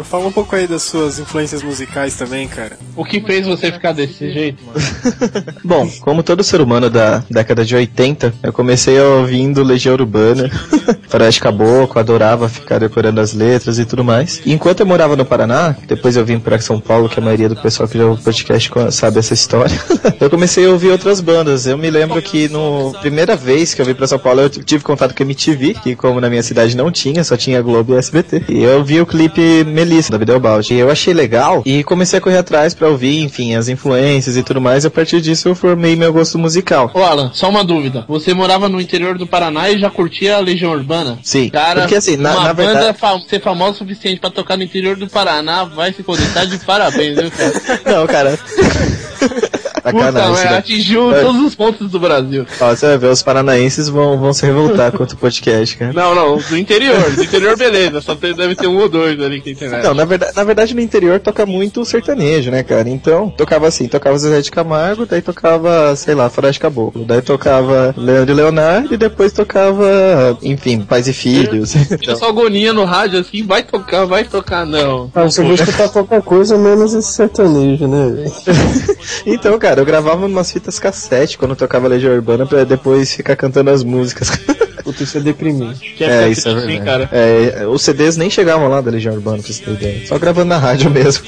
Fala 0.07 0.25
um 0.25 0.31
pouco 0.31 0.55
aí 0.55 0.67
das 0.67 0.83
suas 0.83 1.19
influências 1.19 1.61
musicais 1.61 2.15
também, 2.15 2.47
cara. 2.47 2.77
O 2.97 3.05
que 3.05 3.21
fez 3.21 3.45
você 3.45 3.71
ficar 3.71 3.91
desse 3.91 4.31
jeito, 4.31 4.63
mano? 4.65 4.79
Bom, 5.63 5.87
como 6.01 6.23
todo 6.23 6.43
ser 6.43 6.59
humano 6.59 6.89
da 6.89 7.23
década 7.29 7.63
de 7.63 7.75
80, 7.75 8.33
eu 8.41 8.51
comecei 8.51 8.99
ouvindo 8.99 9.63
Legião 9.63 9.93
Urbana, 9.93 10.49
Faroeste 11.07 11.39
Caboclo, 11.39 11.99
adorava 11.99 12.49
ficar 12.49 12.79
decorando 12.79 13.21
as 13.21 13.33
letras 13.33 13.77
e 13.77 13.85
tudo 13.85 14.03
mais. 14.03 14.41
E 14.43 14.51
enquanto 14.51 14.79
eu 14.79 14.85
morava 14.85 15.15
no 15.15 15.23
Paraná, 15.23 15.75
depois 15.87 16.17
eu 16.17 16.25
vim 16.25 16.39
para 16.39 16.59
São 16.59 16.79
Paulo, 16.79 17.07
que 17.07 17.19
a 17.19 17.23
maioria 17.23 17.47
do 17.47 17.55
pessoal 17.55 17.87
que 17.87 17.99
já 17.99 18.05
ouve 18.05 18.19
o 18.19 18.23
podcast 18.23 18.71
sabe 18.91 19.19
essa 19.19 19.33
história, 19.33 19.79
eu 20.19 20.29
comecei 20.29 20.65
a 20.65 20.69
ouvir 20.71 20.89
outras 20.89 21.21
bandas. 21.21 21.67
Eu 21.67 21.77
me 21.77 21.91
lembro 21.91 22.19
que 22.19 22.49
no 22.49 22.93
primeira 22.99 23.35
vez 23.35 23.75
que 23.75 23.81
eu 23.81 23.85
vim 23.85 23.93
para 23.93 24.07
São 24.07 24.17
Paulo, 24.17 24.41
eu 24.41 24.49
tive 24.49 24.83
contato 24.83 25.13
com 25.13 25.21
a 25.21 25.25
MTV, 25.25 25.75
que 25.83 25.95
como 25.95 26.19
na 26.19 26.29
minha 26.29 26.41
cidade 26.41 26.75
não 26.75 26.91
tinha, 26.91 27.23
só 27.23 27.37
tinha 27.37 27.61
Globo 27.61 27.93
e 27.93 27.97
SBT. 27.97 28.45
E 28.49 28.63
eu 28.63 28.83
vi 28.83 28.99
o 28.99 29.05
clipe 29.05 29.63
Melissa, 29.65 30.11
da 30.11 30.17
Videobaldi. 30.17 30.73
E 30.73 30.79
eu 30.79 30.89
achei 30.89 31.13
legal 31.13 31.61
e 31.63 31.83
comecei 31.83 32.17
a 32.17 32.21
correr 32.21 32.37
atrás 32.37 32.73
para 32.73 32.86
ouvir, 32.87 33.19
enfim, 33.21 33.55
as 33.55 33.67
influências 33.67 34.35
e 34.37 34.43
tudo 34.43 34.59
mais. 34.61 34.83
E 34.83 34.87
a 34.87 34.89
partir 34.91 35.21
disso 35.21 35.47
eu 35.49 35.55
formei 35.55 35.95
meu 35.95 36.11
gosto 36.11 36.37
musical. 36.37 36.91
Ô 36.93 37.03
Alan, 37.03 37.31
só 37.33 37.49
uma 37.49 37.63
dúvida. 37.63 38.05
Você 38.07 38.33
morava 38.33 38.67
no 38.69 38.79
interior 38.81 39.17
do 39.17 39.27
Paraná 39.27 39.69
e 39.69 39.79
já 39.79 39.89
curtia 39.89 40.37
a 40.37 40.39
Legião 40.39 40.71
Urbana? 40.71 41.19
Sim, 41.23 41.49
Cara, 41.49 41.81
porque 41.81 41.95
assim, 41.95 42.17
na- 42.17 42.31
uma 42.33 42.43
na 42.45 42.53
banda 42.53 42.73
verdade- 42.93 43.29
ser 43.29 43.41
famosa 43.41 43.71
o 43.71 43.75
suficiente 43.75 44.19
pra 44.19 44.29
tocar 44.29 44.57
no 44.57 44.63
interior 44.63 44.95
do 44.95 45.07
Paraná 45.07 45.63
vai 45.63 45.93
se. 45.93 46.03
Tá 46.33 46.45
de 46.45 46.57
parabéns, 46.59 47.19
viu, 47.19 47.29
cara? 47.31 47.53
Não, 47.97 48.07
cara. 48.07 48.39
Puta, 49.91 50.05
Sacanagem. 50.05 50.31
mas 50.31 50.51
né? 50.51 50.57
atingiu 50.57 51.15
É. 51.15 51.21
todos 51.21 51.41
os 51.41 51.55
pontos 51.55 51.89
do 51.89 51.99
Brasil. 51.99 52.45
Ó, 52.59 52.69
você 52.75 52.85
vai 52.87 52.97
ver, 52.97 53.07
os 53.11 53.21
paranaenses 53.21 53.89
vão, 53.89 54.17
vão 54.19 54.33
se 54.33 54.45
revoltar 54.45 54.91
contra 54.91 55.15
o 55.15 55.19
podcast, 55.19 55.77
cara. 55.77 55.93
Não, 55.93 56.13
não, 56.15 56.37
do 56.37 56.57
interior. 56.57 57.11
Do 57.11 57.23
interior, 57.23 57.57
beleza. 57.57 58.01
Só 58.01 58.15
tem- 58.15 58.33
deve 58.35 58.55
ter 58.55 58.67
um 58.67 58.77
ou 58.77 58.89
dois 58.89 59.19
ali 59.21 59.41
que 59.41 59.51
internet. 59.51 59.83
Não, 59.83 59.93
na 59.93 60.05
verdade, 60.05 60.31
na 60.35 60.43
verdade 60.43 60.73
no 60.73 60.81
interior 60.81 61.19
toca 61.19 61.45
muito 61.45 61.83
sertanejo, 61.85 62.51
né, 62.51 62.63
cara? 62.63 62.89
Então, 62.89 63.29
tocava 63.29 63.67
assim, 63.67 63.87
tocava 63.87 64.17
Zezé 64.17 64.41
de 64.41 64.51
Camargo, 64.51 65.05
daí 65.05 65.21
tocava, 65.21 65.95
sei 65.95 66.13
lá, 66.15 66.29
Faroeste 66.29 66.59
Caboclo, 66.59 67.05
daí 67.05 67.21
tocava 67.21 67.93
Leandro 67.97 68.31
e 68.31 68.35
Leonardo 68.35 68.93
e 68.93 68.97
depois 68.97 69.31
tocava, 69.33 70.37
enfim, 70.41 70.81
Pais 70.81 71.07
e 71.07 71.13
Filhos. 71.13 71.73
Fica 71.73 72.15
só 72.17 72.29
agonia 72.29 72.73
no 72.73 72.85
rádio 72.85 73.19
assim, 73.19 73.43
vai 73.43 73.63
tocar, 73.63 74.05
vai 74.05 74.23
tocar, 74.23 74.65
não. 74.65 75.09
Ah, 75.15 75.23
você 75.23 75.41
vai 75.43 75.53
escutar 75.53 75.89
qualquer 75.89 76.21
coisa 76.21 76.57
menos 76.57 76.93
esse 76.93 77.11
sertanejo, 77.13 77.87
né? 77.87 78.31
então, 79.25 79.57
cara, 79.59 79.76
eu 79.79 79.85
gravava 79.85 80.25
umas 80.25 80.51
fitas 80.51 80.79
cassete 80.79 81.37
quando 81.37 81.51
eu 81.51 81.57
tocava 81.57 81.87
Legião 81.87 82.13
Urbana 82.13 82.45
pra 82.45 82.63
depois 82.63 83.13
ficar 83.13 83.35
cantando 83.35 83.69
as 83.69 83.83
músicas. 83.83 84.29
Puta, 84.83 85.03
isso 85.03 85.17
é 85.17 85.21
deprimente. 85.21 85.79
Que 85.95 86.03
É, 86.05 86.23
é 86.23 86.29
isso 86.29 86.47
é 86.47 86.53
assim, 86.53 86.65
verdade. 86.67 86.85
cara. 86.85 87.09
É, 87.11 87.67
os 87.67 87.81
CDs 87.81 88.15
nem 88.15 88.29
chegavam 88.29 88.69
lá 88.69 88.79
da 88.79 88.89
Legião 88.91 89.13
Urbana, 89.13 89.43
pra 89.43 89.51
você 89.51 89.61
ter 89.63 89.71
ideia. 89.71 90.07
Só 90.07 90.17
gravando 90.17 90.47
na 90.47 90.57
rádio 90.57 90.89
mesmo. 90.89 91.25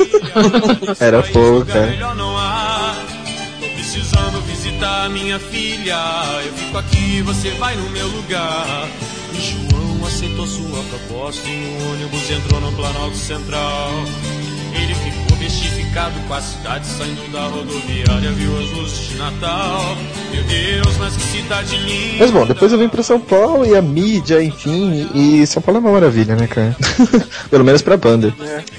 Era 1.00 1.22
fogo, 1.24 1.66
cara. 1.66 1.94
Precisando 3.76 4.42
visitar 4.46 5.06
a 5.06 5.10
minha 5.10 5.40
filha. 5.40 5.98
Eu 6.46 6.54
fico 6.54 6.78
aqui, 6.78 7.22
você 7.24 7.50
vai 7.52 7.76
no 7.76 7.90
meu 7.90 8.08
lugar. 8.08 8.88
E 9.34 9.42
João 9.42 10.06
aceitou 10.08 10.48
sua 10.48 10.84
proposta 10.84 11.48
e 11.48 11.52
um 11.52 11.92
ônibus 11.94 12.32
entrou 12.32 12.62
no 12.62 12.72
Planalto 12.74 13.18
Central. 13.18 13.92
Ele 14.74 14.94
ficou 14.96 15.29
com 16.28 16.34
a 16.36 16.42
cidade 16.42 16.86
saindo 16.86 17.32
da 17.32 17.48
rodoviária, 17.48 18.32
viu 18.32 18.56
as 18.60 18.70
luzes 18.72 19.10
de 19.10 19.16
Natal. 19.16 19.98
Meu 20.32 20.44
Deus, 20.44 20.98
mas 20.98 21.16
que 21.16 21.24
cidade 21.24 21.76
linda. 21.78 22.18
Mas 22.20 22.32
bom, 22.32 22.46
depois 22.46 22.72
eu 22.72 22.78
vim 22.78 22.88
pra 22.88 23.02
São 23.02 23.20
Paulo 23.20 23.66
e 23.66 23.76
a 23.76 23.82
mídia, 23.82 24.42
enfim, 24.42 25.10
e 25.16 25.46
São 25.48 25.62
Paulo 25.62 25.80
é 25.80 25.82
uma 25.82 25.92
maravilha, 25.94 26.36
né, 26.36 26.46
cara? 26.46 26.76
Pelo 27.50 27.64
menos 27.66 27.82
pra 27.82 27.98
banda. 27.98 28.34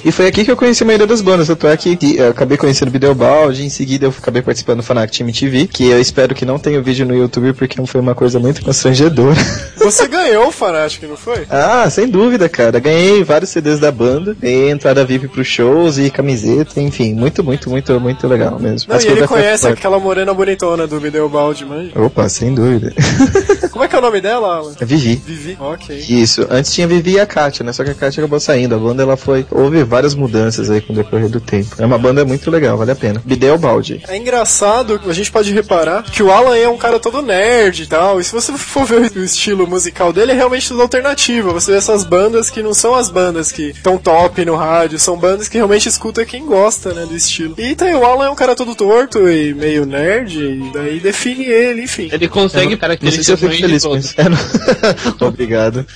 E 0.04 0.12
foi 0.12 0.28
aqui 0.28 0.44
que 0.44 0.50
eu 0.50 0.56
conheci 0.56 0.84
a 0.84 0.86
maioria 0.86 1.06
das 1.06 1.20
bandas, 1.20 1.48
tanto 1.48 1.66
é 1.66 1.76
que 1.76 1.96
que 1.96 2.16
eu 2.16 2.30
acabei 2.30 2.56
conhecendo 2.56 2.88
o 2.88 2.92
Videobaldi, 2.92 3.64
em 3.64 3.70
seguida 3.70 4.06
eu 4.06 4.14
acabei 4.16 4.40
participando 4.40 4.78
do 4.78 4.84
Fanatic 4.84 5.18
Team 5.18 5.32
TV, 5.32 5.66
que 5.66 5.86
eu 5.86 6.00
espero 6.00 6.34
que 6.34 6.44
não 6.44 6.58
tenha 6.58 6.78
o 6.78 6.82
vídeo 6.82 7.04
no 7.04 7.14
YouTube 7.14 7.52
porque 7.54 7.84
foi 7.86 8.00
uma 8.00 8.14
coisa 8.14 8.38
muito 8.38 8.62
constrangedora. 8.62 9.36
Você 9.76 10.06
ganhou 10.06 10.46
o 10.46 10.52
Fanatic, 10.52 11.02
não 11.08 11.16
foi? 11.16 11.44
ah, 11.50 11.88
sem 11.90 12.08
dúvida, 12.08 12.48
cara. 12.48 12.78
Ganhei 12.78 13.24
vários 13.24 13.50
CDs 13.50 13.80
da 13.80 13.90
banda, 13.90 14.36
entrada 14.42 15.04
VIP 15.04 15.26
pros 15.28 15.46
shows 15.48 15.98
e 15.98 16.08
camiseta, 16.10 16.80
enfim, 16.80 16.99
muito, 17.14 17.42
muito, 17.42 17.70
muito, 17.70 18.00
muito 18.00 18.28
legal 18.28 18.58
mesmo. 18.58 18.88
Não, 18.88 18.96
Mas 18.96 19.04
e 19.04 19.08
ele 19.08 19.26
conhece 19.26 19.66
aquela 19.66 19.98
morena 19.98 20.32
bonitona 20.32 20.86
do 20.86 21.00
Videobaldi, 21.00 21.64
manja. 21.64 21.92
Opa, 22.00 22.28
sem 22.28 22.54
dúvida. 22.54 22.92
Como 23.70 23.84
é 23.84 23.88
que 23.88 23.96
é 23.96 23.98
o 23.98 24.02
nome 24.02 24.20
dela, 24.20 24.56
Alan? 24.56 24.74
É 24.80 24.84
Vivi. 24.84 25.16
Vivi. 25.16 25.56
Ok. 25.58 25.96
Isso, 26.08 26.46
antes 26.50 26.72
tinha 26.72 26.86
Vivi 26.86 27.12
e 27.12 27.20
a 27.20 27.26
Kátia, 27.26 27.64
né? 27.64 27.72
Só 27.72 27.82
que 27.84 27.90
a 27.90 27.94
Kátia 27.94 28.22
acabou 28.22 28.38
saindo. 28.38 28.74
A 28.74 28.78
banda 28.78 29.02
ela 29.02 29.16
foi. 29.16 29.46
Houve 29.50 29.82
várias 29.84 30.14
mudanças 30.14 30.68
aí 30.70 30.80
com 30.80 30.92
o 30.92 30.96
decorrer 30.96 31.28
do 31.28 31.40
tempo. 31.40 31.76
É 31.78 31.86
uma 31.86 31.98
banda 31.98 32.24
muito 32.24 32.50
legal, 32.50 32.76
vale 32.76 32.90
a 32.90 32.96
pena. 32.96 33.22
Bidel 33.24 33.56
Baldi. 33.58 34.02
É 34.08 34.16
engraçado, 34.16 35.00
a 35.06 35.12
gente 35.12 35.32
pode 35.32 35.52
reparar 35.52 36.02
que 36.02 36.22
o 36.22 36.30
Alan 36.30 36.56
é 36.56 36.68
um 36.68 36.76
cara 36.76 36.98
todo 36.98 37.22
nerd 37.22 37.82
e 37.82 37.86
tal. 37.86 38.20
E 38.20 38.24
se 38.24 38.32
você 38.32 38.52
for 38.52 38.84
ver 38.84 39.10
o 39.16 39.24
estilo 39.24 39.66
musical 39.66 40.12
dele, 40.12 40.32
é 40.32 40.34
realmente 40.34 40.68
tudo 40.68 40.82
alternativa. 40.82 41.52
Você 41.52 41.72
vê 41.72 41.78
essas 41.78 42.04
bandas 42.04 42.50
que 42.50 42.62
não 42.62 42.74
são 42.74 42.94
as 42.94 43.08
bandas 43.08 43.52
que 43.52 43.70
estão 43.70 43.98
top 43.98 44.44
no 44.44 44.56
rádio, 44.56 44.98
são 44.98 45.16
bandas 45.16 45.48
que 45.48 45.56
realmente 45.56 45.88
escuta 45.88 46.24
quem 46.24 46.44
gosta 46.44 46.89
diferença, 46.90 46.94
né, 46.94 47.06
do 47.06 47.16
estilo. 47.16 47.54
E 47.58 47.74
tem 47.74 47.94
o 47.94 48.04
Alan 48.04 48.26
é 48.26 48.30
um 48.30 48.34
cara 48.34 48.54
todo 48.54 48.74
torto 48.74 49.28
e 49.28 49.54
meio 49.54 49.86
nerd, 49.86 50.38
e 50.38 50.70
daí 50.72 51.00
define 51.00 51.44
ele, 51.44 51.82
enfim. 51.82 52.08
Ele 52.12 52.28
consegue 52.28 52.78
Não 53.02 53.10
sei 53.12 53.22
se 53.22 53.32
eu 53.32 53.38
fico 53.38 53.52
feliz. 53.54 53.84
É, 54.16 54.24
Obrigado. 55.24 55.86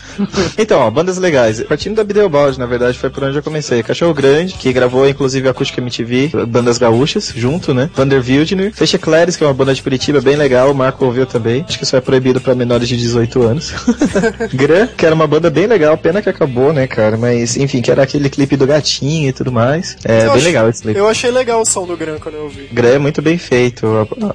Então, 0.56 0.80
ó, 0.80 0.90
bandas 0.90 1.18
legais. 1.18 1.62
Partindo 1.62 1.96
da 1.96 2.04
Bideobaldi, 2.04 2.58
na 2.58 2.66
verdade, 2.66 2.98
foi 2.98 3.10
por 3.10 3.24
onde 3.24 3.36
eu 3.36 3.42
comecei. 3.42 3.82
Cachorro 3.82 4.14
Grande, 4.14 4.54
que 4.54 4.72
gravou 4.72 5.08
inclusive 5.08 5.48
a 5.48 5.50
Acústica 5.50 5.80
MTV, 5.80 6.30
bandas 6.46 6.78
gaúchas, 6.78 7.32
junto, 7.34 7.74
né? 7.74 7.90
Vander 7.94 8.22
Wildner. 8.24 8.72
Fecha 8.72 8.98
Clares, 8.98 9.36
que 9.36 9.44
é 9.44 9.46
uma 9.46 9.54
banda 9.54 9.74
de 9.74 9.82
Curitiba 9.82 10.20
bem 10.20 10.36
legal, 10.36 10.70
o 10.70 10.74
Marco 10.74 11.04
ouviu 11.04 11.26
também. 11.26 11.64
Acho 11.68 11.78
que 11.78 11.84
isso 11.84 11.96
é 11.96 12.00
proibido 12.00 12.40
pra 12.40 12.54
menores 12.54 12.88
de 12.88 12.96
18 12.96 13.42
anos. 13.42 13.72
Gran, 14.52 14.86
que 14.86 15.04
era 15.04 15.14
uma 15.14 15.26
banda 15.26 15.50
bem 15.50 15.66
legal, 15.66 15.96
pena 15.96 16.22
que 16.22 16.28
acabou, 16.28 16.72
né, 16.72 16.86
cara? 16.86 17.16
Mas, 17.16 17.56
enfim, 17.56 17.82
que 17.82 17.90
era 17.90 18.02
aquele 18.02 18.28
clipe 18.28 18.56
do 18.56 18.66
gatinho 18.66 19.28
e 19.28 19.32
tudo 19.32 19.52
mais. 19.52 19.96
É, 20.04 20.24
Eu 20.26 20.30
bem 20.30 20.38
ach- 20.38 20.44
legal. 20.44 20.68
Eu 20.92 21.08
achei 21.08 21.30
legal 21.30 21.60
o 21.60 21.64
som 21.64 21.86
do 21.86 21.96
Gran 21.96 22.18
quando 22.18 22.34
eu 22.36 22.42
ouvi. 22.44 22.68
Gran 22.72 22.88
é 22.90 22.98
muito 22.98 23.22
bem 23.22 23.38
feito, 23.38 23.86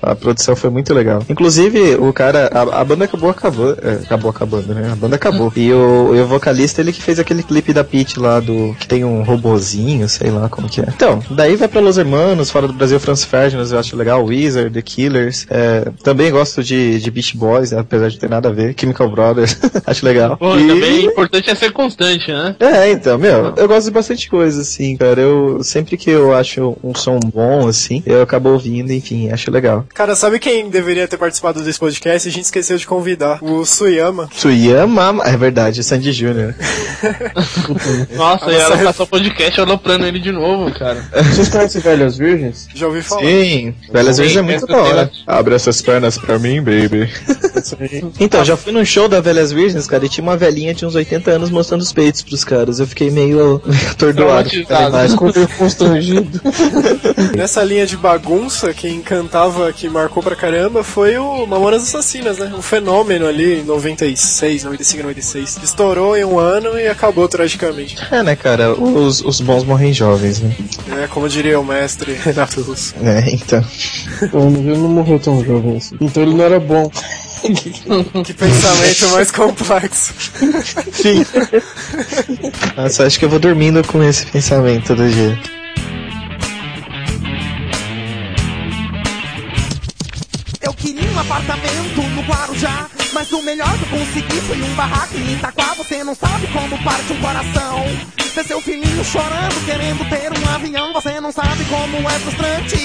a, 0.02 0.12
a 0.12 0.16
produção 0.16 0.56
foi 0.56 0.70
muito 0.70 0.93
legal. 0.93 1.24
Inclusive, 1.30 1.95
o 1.95 2.12
cara, 2.14 2.50
a, 2.54 2.82
a 2.82 2.84
banda 2.84 3.06
acabou 3.06 3.30
acabando, 3.30 3.78
é, 3.82 3.93
acabou 4.04 4.30
acabando, 4.32 4.74
né? 4.74 4.89
A 4.91 4.95
banda 4.95 5.16
acabou. 5.16 5.52
E 5.56 5.72
o, 5.74 6.16
e 6.16 6.22
o 6.22 6.28
vocalista, 6.28 6.82
ele 6.82 6.91
que 6.93 7.02
fez 7.02 7.20
aquele 7.20 7.43
clipe 7.43 7.74
da 7.74 7.84
Peach 7.84 8.20
lá 8.20 8.39
do, 8.39 8.76
que 8.80 8.88
tem 8.88 9.04
um 9.04 9.24
robozinho, 9.24 10.08
sei 10.08 10.30
lá 10.32 10.50
como 10.50 10.70
que 10.70 10.82
é. 10.82 10.86
Então, 10.88 11.22
daí 11.32 11.56
vai 11.56 11.68
pra 11.68 11.82
Los 11.82 11.97
Hermanos, 11.97 12.50
fora 12.50 12.68
do 12.68 12.74
Brasil, 12.74 13.00
Franz 13.00 13.24
Ferdinand, 13.24 13.68
eu 13.72 13.80
acho 13.80 13.95
legal, 13.95 14.24
Weezer, 14.26 14.72
The 14.72 14.82
Killers, 14.82 15.45
é, 15.50 15.89
também 16.04 16.32
gosto 16.32 16.64
de, 16.64 17.00
de 17.00 17.12
Beach 17.12 17.36
Boys, 17.38 17.72
né, 17.72 17.80
apesar 17.80 18.10
de 18.10 18.18
ter 18.20 18.30
nada 18.30 18.50
a 18.50 18.52
ver, 18.52 18.76
Chemical 18.80 19.10
Brothers, 19.10 19.58
acho 19.86 20.06
legal. 20.06 20.38
Pô, 20.38 20.58
E- 20.58 20.68
também 20.68 21.08
o 21.08 21.12
importante 21.12 21.50
é 21.50 21.56
ser 21.56 21.72
constante, 21.72 22.32
né? 22.32 22.56
é, 22.60 22.91
então, 22.91 23.18
meu, 23.18 23.54
eu 23.58 23.68
gosto 23.68 23.86
de 23.88 23.91
bastante 23.91 24.30
coisa, 24.30 24.62
assim, 24.62 24.95
cara. 24.97 25.20
Eu 25.22 25.64
sempre 25.64 25.97
que 25.97 26.10
eu 26.10 26.34
acho 26.40 26.78
um 26.84 26.94
som 26.96 27.20
bom, 27.20 27.68
assim, 27.68 28.02
eu 28.06 28.22
acabo 28.22 28.50
ouvindo, 28.50 28.92
enfim, 28.92 29.30
acho 29.30 29.52
legal. 29.52 29.86
Cara, 29.94 30.16
sabe 30.16 30.40
quem 30.40 30.70
deveria 30.70 31.08
ter 31.08 31.18
participado 31.18 31.62
desse 31.62 31.80
podcast? 31.80 32.28
A 32.28 32.32
gente 32.32 32.46
esqueceu 32.46 32.78
de 32.78 32.88
convidar. 32.88 33.40
O 33.44 33.66
Suyama. 33.66 34.28
Tsuyama, 34.34 35.22
é 35.26 35.36
verdade, 35.38 35.84
Sandy 35.84 36.12
Jr. 36.14 36.54
Nossa, 38.16 38.52
e 38.52 38.56
ela 38.56 38.78
você- 38.78 38.84
passou 38.84 39.06
o 39.06 39.10
podcast 39.10 39.62
aloprando 39.62 40.06
ele 40.06 40.20
de 40.20 40.32
novo, 40.32 40.72
cara. 40.74 41.04
Vocês 41.24 41.50
conhecem 41.50 41.82
Velhas 41.82 42.18
Virgens? 42.18 42.68
Já 42.74 42.88
ouvi 42.88 43.02
falar. 43.02 43.22
Sim, 43.22 43.74
Velhas 43.92 44.16
Sim, 44.16 44.22
Virgens 44.24 44.38
é 44.40 44.42
muito 44.42 44.66
da 44.68 44.78
hora. 44.78 45.12
Abre 45.28 45.56
essas 45.56 45.82
pernas 45.82 46.18
pra 46.18 46.40
mim, 46.40 46.62
baby. 46.62 47.10
Então, 48.20 48.44
já 48.44 48.56
fui 48.56 48.72
num 48.72 48.86
show 48.86 49.08
da 49.08 49.20
Velhas 49.20 49.52
Virgens, 49.52 49.86
cara, 49.86 50.06
e 50.06 50.10
tinha 50.10 50.24
uma 50.24 50.38
velhinha 50.38 50.74
de 50.74 50.86
uns 50.86 50.96
80 50.96 51.30
anos 51.32 51.50
mostrando 51.50 51.82
os 51.82 51.92
peitos 51.92 52.22
pros 52.22 52.44
caras. 52.44 52.80
Eu 52.80 52.88
fiquei 52.88 53.12
meio, 53.12 53.62
meio 53.66 53.90
atordoado. 53.92 54.50
com 55.18 55.28
aquela 55.28 55.58
constrangido. 56.30 56.42
Nessa 57.36 57.64
linha 57.64 57.86
de 57.86 57.98
bagunça, 57.98 58.74
quem 58.74 59.02
cantava 59.02 59.72
que 59.74 59.90
marcou 59.90 60.22
pra 60.22 60.36
caramba 60.36 60.84
foi 60.84 61.18
o 61.18 61.46
Mamonas 61.46 61.84
Assassinas, 61.84 62.38
né? 62.38 62.52
Um 62.56 62.62
fenômeno 62.62 63.28
ali 63.28 63.60
em 63.60 63.64
96, 63.64 64.64
95, 64.64 65.04
96. 65.04 65.60
Estourou 65.64 66.16
em 66.16 66.24
um 66.24 66.40
ano 66.40 66.80
e 66.80 66.88
acabou 66.88 67.28
tragicamente. 67.28 67.98
É, 68.12 68.24
né, 68.24 68.36
cara, 68.36 68.74
os, 68.74 69.22
os 69.22 69.42
bons 69.42 69.64
morrem 69.64 69.94
jovens, 69.94 70.40
né? 70.40 70.56
É, 71.04 71.08
como 71.08 71.28
diria 71.28 71.60
o 71.60 71.66
mestre 71.66 72.14
Renato 72.24 72.62
Russo. 72.62 72.94
É, 73.02 73.30
então. 73.32 73.64
Ele 74.22 74.78
não 74.78 74.90
morreu 74.90 75.20
tão 75.20 75.44
jovem 75.44 75.78
assim. 75.78 75.98
Então 76.00 76.24
ele 76.24 76.34
não 76.34 76.46
era 76.46 76.60
bom. 76.60 76.90
Que 78.26 78.34
pensamento 78.34 79.10
mais 79.14 79.32
complexo. 79.32 80.14
Sim. 80.92 81.26
Nossa, 82.76 83.06
acho 83.06 83.18
que 83.18 83.24
eu 83.24 83.30
vou 83.30 83.40
dormindo 83.40 83.82
com 83.88 84.04
esse 84.04 84.26
pensamento 84.26 84.88
todo 84.88 85.10
dia. 85.10 85.40
Melhor 93.50 93.78
que 93.80 93.84
eu 93.84 94.00
consegui 94.00 94.41
foi 94.41 94.62
um 94.62 94.76
barraco 94.76 95.18
em 95.18 95.34
Itaquá 95.34 95.74
Você 95.74 96.04
não 96.04 96.14
sabe 96.14 96.47
como 96.47 96.84
parte 96.84 97.14
um 97.14 97.22
coração. 97.22 97.84
Ver 98.36 98.45
seu 98.45 98.62
filhinho 98.62 99.04
chorando, 99.04 99.66
querendo 99.66 100.08
ter 100.10 100.32
um 100.32 100.56
avião 100.56 100.93
Você 100.93 101.20
não 101.20 101.32
sabe 101.32 101.66
como 101.66 101.97
é 102.10 102.20
frustrante. 102.20 102.78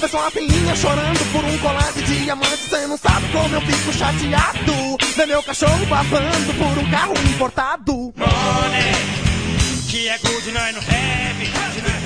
Ver 0.00 0.08
sua 0.08 0.30
filhinha 0.30 0.76
chorando 0.76 1.32
por 1.32 1.44
um 1.44 1.58
colar 1.58 1.92
de 1.92 2.02
diamante 2.02 2.68
Você 2.68 2.86
não 2.86 2.98
sabe 2.98 3.26
como 3.32 3.54
eu 3.54 3.60
fico 3.62 3.92
chateado. 3.92 4.98
Ver 5.16 5.26
meu 5.26 5.42
cachorro 5.42 5.86
babando 5.86 6.54
por 6.54 6.78
um 6.78 6.90
carro 6.90 7.14
importado. 7.30 8.14
Que 9.88 10.08
é 10.08 10.18
good, 10.18 10.52
nós 10.52 10.74
não 10.74 10.82
have. 10.82 11.35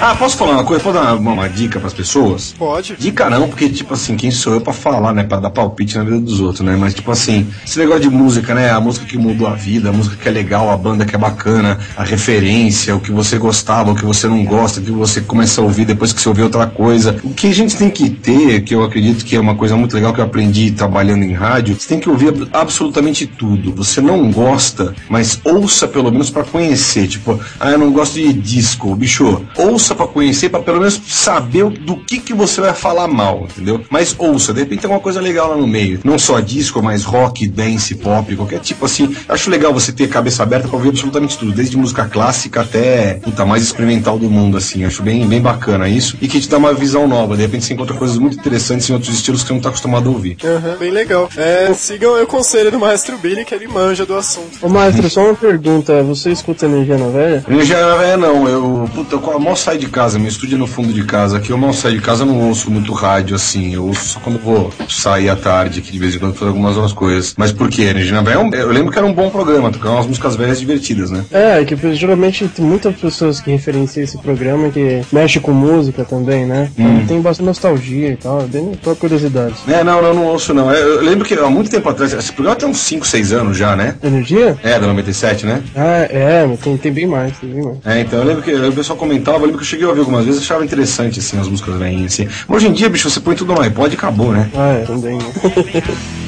Ah, 0.02 0.14
posso 0.14 0.36
falar 0.38 0.52
uma 0.52 0.64
coisa? 0.64 0.82
Posso 0.82 0.98
dar 0.98 1.14
uma, 1.14 1.32
uma 1.32 1.48
dica 1.48 1.78
pras 1.78 1.92
pessoas? 1.92 2.54
Pode. 2.58 2.96
Dica 2.98 3.28
não, 3.28 3.48
porque, 3.48 3.68
tipo 3.68 3.92
assim, 3.92 4.16
quem 4.16 4.30
sou 4.30 4.54
eu 4.54 4.60
pra 4.62 4.72
falar, 4.72 5.12
né? 5.12 5.24
Pra 5.24 5.38
dar 5.38 5.50
palpite 5.50 5.98
na 5.98 6.04
vida 6.04 6.18
dos 6.18 6.40
outros, 6.40 6.60
né? 6.64 6.74
Mas, 6.74 6.94
tipo 6.94 7.10
assim, 7.10 7.46
esse 7.66 7.78
negócio 7.78 8.00
de 8.02 8.08
música, 8.08 8.54
né? 8.54 8.70
A 8.70 8.80
música 8.80 9.04
que 9.04 9.18
mudou 9.18 9.46
a 9.46 9.54
vida, 9.54 9.90
a 9.90 9.92
música 9.92 10.16
que 10.16 10.26
é 10.26 10.32
legal, 10.32 10.70
a 10.70 10.76
banda 10.76 11.04
que 11.04 11.14
é 11.14 11.18
bacana, 11.18 11.78
a 11.96 12.02
referência, 12.02 12.96
o 12.96 13.00
que 13.00 13.12
você 13.12 13.36
gostava, 13.36 13.92
o 13.92 13.94
que 13.94 14.04
você 14.04 14.26
não 14.26 14.42
gosta, 14.44 14.80
o 14.80 14.82
que 14.82 14.90
você 14.90 15.20
começa 15.20 15.60
a 15.60 15.64
ouvir 15.64 15.84
depois 15.84 16.14
que 16.14 16.20
você 16.22 16.28
ouviu 16.30 16.44
outra 16.44 16.66
coisa. 16.66 17.16
O 17.22 17.34
que 17.34 17.48
a 17.48 17.54
gente 17.54 17.76
tem 17.76 17.90
que 17.90 18.08
ter, 18.08 18.62
que 18.62 18.74
eu 18.74 18.82
acredito 18.82 19.22
que 19.22 19.36
é 19.36 19.40
uma 19.40 19.54
coisa 19.54 19.76
muito 19.76 19.94
legal 19.94 20.14
que 20.14 20.20
eu 20.20 20.24
aprendi 20.24 20.70
trabalhando 20.70 21.24
em 21.24 21.34
rádio, 21.34 21.76
você 21.78 21.88
tem 21.88 22.00
que 22.00 22.08
ouvir 22.08 22.28
ab- 22.28 22.48
absolutamente 22.54 23.26
tudo. 23.26 23.72
Você 23.74 24.00
não 24.00 24.30
gosta, 24.32 24.94
mas 25.10 25.38
ouça 25.44 25.86
pelo 25.86 26.10
menos 26.10 26.30
pra 26.30 26.42
conhecer. 26.42 27.06
Tipo, 27.06 27.38
ah, 27.60 27.70
eu 27.70 27.78
não 27.78 27.92
gosto 27.92 28.14
de 28.14 28.32
disco, 28.32 28.94
bicho. 28.96 29.42
Ouça 29.58 29.89
pra 29.94 30.06
conhecer, 30.06 30.48
pra 30.48 30.60
pelo 30.60 30.78
menos 30.78 31.00
saber 31.06 31.68
do 31.68 31.96
que 31.96 32.18
que 32.18 32.34
você 32.34 32.60
vai 32.60 32.74
falar 32.74 33.08
mal, 33.08 33.46
entendeu? 33.50 33.82
Mas 33.90 34.14
ouça, 34.18 34.52
de 34.52 34.60
repente 34.60 34.80
tem 34.80 34.88
alguma 34.88 35.02
coisa 35.02 35.20
legal 35.20 35.50
lá 35.50 35.56
no 35.56 35.66
meio. 35.66 36.00
Não 36.04 36.18
só 36.18 36.40
disco, 36.40 36.82
mas 36.82 37.04
rock, 37.04 37.46
dance, 37.48 37.94
pop, 37.94 38.34
qualquer 38.36 38.60
tipo 38.60 38.86
assim. 38.86 39.14
Acho 39.28 39.50
legal 39.50 39.72
você 39.72 39.92
ter 39.92 40.08
cabeça 40.08 40.42
aberta 40.42 40.68
pra 40.68 40.76
ouvir 40.76 40.90
absolutamente 40.90 41.36
tudo, 41.38 41.52
desde 41.52 41.76
música 41.76 42.04
clássica 42.04 42.62
até 42.62 43.14
puta, 43.14 43.44
mais 43.44 43.62
experimental 43.62 44.18
do 44.18 44.30
mundo, 44.30 44.56
assim. 44.56 44.84
Acho 44.84 45.02
bem, 45.02 45.26
bem 45.26 45.40
bacana 45.40 45.88
isso. 45.88 46.16
E 46.20 46.28
que 46.28 46.40
te 46.40 46.48
dá 46.48 46.58
uma 46.58 46.72
visão 46.72 47.06
nova. 47.06 47.36
De 47.36 47.42
repente 47.42 47.64
você 47.64 47.74
encontra 47.74 47.96
coisas 47.96 48.18
muito 48.18 48.38
interessantes 48.38 48.88
em 48.88 48.92
outros 48.92 49.14
estilos 49.14 49.42
que 49.42 49.48
você 49.48 49.54
não 49.54 49.60
tá 49.60 49.68
acostumado 49.68 50.08
a 50.08 50.12
ouvir. 50.12 50.36
Aham, 50.44 50.76
bem 50.78 50.90
legal. 50.90 51.28
É, 51.36 51.72
sigam 51.74 52.22
o 52.22 52.26
conselho 52.26 52.70
do 52.70 52.78
Maestro 52.78 53.18
Billy, 53.18 53.44
que 53.44 53.54
ele 53.54 53.66
manja 53.66 54.06
do 54.06 54.16
assunto. 54.16 54.58
Ô 54.62 54.68
Maestro, 54.68 55.08
só 55.10 55.24
uma 55.24 55.34
pergunta. 55.34 56.02
Você 56.04 56.30
escuta 56.30 56.66
energia 56.66 56.96
na 56.96 57.08
velha? 57.08 57.44
Energia 57.48 57.76
é 57.76 58.16
não, 58.16 58.48
eu, 58.48 58.88
puta, 58.94 59.16
eu 59.16 59.40
mal 59.40 59.56
saio 59.56 59.79
de 59.80 59.88
casa, 59.88 60.18
meu 60.18 60.28
estúdio 60.28 60.56
é 60.56 60.58
no 60.58 60.66
fundo 60.66 60.92
de 60.92 61.04
casa, 61.04 61.38
aqui 61.38 61.50
eu 61.50 61.58
mal 61.58 61.72
saio 61.72 61.96
de 61.96 62.02
casa, 62.02 62.22
eu 62.22 62.26
não 62.26 62.48
ouço 62.48 62.70
muito 62.70 62.92
rádio, 62.92 63.34
assim, 63.34 63.74
eu 63.74 63.86
ouço 63.86 64.04
só 64.04 64.20
quando 64.20 64.38
vou 64.38 64.72
sair 64.88 65.28
à 65.28 65.36
tarde, 65.36 65.80
aqui 65.80 65.92
de 65.92 65.98
vez 65.98 66.14
em 66.14 66.18
quando 66.18 66.34
fazer 66.34 66.50
algumas 66.50 66.76
outras 66.76 66.92
coisas. 66.92 67.34
Mas 67.36 67.52
por 67.52 67.68
quê? 67.68 67.82
Energia 67.82 68.12
na 68.12 68.22
Véia, 68.22 68.38
é 68.54 68.62
eu 68.62 68.70
lembro 68.70 68.92
que 68.92 68.98
era 68.98 69.06
um 69.06 69.12
bom 69.12 69.30
programa, 69.30 69.70
tocava 69.70 69.96
umas 69.96 70.06
músicas 70.06 70.36
velhas 70.36 70.60
divertidas, 70.60 71.10
né? 71.10 71.24
É, 71.30 71.64
que 71.64 71.76
geralmente 71.94 72.46
tem 72.48 72.64
muitas 72.64 72.94
pessoas 72.96 73.40
que 73.40 73.50
referenciam 73.50 74.04
esse 74.04 74.18
programa 74.18 74.70
que 74.70 75.02
mexe 75.12 75.40
com 75.40 75.52
música 75.52 76.04
também, 76.04 76.46
né? 76.46 76.70
Hum. 76.78 77.06
Tem 77.06 77.20
bastante 77.20 77.46
nostalgia 77.46 78.10
e 78.10 78.16
tal, 78.16 78.42
é 78.42 78.46
bem 78.46 78.72
só 78.82 78.94
curiosidade. 78.94 79.54
É, 79.66 79.82
não, 79.82 80.02
não, 80.02 80.14
não 80.14 80.26
ouço 80.26 80.52
não. 80.52 80.70
É, 80.70 80.80
Eu 80.80 81.02
lembro 81.02 81.24
que 81.24 81.34
há 81.34 81.48
muito 81.48 81.70
tempo 81.70 81.88
atrás, 81.88 82.12
esse 82.12 82.32
programa 82.32 82.56
tem 82.56 82.68
uns 82.68 82.78
5, 82.78 83.06
6 83.06 83.32
anos 83.32 83.56
já, 83.56 83.74
né? 83.74 83.96
Energia? 84.02 84.58
É, 84.62 84.78
da 84.78 84.86
97, 84.86 85.46
né? 85.46 85.62
Ah, 85.74 86.06
é, 86.10 86.46
tem, 86.62 86.76
tem 86.76 86.92
bem 86.92 87.06
mais, 87.06 87.36
tem 87.38 87.50
bem 87.50 87.62
mais. 87.62 87.78
É, 87.84 88.00
então 88.00 88.18
eu 88.18 88.24
lembro 88.24 88.42
que 88.42 88.52
o 88.52 88.72
pessoal 88.72 88.98
comentava, 88.98 89.38
eu 89.38 89.46
lembro 89.46 89.58
que 89.58 89.64
cheguei 89.70 89.86
a 89.86 89.88
ouvir 89.88 90.00
algumas 90.00 90.24
vezes, 90.24 90.42
achava 90.42 90.64
interessante, 90.64 91.20
assim, 91.20 91.38
as 91.38 91.48
músicas 91.48 91.76
velhinhas, 91.76 92.12
assim. 92.12 92.28
Mas 92.48 92.56
hoje 92.56 92.68
em 92.68 92.72
dia, 92.72 92.88
bicho, 92.88 93.08
você 93.08 93.20
põe 93.20 93.36
tudo 93.36 93.54
no 93.54 93.60
iPod 93.60 93.94
e 93.94 93.96
acabou, 93.96 94.32
né? 94.32 94.50
Ah, 94.54 94.72
é, 94.72 94.84
também, 94.84 95.16
né? 95.16 95.24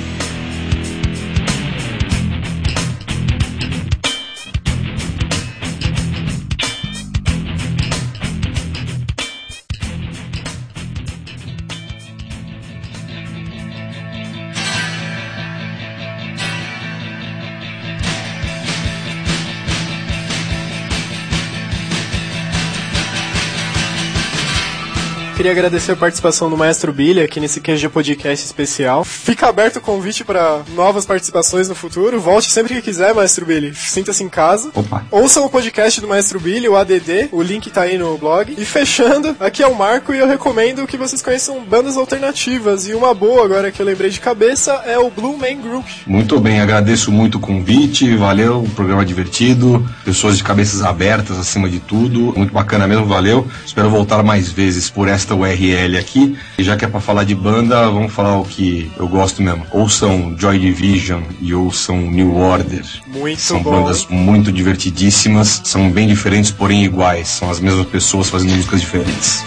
Queria 25.34 25.50
agradecer 25.50 25.92
a 25.92 25.96
participação 25.96 26.50
do 26.50 26.56
Maestro 26.56 26.92
Billy 26.92 27.20
aqui 27.20 27.40
nesse 27.40 27.58
QG 27.60 27.88
Podcast 27.88 28.44
especial. 28.44 29.02
Fica 29.02 29.48
aberto 29.48 29.76
o 29.76 29.80
convite 29.80 30.24
para 30.24 30.60
novas 30.74 31.06
participações 31.06 31.68
no 31.68 31.74
futuro. 31.74 32.20
Volte 32.20 32.50
sempre 32.50 32.74
que 32.74 32.82
quiser, 32.82 33.14
Maestro 33.14 33.46
Billy. 33.46 33.74
Sinta-se 33.74 34.22
em 34.22 34.28
casa. 34.28 34.70
Opa. 34.74 35.04
Ouçam 35.10 35.44
o 35.44 35.50
podcast 35.50 36.00
do 36.00 36.06
Maestro 36.06 36.38
Billy, 36.38 36.68
o 36.68 36.76
ADD. 36.76 37.30
O 37.32 37.42
link 37.42 37.70
tá 37.70 37.82
aí 37.82 37.96
no 37.96 38.16
blog. 38.18 38.54
E 38.56 38.64
fechando, 38.64 39.34
aqui 39.40 39.62
é 39.62 39.66
o 39.66 39.74
Marco 39.74 40.12
e 40.12 40.18
eu 40.18 40.28
recomendo 40.28 40.86
que 40.86 40.98
vocês 40.98 41.22
conheçam 41.22 41.64
bandas 41.64 41.96
alternativas. 41.96 42.86
E 42.86 42.94
uma 42.94 43.14
boa 43.14 43.44
agora 43.44 43.72
que 43.72 43.80
eu 43.80 43.86
lembrei 43.86 44.10
de 44.10 44.20
cabeça 44.20 44.82
é 44.84 44.98
o 44.98 45.10
Blue 45.10 45.36
Man 45.38 45.60
Group. 45.62 45.86
Muito 46.06 46.38
bem, 46.38 46.60
agradeço 46.60 47.10
muito 47.10 47.38
o 47.38 47.40
convite, 47.40 48.14
valeu, 48.16 48.60
um 48.60 48.70
programa 48.70 49.04
divertido, 49.04 49.84
pessoas 50.04 50.36
de 50.36 50.44
cabeças 50.44 50.82
abertas 50.82 51.38
acima 51.38 51.68
de 51.68 51.80
tudo, 51.80 52.34
muito 52.36 52.52
bacana 52.52 52.86
mesmo, 52.86 53.06
valeu. 53.06 53.48
Espero 53.64 53.88
voltar 53.88 54.22
mais 54.22 54.50
vezes 54.50 54.90
por 54.90 55.08
esta 55.22 55.34
URL 55.34 55.96
aqui. 55.98 56.36
E 56.58 56.64
já 56.64 56.76
que 56.76 56.84
é 56.84 56.88
pra 56.88 57.00
falar 57.00 57.24
de 57.24 57.34
banda, 57.34 57.88
vamos 57.90 58.12
falar 58.12 58.38
o 58.38 58.44
que 58.44 58.90
eu 58.98 59.08
gosto 59.08 59.42
mesmo. 59.42 59.64
Ouçam 59.70 60.34
Joy 60.38 60.58
Division 60.58 61.22
e 61.40 61.54
ouçam 61.54 61.96
New 61.96 62.36
Order. 62.36 62.84
Muito 63.06 63.40
São 63.40 63.62
bom. 63.62 63.70
bandas 63.70 64.06
muito 64.08 64.52
divertidíssimas, 64.52 65.62
são 65.64 65.90
bem 65.90 66.06
diferentes, 66.08 66.50
porém 66.50 66.84
iguais. 66.84 67.28
São 67.28 67.50
as 67.50 67.60
mesmas 67.60 67.86
pessoas 67.86 68.28
fazendo 68.28 68.54
músicas 68.54 68.80
diferentes. 68.80 69.44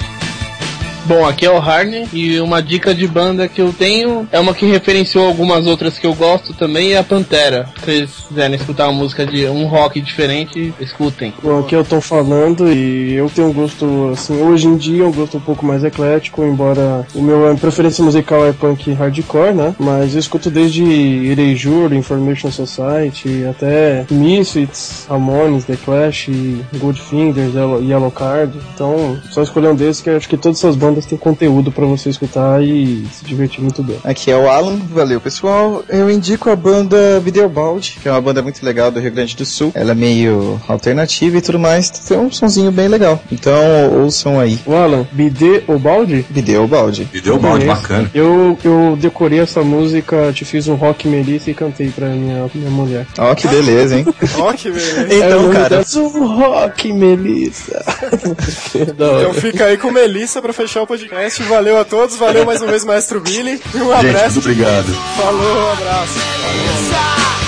Bom, 1.06 1.24
aqui 1.24 1.45
é 1.45 1.51
o 1.51 1.58
Harney 1.58 2.08
e 2.12 2.39
uma 2.39 2.64
dica 2.64 2.93
de 2.93 3.08
banda 3.08 3.47
que 3.47 3.62
eu 3.62 3.72
tenho 3.72 4.28
é 4.32 4.39
uma 4.39 4.56
que 4.56 4.66
referenciou 4.66 5.28
algumas 5.28 5.68
outras 5.68 5.99
que 5.99 6.08
eu 6.08 6.16
gosto 6.16 6.51
também, 6.53 6.93
é 6.93 6.97
a 6.97 7.03
Pantera. 7.03 7.70
Se 7.76 7.86
vocês 7.86 8.10
quiserem 8.28 8.56
escutar 8.56 8.89
uma 8.89 8.99
música 8.99 9.24
de 9.24 9.45
um 9.45 9.68
rock 9.68 10.01
diferente, 10.01 10.74
escutem. 10.80 11.32
Bom, 11.43 11.60
aqui 11.60 11.76
eu 11.76 11.86
tô 11.86 12.01
falando 12.01 12.74
e 12.74 13.14
eu 13.14 13.30
tenho 13.30 13.49
um 13.49 13.53
gosto, 13.53 14.10
assim, 14.14 14.41
hoje 14.41 14.68
em 14.68 14.78
dia 14.78 15.06
um 15.06 15.12
gosto 15.12 15.38
um 15.38 15.41
pouco 15.41 15.64
mais 15.64 15.84
eclético, 15.84 16.43
embora 16.43 17.06
o 17.14 17.22
meu 17.22 17.51
a 17.51 17.56
preferência 17.56 18.03
musical 18.03 18.43
é 18.43 18.51
punk 18.51 18.91
hardcore, 18.91 19.53
né? 19.53 19.76
Mas 19.78 20.14
eu 20.14 20.20
escuto 20.20 20.49
desde 20.49 20.84
Erasure, 20.84 21.95
Information 21.95 22.49
Society, 22.49 23.45
até 23.47 24.08
Misfits, 24.10 25.06
Ramones, 25.08 25.66
The 25.66 25.78
Clash, 25.86 26.30
Goldfinger, 26.80 27.51
Yellow, 27.53 27.84
Yellow 27.84 28.12
Card. 28.12 28.58
Então, 28.74 29.20
só 29.30 29.43
escolher 29.43 29.68
um 29.68 29.76
desses 29.76 30.01
que 30.01 30.10
acho 30.10 30.28
que 30.28 30.36
todas 30.36 30.58
essas 30.58 30.76
bandas 30.76 30.95
têm 31.04 31.18
conteúdo 31.18 31.72
pra 31.72 31.86
você 31.86 32.10
escutar 32.10 32.64
e 32.64 33.06
se 33.12 33.26
divertir 33.26 33.62
muito 33.62 33.82
bem. 33.82 33.98
Aqui 34.04 34.30
é 34.30 34.38
o 34.38 34.48
Alan, 34.48 34.78
valeu 34.89 35.20
pessoal. 35.20 35.84
Eu 35.89 36.10
indico 36.10 36.50
a 36.50 36.56
banda 36.56 37.20
Videobaldi, 37.20 37.98
que 38.02 38.08
é 38.08 38.12
uma 38.12 38.22
banda 38.22 38.43
muito 38.43 38.64
legal 38.64 38.91
do 38.91 39.00
Rio 39.00 39.12
Grande 39.12 39.36
do 39.36 39.46
Sul. 39.46 39.72
Ela 39.74 39.91
é 39.91 39.96
meio 39.96 40.62
alternativa 40.68 41.38
e 41.38 41.41
tudo 41.41 41.58
mais, 41.58 41.89
tem 41.89 42.18
um 42.18 42.32
sonzinho 42.32 42.72
bem 42.72 42.88
legal. 42.88 43.20
Então 43.32 43.56
ouçam 44.02 44.39
aí. 44.39 44.60
O 44.66 44.76
Alan? 44.76 45.08
Videobaldi. 45.12 46.28
Video 46.30 46.68
balde 47.39 47.66
Conheço. 47.66 47.82
bacana. 47.82 48.12
Eu, 48.14 48.58
eu 48.64 48.98
decorei 49.00 49.39
essa 49.39 49.64
música, 49.64 50.32
te 50.34 50.46
fiz 50.46 50.68
um 50.68 50.76
rock 50.76 51.08
melissa 51.08 51.50
e 51.50 51.54
cantei 51.54 51.89
pra 51.89 52.08
minha, 52.10 52.46
minha 52.54 52.70
mulher. 52.70 53.08
Ó, 53.18 53.34
que 53.34 53.48
beleza, 53.48 53.98
hein? 53.98 54.06
Ó, 54.38 54.54
que 54.54 54.70
beleza. 54.70 55.14
É 55.14 55.18
então, 55.26 55.41
nome 55.43 55.56
cara, 55.56 55.82
um 55.96 56.36
rock 56.36 56.93
melissa. 56.93 57.84
hora. 59.16 59.30
Então 59.30 59.34
fica 59.34 59.66
aí 59.66 59.78
com 59.78 59.91
Melissa 59.91 60.41
pra 60.41 60.54
fechar 60.54 60.82
o 60.82 60.84
podcast. 60.88 61.41
Valeu 61.43 61.79
a 61.79 61.86
todos, 61.86 62.15
valeu 62.15 62.45
mais 62.45 62.61
uma 62.61 62.69
vez, 62.69 62.83
Maestro 62.86 63.19
Billy. 63.19 63.61
E 63.73 63.77
um 63.77 63.91
Gente, 63.95 64.07
abraço. 64.09 64.33
muito 64.33 64.49
obrigado. 64.49 64.93
Falou, 65.17 65.67
um 65.67 65.71
abraço. 65.71 66.13
Pode 66.13 67.45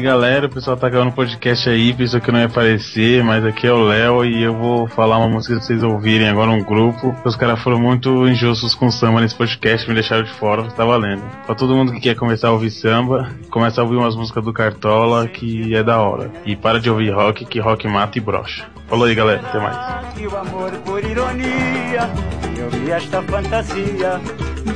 Aí 0.00 0.04
galera, 0.04 0.46
o 0.46 0.48
pessoal 0.48 0.78
tá 0.78 0.88
gravando 0.88 1.12
podcast 1.12 1.68
aí, 1.68 1.92
pensou 1.92 2.22
que 2.22 2.32
não 2.32 2.40
ia 2.40 2.46
aparecer, 2.46 3.22
mas 3.22 3.44
aqui 3.44 3.66
é 3.66 3.72
o 3.72 3.84
Léo 3.84 4.24
e 4.24 4.42
eu 4.42 4.54
vou 4.54 4.88
falar 4.88 5.18
uma 5.18 5.28
música 5.28 5.56
pra 5.56 5.62
vocês 5.62 5.82
ouvirem 5.82 6.26
agora 6.26 6.50
um 6.50 6.64
grupo. 6.64 7.14
Os 7.22 7.36
caras 7.36 7.62
foram 7.62 7.78
muito 7.78 8.26
injustos 8.26 8.74
com 8.74 8.90
samba 8.90 9.20
nesse 9.20 9.34
podcast, 9.34 9.86
me 9.86 9.92
deixaram 9.92 10.24
de 10.24 10.30
fora, 10.30 10.62
tá 10.70 10.86
valendo. 10.86 11.20
Pra 11.44 11.54
todo 11.54 11.76
mundo 11.76 11.92
que 11.92 12.00
quer 12.00 12.14
começar 12.14 12.48
a 12.48 12.52
ouvir 12.52 12.70
samba, 12.70 13.28
começa 13.50 13.78
a 13.78 13.84
ouvir 13.84 13.96
umas 13.96 14.16
músicas 14.16 14.42
do 14.42 14.54
Cartola 14.54 15.28
que 15.28 15.74
é 15.74 15.82
da 15.82 16.00
hora. 16.00 16.30
E 16.46 16.56
para 16.56 16.80
de 16.80 16.88
ouvir 16.88 17.10
rock, 17.10 17.44
que 17.44 17.60
rock 17.60 17.86
mata 17.86 18.16
e 18.16 18.22
brocha. 18.22 18.64
Falou 18.88 19.04
aí 19.04 19.14
galera, 19.14 19.42
até 19.44 19.58
mais. 19.60 19.76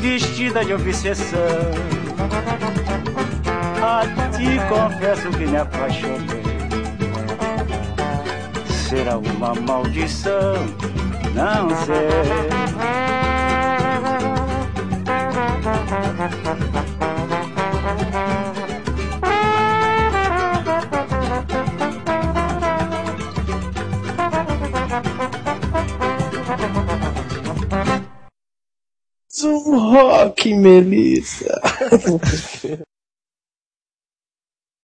Vestida 0.02 0.62
de 0.62 0.74
obsessão 0.74 1.38
A 3.86 4.00
ti 4.30 4.58
confesso 4.70 5.28
que 5.32 5.44
me 5.44 5.58
apaixonei. 5.58 6.42
Será 8.88 9.18
uma 9.18 9.54
maldição? 9.54 10.54
Não 11.34 11.68
Um 29.42 29.78
rock 29.78 30.54
melissa. 30.54 31.60